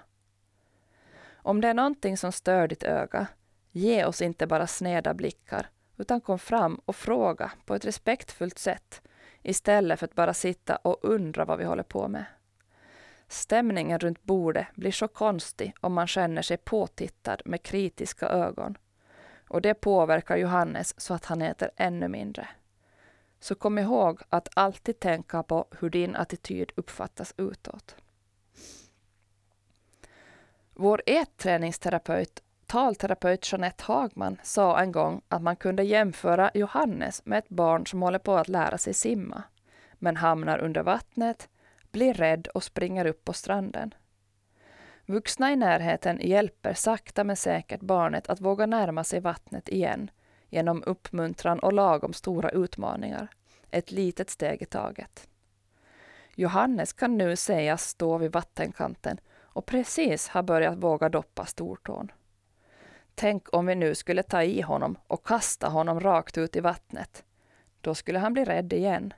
Om 1.36 1.60
det 1.60 1.68
är 1.68 1.74
någonting 1.74 2.16
som 2.16 2.32
stör 2.32 2.68
ditt 2.68 2.82
öga, 2.82 3.26
ge 3.70 4.04
oss 4.04 4.22
inte 4.22 4.46
bara 4.46 4.66
sneda 4.66 5.14
blickar, 5.14 5.70
utan 5.96 6.20
kom 6.20 6.38
fram 6.38 6.80
och 6.84 6.96
fråga 6.96 7.52
på 7.64 7.74
ett 7.74 7.84
respektfullt 7.84 8.58
sätt 8.58 9.02
istället 9.42 9.98
för 9.98 10.04
att 10.04 10.14
bara 10.14 10.34
sitta 10.34 10.76
och 10.76 10.98
undra 11.02 11.44
vad 11.44 11.58
vi 11.58 11.64
håller 11.64 11.82
på 11.82 12.08
med. 12.08 12.24
Stämningen 13.28 13.98
runt 13.98 14.22
bordet 14.22 14.66
blir 14.74 14.92
så 14.92 15.08
konstig 15.08 15.74
om 15.80 15.92
man 15.92 16.06
känner 16.06 16.42
sig 16.42 16.56
påtittad 16.56 17.36
med 17.44 17.62
kritiska 17.62 18.26
ögon. 18.26 18.78
Och 19.48 19.62
det 19.62 19.74
påverkar 19.74 20.36
Johannes 20.36 21.00
så 21.00 21.14
att 21.14 21.24
han 21.24 21.42
äter 21.42 21.70
ännu 21.76 22.08
mindre. 22.08 22.48
Så 23.44 23.54
kom 23.54 23.78
ihåg 23.78 24.20
att 24.28 24.48
alltid 24.54 25.00
tänka 25.00 25.42
på 25.42 25.66
hur 25.80 25.90
din 25.90 26.16
attityd 26.16 26.72
uppfattas 26.74 27.34
utåt. 27.36 27.96
Vår 30.74 31.02
ätträningsterapeut, 31.06 32.42
talterapeut 32.66 33.52
Jeanette 33.52 33.84
Hagman, 33.84 34.40
sa 34.42 34.80
en 34.80 34.92
gång 34.92 35.22
att 35.28 35.42
man 35.42 35.56
kunde 35.56 35.82
jämföra 35.82 36.50
Johannes 36.54 37.24
med 37.24 37.38
ett 37.38 37.48
barn 37.48 37.86
som 37.86 38.02
håller 38.02 38.18
på 38.18 38.36
att 38.36 38.48
lära 38.48 38.78
sig 38.78 38.94
simma, 38.94 39.42
men 39.94 40.16
hamnar 40.16 40.58
under 40.58 40.82
vattnet, 40.82 41.48
blir 41.90 42.14
rädd 42.14 42.48
och 42.54 42.64
springer 42.64 43.06
upp 43.06 43.24
på 43.24 43.32
stranden. 43.32 43.94
Vuxna 45.06 45.52
i 45.52 45.56
närheten 45.56 46.20
hjälper 46.22 46.74
sakta 46.74 47.24
men 47.24 47.36
säkert 47.36 47.80
barnet 47.80 48.28
att 48.28 48.40
våga 48.40 48.66
närma 48.66 49.04
sig 49.04 49.20
vattnet 49.20 49.68
igen 49.68 50.10
genom 50.54 50.82
uppmuntran 50.86 51.58
och 51.58 51.72
lagom 51.72 52.12
stora 52.12 52.50
utmaningar. 52.50 53.28
Ett 53.70 53.90
litet 53.90 54.30
steg 54.30 54.62
i 54.62 54.64
taget. 54.64 55.28
Johannes 56.34 56.92
kan 56.92 57.18
nu 57.18 57.36
sägas 57.36 57.88
stå 57.88 58.18
vid 58.18 58.32
vattenkanten 58.32 59.20
och 59.40 59.66
precis 59.66 60.28
har 60.28 60.42
börjat 60.42 60.78
våga 60.78 61.08
doppa 61.08 61.46
stortån. 61.46 62.12
Tänk 63.14 63.54
om 63.54 63.66
vi 63.66 63.74
nu 63.74 63.94
skulle 63.94 64.22
ta 64.22 64.42
i 64.42 64.60
honom 64.60 64.98
och 65.06 65.26
kasta 65.26 65.68
honom 65.68 66.00
rakt 66.00 66.38
ut 66.38 66.56
i 66.56 66.60
vattnet. 66.60 67.24
Då 67.80 67.94
skulle 67.94 68.18
han 68.18 68.32
bli 68.32 68.44
rädd 68.44 68.72
igen. 68.72 69.14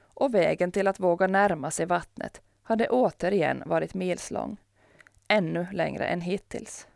Och 0.00 0.34
vägen 0.34 0.72
till 0.72 0.88
att 0.88 1.00
våga 1.00 1.26
närma 1.26 1.70
sig 1.70 1.86
vattnet 1.86 2.42
hade 2.62 2.88
återigen 2.88 3.62
varit 3.66 3.94
milslång. 3.94 4.56
Ännu 5.28 5.66
längre 5.72 6.06
än 6.06 6.20
hittills. 6.20 6.86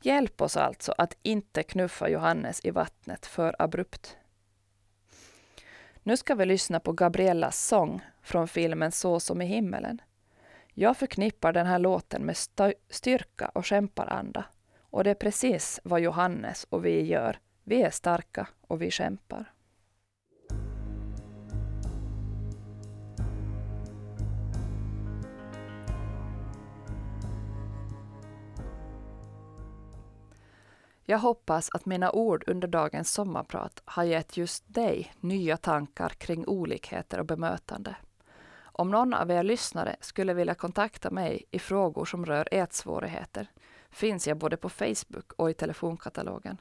Hjälp 0.00 0.40
oss 0.40 0.56
alltså 0.56 0.94
att 0.98 1.16
inte 1.22 1.62
knuffa 1.62 2.08
Johannes 2.08 2.60
i 2.64 2.70
vattnet 2.70 3.26
för 3.26 3.56
abrupt. 3.58 4.16
Nu 6.02 6.16
ska 6.16 6.34
vi 6.34 6.46
lyssna 6.46 6.80
på 6.80 6.92
Gabriellas 6.92 7.66
sång 7.66 8.00
från 8.22 8.48
filmen 8.48 8.92
Så 8.92 9.20
som 9.20 9.42
i 9.42 9.46
himmelen. 9.46 10.02
Jag 10.74 10.96
förknippar 10.96 11.52
den 11.52 11.66
här 11.66 11.78
låten 11.78 12.22
med 12.22 12.36
styrka 12.88 13.48
och 13.48 13.64
kämparanda. 13.64 14.44
Och 14.80 15.04
det 15.04 15.10
är 15.10 15.14
precis 15.14 15.80
vad 15.84 16.00
Johannes 16.00 16.66
och 16.70 16.84
vi 16.84 17.02
gör. 17.02 17.38
Vi 17.64 17.82
är 17.82 17.90
starka 17.90 18.48
och 18.60 18.82
vi 18.82 18.90
kämpar. 18.90 19.52
Jag 31.10 31.18
hoppas 31.18 31.70
att 31.72 31.86
mina 31.86 32.12
ord 32.12 32.44
under 32.46 32.68
dagens 32.68 33.12
sommarprat 33.12 33.82
har 33.84 34.04
gett 34.04 34.36
just 34.36 34.64
dig 34.66 35.12
nya 35.20 35.56
tankar 35.56 36.08
kring 36.08 36.46
olikheter 36.46 37.20
och 37.20 37.26
bemötande. 37.26 37.96
Om 38.60 38.90
någon 38.90 39.14
av 39.14 39.30
er 39.30 39.42
lyssnare 39.42 39.96
skulle 40.00 40.34
vilja 40.34 40.54
kontakta 40.54 41.10
mig 41.10 41.44
i 41.50 41.58
frågor 41.58 42.04
som 42.04 42.26
rör 42.26 42.48
ätsvårigheter 42.50 43.50
finns 43.90 44.28
jag 44.28 44.36
både 44.36 44.56
på 44.56 44.68
Facebook 44.68 45.32
och 45.36 45.50
i 45.50 45.54
telefonkatalogen. 45.54 46.60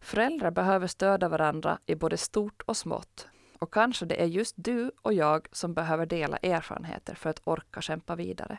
Föräldrar 0.00 0.50
behöver 0.50 0.86
stödja 0.86 1.28
varandra 1.28 1.78
i 1.86 1.94
både 1.94 2.16
stort 2.16 2.62
och 2.62 2.76
smått 2.76 3.28
och 3.58 3.72
kanske 3.72 4.06
det 4.06 4.22
är 4.22 4.26
just 4.26 4.54
du 4.56 4.90
och 5.02 5.12
jag 5.12 5.48
som 5.52 5.74
behöver 5.74 6.06
dela 6.06 6.36
erfarenheter 6.36 7.14
för 7.14 7.30
att 7.30 7.40
orka 7.44 7.80
kämpa 7.80 8.16
vidare. 8.16 8.58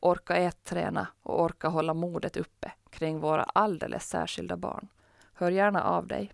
Orka 0.00 0.36
ätträna 0.36 1.08
och 1.22 1.42
orka 1.42 1.68
hålla 1.68 1.94
modet 1.94 2.36
uppe 2.36 2.72
kring 2.90 3.20
våra 3.20 3.42
alldeles 3.42 4.08
särskilda 4.08 4.56
barn. 4.56 4.88
Hör 5.34 5.50
gärna 5.50 5.84
av 5.84 6.06
dig. 6.06 6.32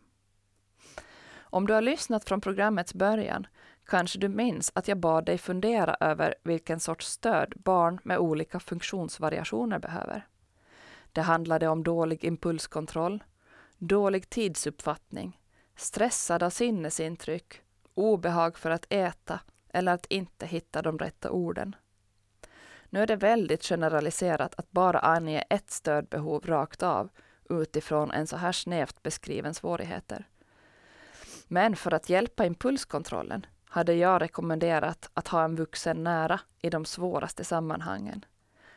Om 1.39 1.67
du 1.67 1.75
har 1.75 1.83
lyssnat 1.83 2.25
från 2.25 2.41
programmets 2.41 2.95
början 2.95 3.47
kanske 3.87 4.19
du 4.19 4.29
minns 4.29 4.73
att 4.75 4.89
jag 4.89 4.99
bad 4.99 5.25
dig 5.25 5.39
fundera 5.39 5.97
över 6.01 6.35
vilken 6.43 6.81
sorts 6.81 7.07
stöd 7.07 7.53
barn 7.57 8.01
med 8.03 8.19
olika 8.19 8.61
funktionsvariationer 8.61 9.79
behöver. 9.79 10.27
Det 11.13 11.23
handlade 11.23 11.69
om 11.69 11.83
dålig 11.83 12.25
impulskontroll, 12.25 13.25
dålig 13.79 14.31
tidsuppfattning, 14.31 15.41
stressade 15.77 16.51
sinnesintryck, 16.51 17.61
obehag 17.95 18.59
för 18.59 18.71
att 18.71 18.87
äta 18.91 19.41
eller 19.69 19.93
att 19.93 20.07
inte 20.07 20.47
hitta 20.47 20.83
de 20.83 20.99
rätta 20.99 21.31
orden. 21.31 21.77
Nu 22.97 23.03
är 23.03 23.07
det 23.07 23.17
väldigt 23.17 23.65
generaliserat 23.65 24.55
att 24.55 24.73
bara 24.73 24.99
ange 24.99 25.45
ett 25.51 25.71
stödbehov 25.71 26.47
rakt 26.47 26.83
av, 26.83 27.09
utifrån 27.51 28.11
en 28.11 28.27
så 28.27 28.37
här 28.37 28.53
snävt 28.53 29.03
beskriven 29.03 29.55
svårigheter. 29.55 30.29
Men 31.49 31.77
för 31.77 31.95
att 31.95 32.09
hjälpa 32.09 32.45
impulskontrollen 32.45 33.47
hade 33.65 33.95
jag 33.95 34.23
rekommenderat 34.23 35.11
att 35.15 35.29
ha 35.29 35.45
en 35.45 35.57
vuxen 35.57 36.05
nära 36.05 36.41
i 36.63 36.71
de 36.71 36.85
svåraste 36.85 37.45
sammanhangen. 37.45 38.25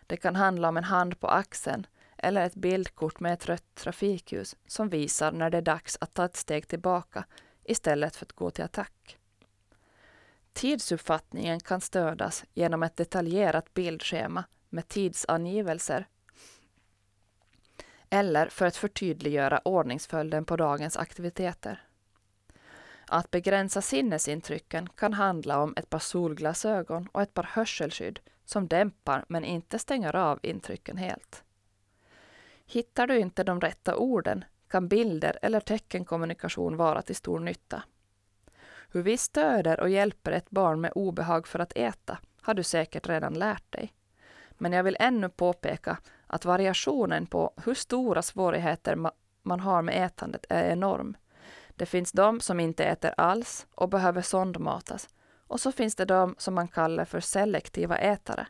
Det 0.07 0.17
kan 0.17 0.35
handla 0.35 0.69
om 0.69 0.77
en 0.77 0.83
hand 0.83 1.19
på 1.19 1.27
axeln 1.27 1.87
eller 2.17 2.45
ett 2.45 2.55
bildkort 2.55 3.19
med 3.19 3.33
ett 3.33 3.45
rött 3.45 3.75
trafikljus 3.75 4.55
som 4.67 4.89
visar 4.89 5.31
när 5.31 5.49
det 5.49 5.57
är 5.57 5.61
dags 5.61 5.97
att 6.01 6.13
ta 6.13 6.25
ett 6.25 6.37
steg 6.37 6.67
tillbaka 6.67 7.25
istället 7.63 8.15
för 8.15 8.25
att 8.25 8.33
gå 8.33 8.51
till 8.51 8.63
attack. 8.63 9.18
Tidsuppfattningen 10.59 11.59
kan 11.59 11.81
stödas 11.81 12.45
genom 12.53 12.83
ett 12.83 12.95
detaljerat 12.95 13.73
bildschema 13.73 14.43
med 14.69 14.87
tidsangivelser 14.87 16.07
eller 18.09 18.47
för 18.49 18.65
att 18.65 18.75
förtydliggöra 18.75 19.61
ordningsföljden 19.65 20.45
på 20.45 20.55
dagens 20.57 20.97
aktiviteter. 20.97 21.83
Att 23.07 23.31
begränsa 23.31 23.81
sinnesintrycken 23.81 24.89
kan 24.89 25.13
handla 25.13 25.61
om 25.61 25.73
ett 25.77 25.89
par 25.89 25.99
solglasögon 25.99 27.07
och 27.11 27.21
ett 27.21 27.33
par 27.33 27.49
hörselskydd 27.51 28.19
som 28.45 28.67
dämpar 28.67 29.25
men 29.27 29.45
inte 29.45 29.79
stänger 29.79 30.15
av 30.15 30.39
intrycken 30.43 30.97
helt. 30.97 31.43
Hittar 32.65 33.07
du 33.07 33.19
inte 33.19 33.43
de 33.43 33.61
rätta 33.61 33.95
orden 33.95 34.45
kan 34.67 34.87
bilder 34.87 35.39
eller 35.41 35.59
teckenkommunikation 35.59 36.77
vara 36.77 37.01
till 37.01 37.15
stor 37.15 37.39
nytta. 37.39 37.83
Hur 38.91 39.01
vi 39.01 39.17
stöder 39.17 39.79
och 39.79 39.89
hjälper 39.89 40.31
ett 40.31 40.49
barn 40.49 40.81
med 40.81 40.91
obehag 40.95 41.47
för 41.47 41.59
att 41.59 41.73
äta 41.75 42.17
har 42.41 42.53
du 42.53 42.63
säkert 42.63 43.09
redan 43.09 43.33
lärt 43.33 43.71
dig. 43.71 43.93
Men 44.51 44.73
jag 44.73 44.83
vill 44.83 44.97
ännu 44.99 45.29
påpeka 45.29 45.97
att 46.27 46.45
variationen 46.45 47.25
på 47.25 47.53
hur 47.65 47.73
stora 47.73 48.21
svårigheter 48.21 48.97
man 49.41 49.59
har 49.59 49.81
med 49.81 50.05
ätandet 50.05 50.45
är 50.49 50.71
enorm. 50.71 51.17
Det 51.69 51.85
finns 51.85 52.11
de 52.11 52.39
som 52.39 52.59
inte 52.59 52.83
äter 52.83 53.13
alls 53.17 53.67
och 53.75 53.89
behöver 53.89 54.21
sondmatas. 54.21 55.09
Och 55.47 55.59
så 55.59 55.71
finns 55.71 55.95
det 55.95 56.05
de 56.05 56.35
som 56.37 56.53
man 56.53 56.67
kallar 56.67 57.05
för 57.05 57.19
selektiva 57.19 57.97
ätare. 57.97 58.47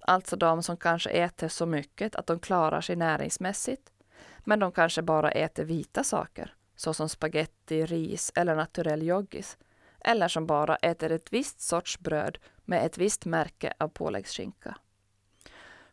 Alltså 0.00 0.36
de 0.36 0.62
som 0.62 0.76
kanske 0.76 1.10
äter 1.10 1.48
så 1.48 1.66
mycket 1.66 2.16
att 2.16 2.26
de 2.26 2.38
klarar 2.38 2.80
sig 2.80 2.96
näringsmässigt. 2.96 3.90
Men 4.38 4.58
de 4.58 4.72
kanske 4.72 5.02
bara 5.02 5.30
äter 5.30 5.64
vita 5.64 6.04
saker, 6.04 6.54
såsom 6.76 7.08
spaghetti, 7.08 7.86
ris 7.86 8.32
eller 8.34 8.56
naturell 8.56 9.02
joggis. 9.02 9.58
Eller 10.06 10.28
som 10.28 10.46
bara 10.46 10.76
äter 10.76 11.12
ett 11.12 11.32
visst 11.32 11.60
sorts 11.60 11.98
bröd 11.98 12.38
med 12.64 12.86
ett 12.86 12.98
visst 12.98 13.24
märke 13.24 13.72
av 13.78 13.88
påläggsskinka. 13.88 14.76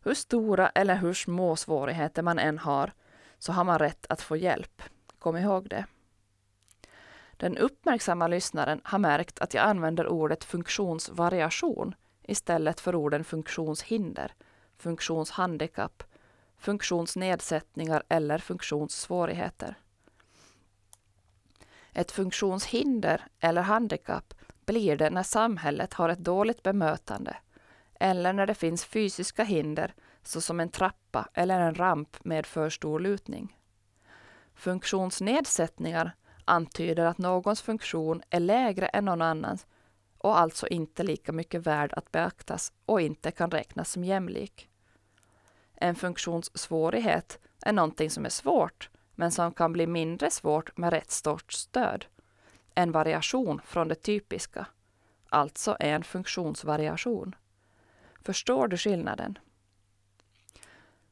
Hur 0.02 0.14
stora 0.14 0.70
eller 0.70 0.96
hur 0.96 1.14
små 1.14 1.56
svårigheter 1.56 2.22
man 2.22 2.40
än 2.40 2.58
har, 2.58 2.94
så 3.40 3.52
har 3.52 3.64
man 3.64 3.80
rätt 3.80 4.06
att 4.10 4.22
få 4.22 4.36
hjälp. 4.36 4.82
Kom 5.20 5.38
ihåg 5.38 5.70
det. 5.70 5.86
Den 7.32 7.58
uppmärksamma 7.58 8.28
lyssnaren 8.28 8.82
har 8.84 9.00
märkt 9.00 9.40
att 9.40 9.54
jag 9.54 9.64
använder 9.64 10.08
ordet 10.08 10.44
funktionsvariation 10.44 11.96
istället 12.24 12.80
för 12.80 12.96
orden 12.96 13.24
funktionshinder, 13.24 14.34
funktionshandikapp, 14.78 16.04
funktionsnedsättningar 16.58 18.04
eller 18.10 18.38
funktionssvårigheter. 18.38 19.78
Ett 21.94 22.12
funktionshinder 22.12 23.28
eller 23.40 23.62
handikapp 23.62 24.34
blir 24.66 24.98
det 24.98 25.10
när 25.10 25.24
samhället 25.24 25.94
har 25.94 26.10
ett 26.10 26.20
dåligt 26.20 26.64
bemötande 26.64 27.38
eller 28.00 28.34
när 28.34 28.48
det 28.48 28.56
finns 28.56 28.86
fysiska 28.86 29.44
hinder 29.44 29.94
såsom 30.24 30.60
en 30.60 30.70
trappa 30.70 31.28
eller 31.34 31.60
en 31.60 31.76
ramp 31.76 32.26
med 32.26 32.46
för 32.46 32.70
stor 32.70 33.00
lutning. 33.00 33.58
Funktionsnedsättningar 34.56 36.16
antyder 36.46 37.06
att 37.06 37.18
någons 37.18 37.62
funktion 37.62 38.22
är 38.30 38.40
lägre 38.40 38.88
än 38.88 39.06
någon 39.06 39.22
annans 39.22 39.68
och 40.18 40.40
alltså 40.40 40.68
inte 40.68 41.04
lika 41.04 41.32
mycket 41.32 41.68
värd 41.68 41.94
att 41.94 42.12
beaktas 42.12 42.74
och 42.86 43.02
inte 43.02 43.32
kan 43.32 43.52
räknas 43.52 43.92
som 43.92 44.04
jämlik. 44.04 44.70
En 45.76 45.96
funktionssvårighet 45.96 47.40
är 47.62 47.74
någonting 47.74 48.10
som 48.10 48.26
är 48.26 48.30
svårt 48.30 48.90
men 49.16 49.32
som 49.32 49.54
kan 49.54 49.74
bli 49.74 49.88
mindre 49.88 50.32
svårt 50.32 50.78
med 50.78 50.90
rätt 50.90 51.12
sorts 51.12 51.58
stöd. 51.58 52.06
En 52.76 52.92
variation 52.92 53.62
från 53.66 53.88
det 53.88 53.96
typiska, 53.96 54.66
alltså 55.30 55.78
en 55.80 56.04
funktionsvariation. 56.04 57.36
Förstår 58.22 58.68
du 58.68 58.78
skillnaden? 58.78 59.38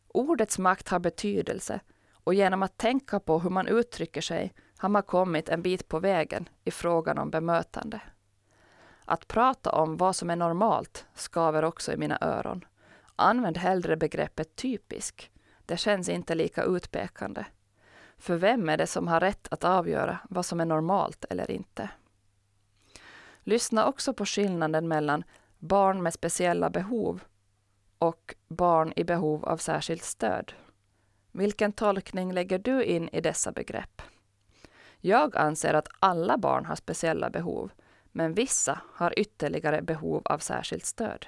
Ordets 0.08 0.60
makt 0.60 0.90
har 0.90 1.00
betydelse 1.00 1.80
och 2.24 2.34
genom 2.34 2.64
att 2.64 2.78
tänka 2.78 3.20
på 3.20 3.40
hur 3.40 3.50
man 3.50 3.68
uttrycker 3.68 4.22
sig 4.22 4.54
har 4.78 4.90
man 4.90 5.04
kommit 5.04 5.50
en 5.50 5.62
bit 5.62 5.88
på 5.88 6.00
vägen 6.00 6.50
i 6.64 6.72
frågan 6.72 7.18
om 7.18 7.32
bemötande. 7.32 8.02
Att 9.06 9.28
prata 9.28 9.72
om 9.72 9.98
vad 9.98 10.16
som 10.16 10.30
är 10.30 10.36
normalt 10.36 11.06
skaver 11.14 11.64
också 11.64 11.94
i 11.94 11.98
mina 11.98 12.18
öron. 12.22 12.66
Använd 13.16 13.58
hellre 13.58 13.98
begreppet 13.98 14.56
typisk. 14.56 15.32
Det 15.66 15.78
känns 15.78 16.10
inte 16.10 16.36
lika 16.36 16.64
utpekande. 16.64 17.46
För 18.22 18.36
vem 18.36 18.70
är 18.70 18.78
det 18.78 18.88
som 18.88 19.08
har 19.08 19.20
rätt 19.20 19.48
att 19.52 19.64
avgöra 19.64 20.20
vad 20.30 20.46
som 20.46 20.60
är 20.60 20.66
normalt 20.66 21.26
eller 21.30 21.52
inte? 21.52 21.90
Lyssna 23.44 23.86
också 23.86 24.14
på 24.14 24.26
skillnaden 24.26 24.88
mellan 24.88 25.24
barn 25.60 26.04
med 26.04 26.14
speciella 26.14 26.70
behov 26.70 27.24
och 27.98 28.36
barn 28.48 28.94
i 28.96 29.04
behov 29.04 29.46
av 29.46 29.58
särskilt 29.58 30.04
stöd. 30.04 30.54
Vilken 31.32 31.72
tolkning 31.72 32.34
lägger 32.34 32.60
du 32.60 32.84
in 32.84 33.10
i 33.10 33.22
dessa 33.22 33.52
begrepp? 33.52 34.02
Jag 35.00 35.38
anser 35.38 35.74
att 35.74 35.88
alla 36.00 36.38
barn 36.38 36.66
har 36.66 36.76
speciella 36.76 37.30
behov, 37.30 37.72
men 38.12 38.34
vissa 38.34 38.82
har 38.94 39.20
ytterligare 39.20 39.82
behov 39.82 40.22
av 40.26 40.40
särskilt 40.40 40.86
stöd. 40.86 41.28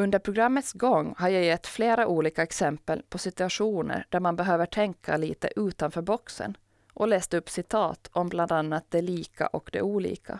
Under 0.00 0.18
programmets 0.18 0.72
gång 0.72 1.14
har 1.18 1.28
jag 1.28 1.44
gett 1.44 1.66
flera 1.66 2.06
olika 2.06 2.42
exempel 2.42 3.02
på 3.08 3.18
situationer 3.18 4.06
där 4.08 4.20
man 4.20 4.36
behöver 4.36 4.66
tänka 4.66 5.16
lite 5.16 5.52
utanför 5.56 6.02
boxen 6.02 6.56
och 6.94 7.08
läst 7.08 7.34
upp 7.34 7.50
citat 7.50 8.10
om 8.12 8.28
bland 8.28 8.52
annat 8.52 8.84
det 8.88 9.02
lika 9.02 9.46
och 9.46 9.70
det 9.72 9.82
olika. 9.82 10.38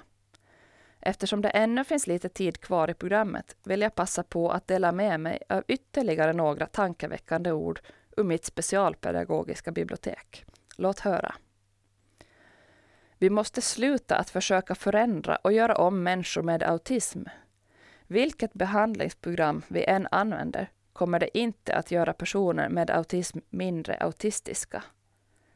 Eftersom 1.01 1.43
det 1.43 1.49
ännu 1.49 1.85
finns 1.85 2.07
lite 2.07 2.29
tid 2.29 2.61
kvar 2.61 2.91
i 2.91 2.95
programmet 2.95 3.57
vill 3.65 3.81
jag 3.81 3.95
passa 3.95 4.23
på 4.23 4.51
att 4.51 4.69
dela 4.69 4.93
med 4.93 5.21
mig 5.21 5.43
av 5.49 5.65
ytterligare 5.69 6.33
några 6.33 6.67
tankeväckande 6.67 7.53
ord 7.53 7.81
ur 8.17 8.25
mitt 8.25 8.45
specialpedagogiska 8.45 9.71
bibliotek. 9.73 10.45
Låt 10.77 11.01
höra. 11.01 11.35
Vi 13.19 13.31
måste 13.31 13.61
sluta 13.61 14.17
att 14.17 14.31
försöka 14.31 14.75
förändra 14.75 15.37
och 15.37 15.53
göra 15.53 15.77
om 15.77 16.03
människor 16.03 16.43
med 16.43 16.63
autism. 16.63 17.23
Vilket 18.13 18.53
behandlingsprogram 18.53 19.63
vi 19.69 19.85
än 19.85 20.09
använder 20.11 20.71
kommer 20.93 21.19
det 21.19 21.39
inte 21.39 21.75
att 21.75 21.91
göra 21.91 22.13
personer 22.13 22.69
med 22.69 22.91
autism 22.91 23.39
mindre 23.51 23.97
autistiska. 23.97 24.83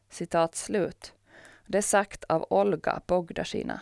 Citat 0.09 0.55
slut. 0.55 1.13
Det 1.67 1.79
är 1.79 1.83
sagt 1.83 2.25
av 2.25 2.47
Olga 2.51 3.01
Bogdasina. 3.07 3.81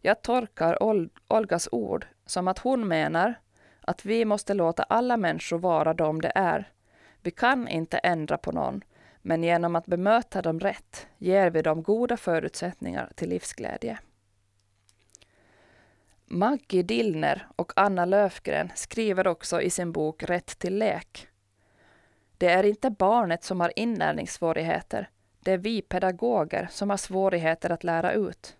Jag 0.00 0.22
tolkar 0.22 0.82
Ol 0.82 1.10
Olgas 1.28 1.68
ord 1.72 2.06
som 2.26 2.48
att 2.48 2.58
hon 2.58 2.88
menar 2.88 3.34
att 3.80 4.04
vi 4.04 4.24
måste 4.24 4.54
låta 4.54 4.82
alla 4.82 5.16
människor 5.16 5.58
vara 5.58 5.94
de 5.94 6.20
de 6.20 6.30
är. 6.34 6.72
Vi 7.20 7.30
kan 7.30 7.68
inte 7.68 7.98
ändra 7.98 8.38
på 8.38 8.52
någon, 8.52 8.84
men 9.22 9.42
genom 9.42 9.76
att 9.76 9.86
bemöta 9.86 10.42
dem 10.42 10.60
rätt 10.60 11.06
ger 11.18 11.50
vi 11.50 11.62
dem 11.62 11.82
goda 11.82 12.16
förutsättningar 12.16 13.12
till 13.14 13.28
livsglädje. 13.28 13.98
Maggie 16.34 16.82
Dillner 16.82 17.48
och 17.56 17.72
Anna 17.76 18.04
Löfgren 18.04 18.72
skriver 18.74 19.26
också 19.26 19.60
i 19.60 19.70
sin 19.70 19.92
bok 19.92 20.22
Rätt 20.22 20.58
till 20.58 20.78
lek. 20.78 21.28
Det 22.38 22.48
är 22.48 22.64
inte 22.64 22.90
barnet 22.90 23.44
som 23.44 23.60
har 23.60 23.72
inlärningssvårigheter, 23.76 25.10
det 25.40 25.52
är 25.52 25.58
vi 25.58 25.82
pedagoger 25.82 26.68
som 26.70 26.90
har 26.90 26.96
svårigheter 26.96 27.70
att 27.70 27.84
lära 27.84 28.12
ut. 28.12 28.56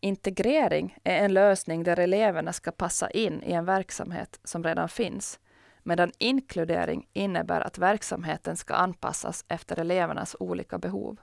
Integrering 0.00 0.96
är 1.04 1.24
en 1.24 1.34
lösning 1.34 1.82
där 1.82 1.98
eleverna 1.98 2.52
ska 2.52 2.70
passa 2.70 3.10
in 3.10 3.42
i 3.42 3.52
en 3.52 3.64
verksamhet 3.64 4.40
som 4.44 4.64
redan 4.64 4.88
finns, 4.88 5.40
medan 5.82 6.12
inkludering 6.18 7.08
innebär 7.12 7.60
att 7.60 7.78
verksamheten 7.78 8.56
ska 8.56 8.74
anpassas 8.74 9.44
efter 9.48 9.78
elevernas 9.78 10.36
olika 10.40 10.78
behov. 10.78 11.20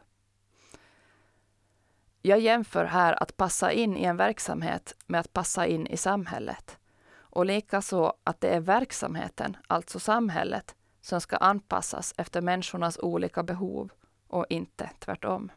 Jag 2.21 2.39
jämför 2.39 2.85
här 2.85 3.23
att 3.23 3.37
passa 3.37 3.71
in 3.71 3.97
i 3.97 4.03
en 4.03 4.17
verksamhet 4.17 4.95
med 5.07 5.19
att 5.19 5.33
passa 5.33 5.67
in 5.67 5.87
i 5.87 5.97
samhället. 5.97 6.77
Och 7.17 7.45
likaså 7.45 8.13
att 8.23 8.41
det 8.41 8.49
är 8.49 8.59
verksamheten, 8.59 9.57
alltså 9.67 9.99
samhället, 9.99 10.75
som 11.01 11.21
ska 11.21 11.37
anpassas 11.37 12.13
efter 12.17 12.41
människornas 12.41 12.99
olika 12.99 13.43
behov 13.43 13.91
och 14.27 14.45
inte 14.49 14.89
tvärtom. 14.99 15.51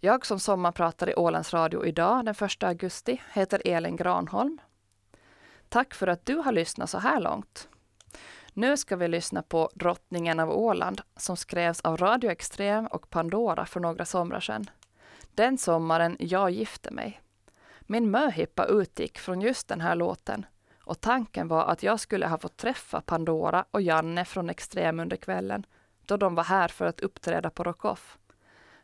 Jag 0.00 0.26
som 0.26 0.40
sommarpratar 0.40 1.10
i 1.10 1.14
Ålands 1.14 1.54
Radio 1.54 1.86
idag 1.86 2.24
den 2.24 2.34
1 2.40 2.62
augusti 2.62 3.22
heter 3.32 3.62
Elin 3.64 3.96
Granholm. 3.96 4.58
Tack 5.68 5.94
för 5.94 6.06
att 6.06 6.26
du 6.26 6.36
har 6.36 6.52
lyssnat 6.52 6.90
så 6.90 6.98
här 6.98 7.20
långt. 7.20 7.68
Nu 8.56 8.76
ska 8.76 8.96
vi 8.96 9.08
lyssna 9.08 9.42
på 9.42 9.70
Drottningen 9.74 10.40
av 10.40 10.50
Åland 10.50 11.00
som 11.16 11.36
skrevs 11.36 11.80
av 11.80 11.96
Radio 11.96 12.30
Extrem 12.30 12.86
och 12.86 13.10
Pandora 13.10 13.66
för 13.66 13.80
några 13.80 14.04
somrar 14.04 14.40
sedan. 14.40 14.70
Den 15.34 15.58
sommaren 15.58 16.16
jag 16.20 16.50
gifte 16.50 16.90
mig. 16.90 17.20
Min 17.80 18.10
möhippa 18.10 18.64
utgick 18.64 19.18
från 19.18 19.40
just 19.40 19.68
den 19.68 19.80
här 19.80 19.94
låten 19.94 20.46
och 20.84 21.00
tanken 21.00 21.48
var 21.48 21.64
att 21.64 21.82
jag 21.82 22.00
skulle 22.00 22.26
ha 22.26 22.38
fått 22.38 22.56
träffa 22.56 23.00
Pandora 23.00 23.64
och 23.70 23.82
Janne 23.82 24.24
från 24.24 24.50
Extrem 24.50 25.00
under 25.00 25.16
kvällen 25.16 25.66
då 26.06 26.16
de 26.16 26.34
var 26.34 26.44
här 26.44 26.68
för 26.68 26.86
att 26.86 27.00
uppträda 27.00 27.50
på 27.50 27.64
Rockoff. 27.64 28.18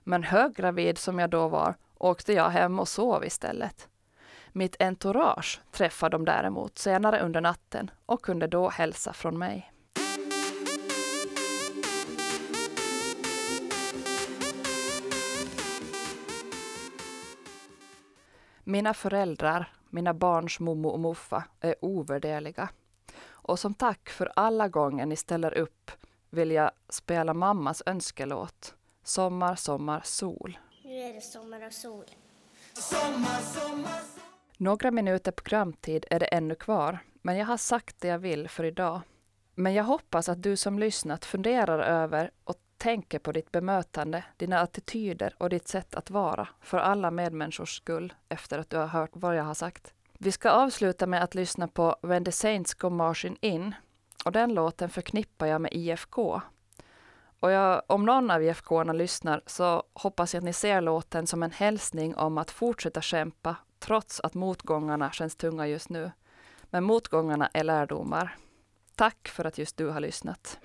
Men 0.04 0.22
höggravid 0.22 0.98
som 0.98 1.18
jag 1.18 1.30
då 1.30 1.48
var 1.48 1.74
åkte 1.98 2.32
jag 2.32 2.50
hem 2.50 2.78
och 2.78 2.88
sov 2.88 3.24
istället. 3.24 3.89
Mitt 4.52 4.82
entourage 4.82 5.60
träffade 5.70 6.14
de 6.14 6.24
däremot 6.24 6.78
senare 6.78 7.20
under 7.20 7.40
natten 7.40 7.90
och 8.06 8.22
kunde 8.22 8.46
då 8.46 8.68
hälsa 8.68 9.12
från 9.12 9.38
mig. 9.38 9.72
Mina 18.64 18.94
föräldrar, 18.94 19.72
mina 19.90 20.14
barns 20.14 20.60
mommo 20.60 20.88
och 20.88 21.00
muffa, 21.00 21.44
är 21.60 21.74
ovärderliga. 21.80 22.68
Och 23.28 23.58
som 23.58 23.74
tack 23.74 24.08
för 24.08 24.32
alla 24.36 24.68
gånger 24.68 25.06
ni 25.06 25.16
ställer 25.16 25.54
upp 25.58 25.90
vill 26.30 26.50
jag 26.50 26.70
spela 26.88 27.34
mammas 27.34 27.82
önskelåt 27.86 28.74
Sommar, 29.02 29.54
sommar, 29.54 30.00
sol. 30.04 30.58
Nu 30.84 30.90
är 30.90 31.14
det 31.14 31.20
sommar 31.20 31.66
och 31.66 31.72
sol. 31.72 32.04
Sommar, 32.72 33.40
sommar, 33.40 34.00
några 34.62 34.90
minuter 34.90 35.32
programtid 35.32 36.06
är 36.10 36.18
det 36.18 36.26
ännu 36.26 36.54
kvar, 36.54 36.98
men 37.22 37.36
jag 37.36 37.46
har 37.46 37.56
sagt 37.56 37.96
det 37.98 38.08
jag 38.08 38.18
vill 38.18 38.48
för 38.48 38.64
idag. 38.64 39.00
Men 39.54 39.74
jag 39.74 39.84
hoppas 39.84 40.28
att 40.28 40.42
du 40.42 40.56
som 40.56 40.78
lyssnat 40.78 41.24
funderar 41.24 41.78
över 41.78 42.30
och 42.44 42.54
tänker 42.76 43.18
på 43.18 43.32
ditt 43.32 43.52
bemötande, 43.52 44.24
dina 44.36 44.60
attityder 44.60 45.34
och 45.38 45.50
ditt 45.50 45.68
sätt 45.68 45.94
att 45.94 46.10
vara 46.10 46.48
för 46.60 46.78
alla 46.78 47.10
medmänniskors 47.10 47.76
skull 47.76 48.12
efter 48.28 48.58
att 48.58 48.70
du 48.70 48.76
har 48.76 48.86
hört 48.86 49.10
vad 49.12 49.36
jag 49.36 49.44
har 49.44 49.54
sagt. 49.54 49.94
Vi 50.18 50.32
ska 50.32 50.50
avsluta 50.50 51.06
med 51.06 51.22
att 51.22 51.34
lyssna 51.34 51.68
på 51.68 51.96
When 52.02 52.24
the 52.24 52.32
Saints 52.32 52.74
Go 52.74 52.90
Marching 52.90 53.36
In 53.40 53.74
och 54.24 54.32
den 54.32 54.54
låten 54.54 54.90
förknippar 54.90 55.46
jag 55.46 55.60
med 55.60 55.72
IFK. 55.72 56.40
Och 57.40 57.50
jag, 57.50 57.82
om 57.86 58.04
någon 58.04 58.30
av 58.30 58.42
IFK-arna 58.42 58.92
lyssnar 58.92 59.42
så 59.46 59.82
hoppas 59.92 60.34
jag 60.34 60.40
att 60.40 60.44
ni 60.44 60.52
ser 60.52 60.80
låten 60.80 61.26
som 61.26 61.42
en 61.42 61.52
hälsning 61.52 62.14
om 62.14 62.38
att 62.38 62.50
fortsätta 62.50 63.00
kämpa 63.00 63.56
trots 63.80 64.20
att 64.20 64.34
motgångarna 64.34 65.10
känns 65.10 65.36
tunga 65.36 65.66
just 65.66 65.88
nu. 65.88 66.10
Men 66.70 66.84
motgångarna 66.84 67.50
är 67.52 67.64
lärdomar. 67.64 68.36
Tack 68.94 69.28
för 69.28 69.44
att 69.44 69.58
just 69.58 69.76
du 69.76 69.88
har 69.88 70.00
lyssnat. 70.00 70.58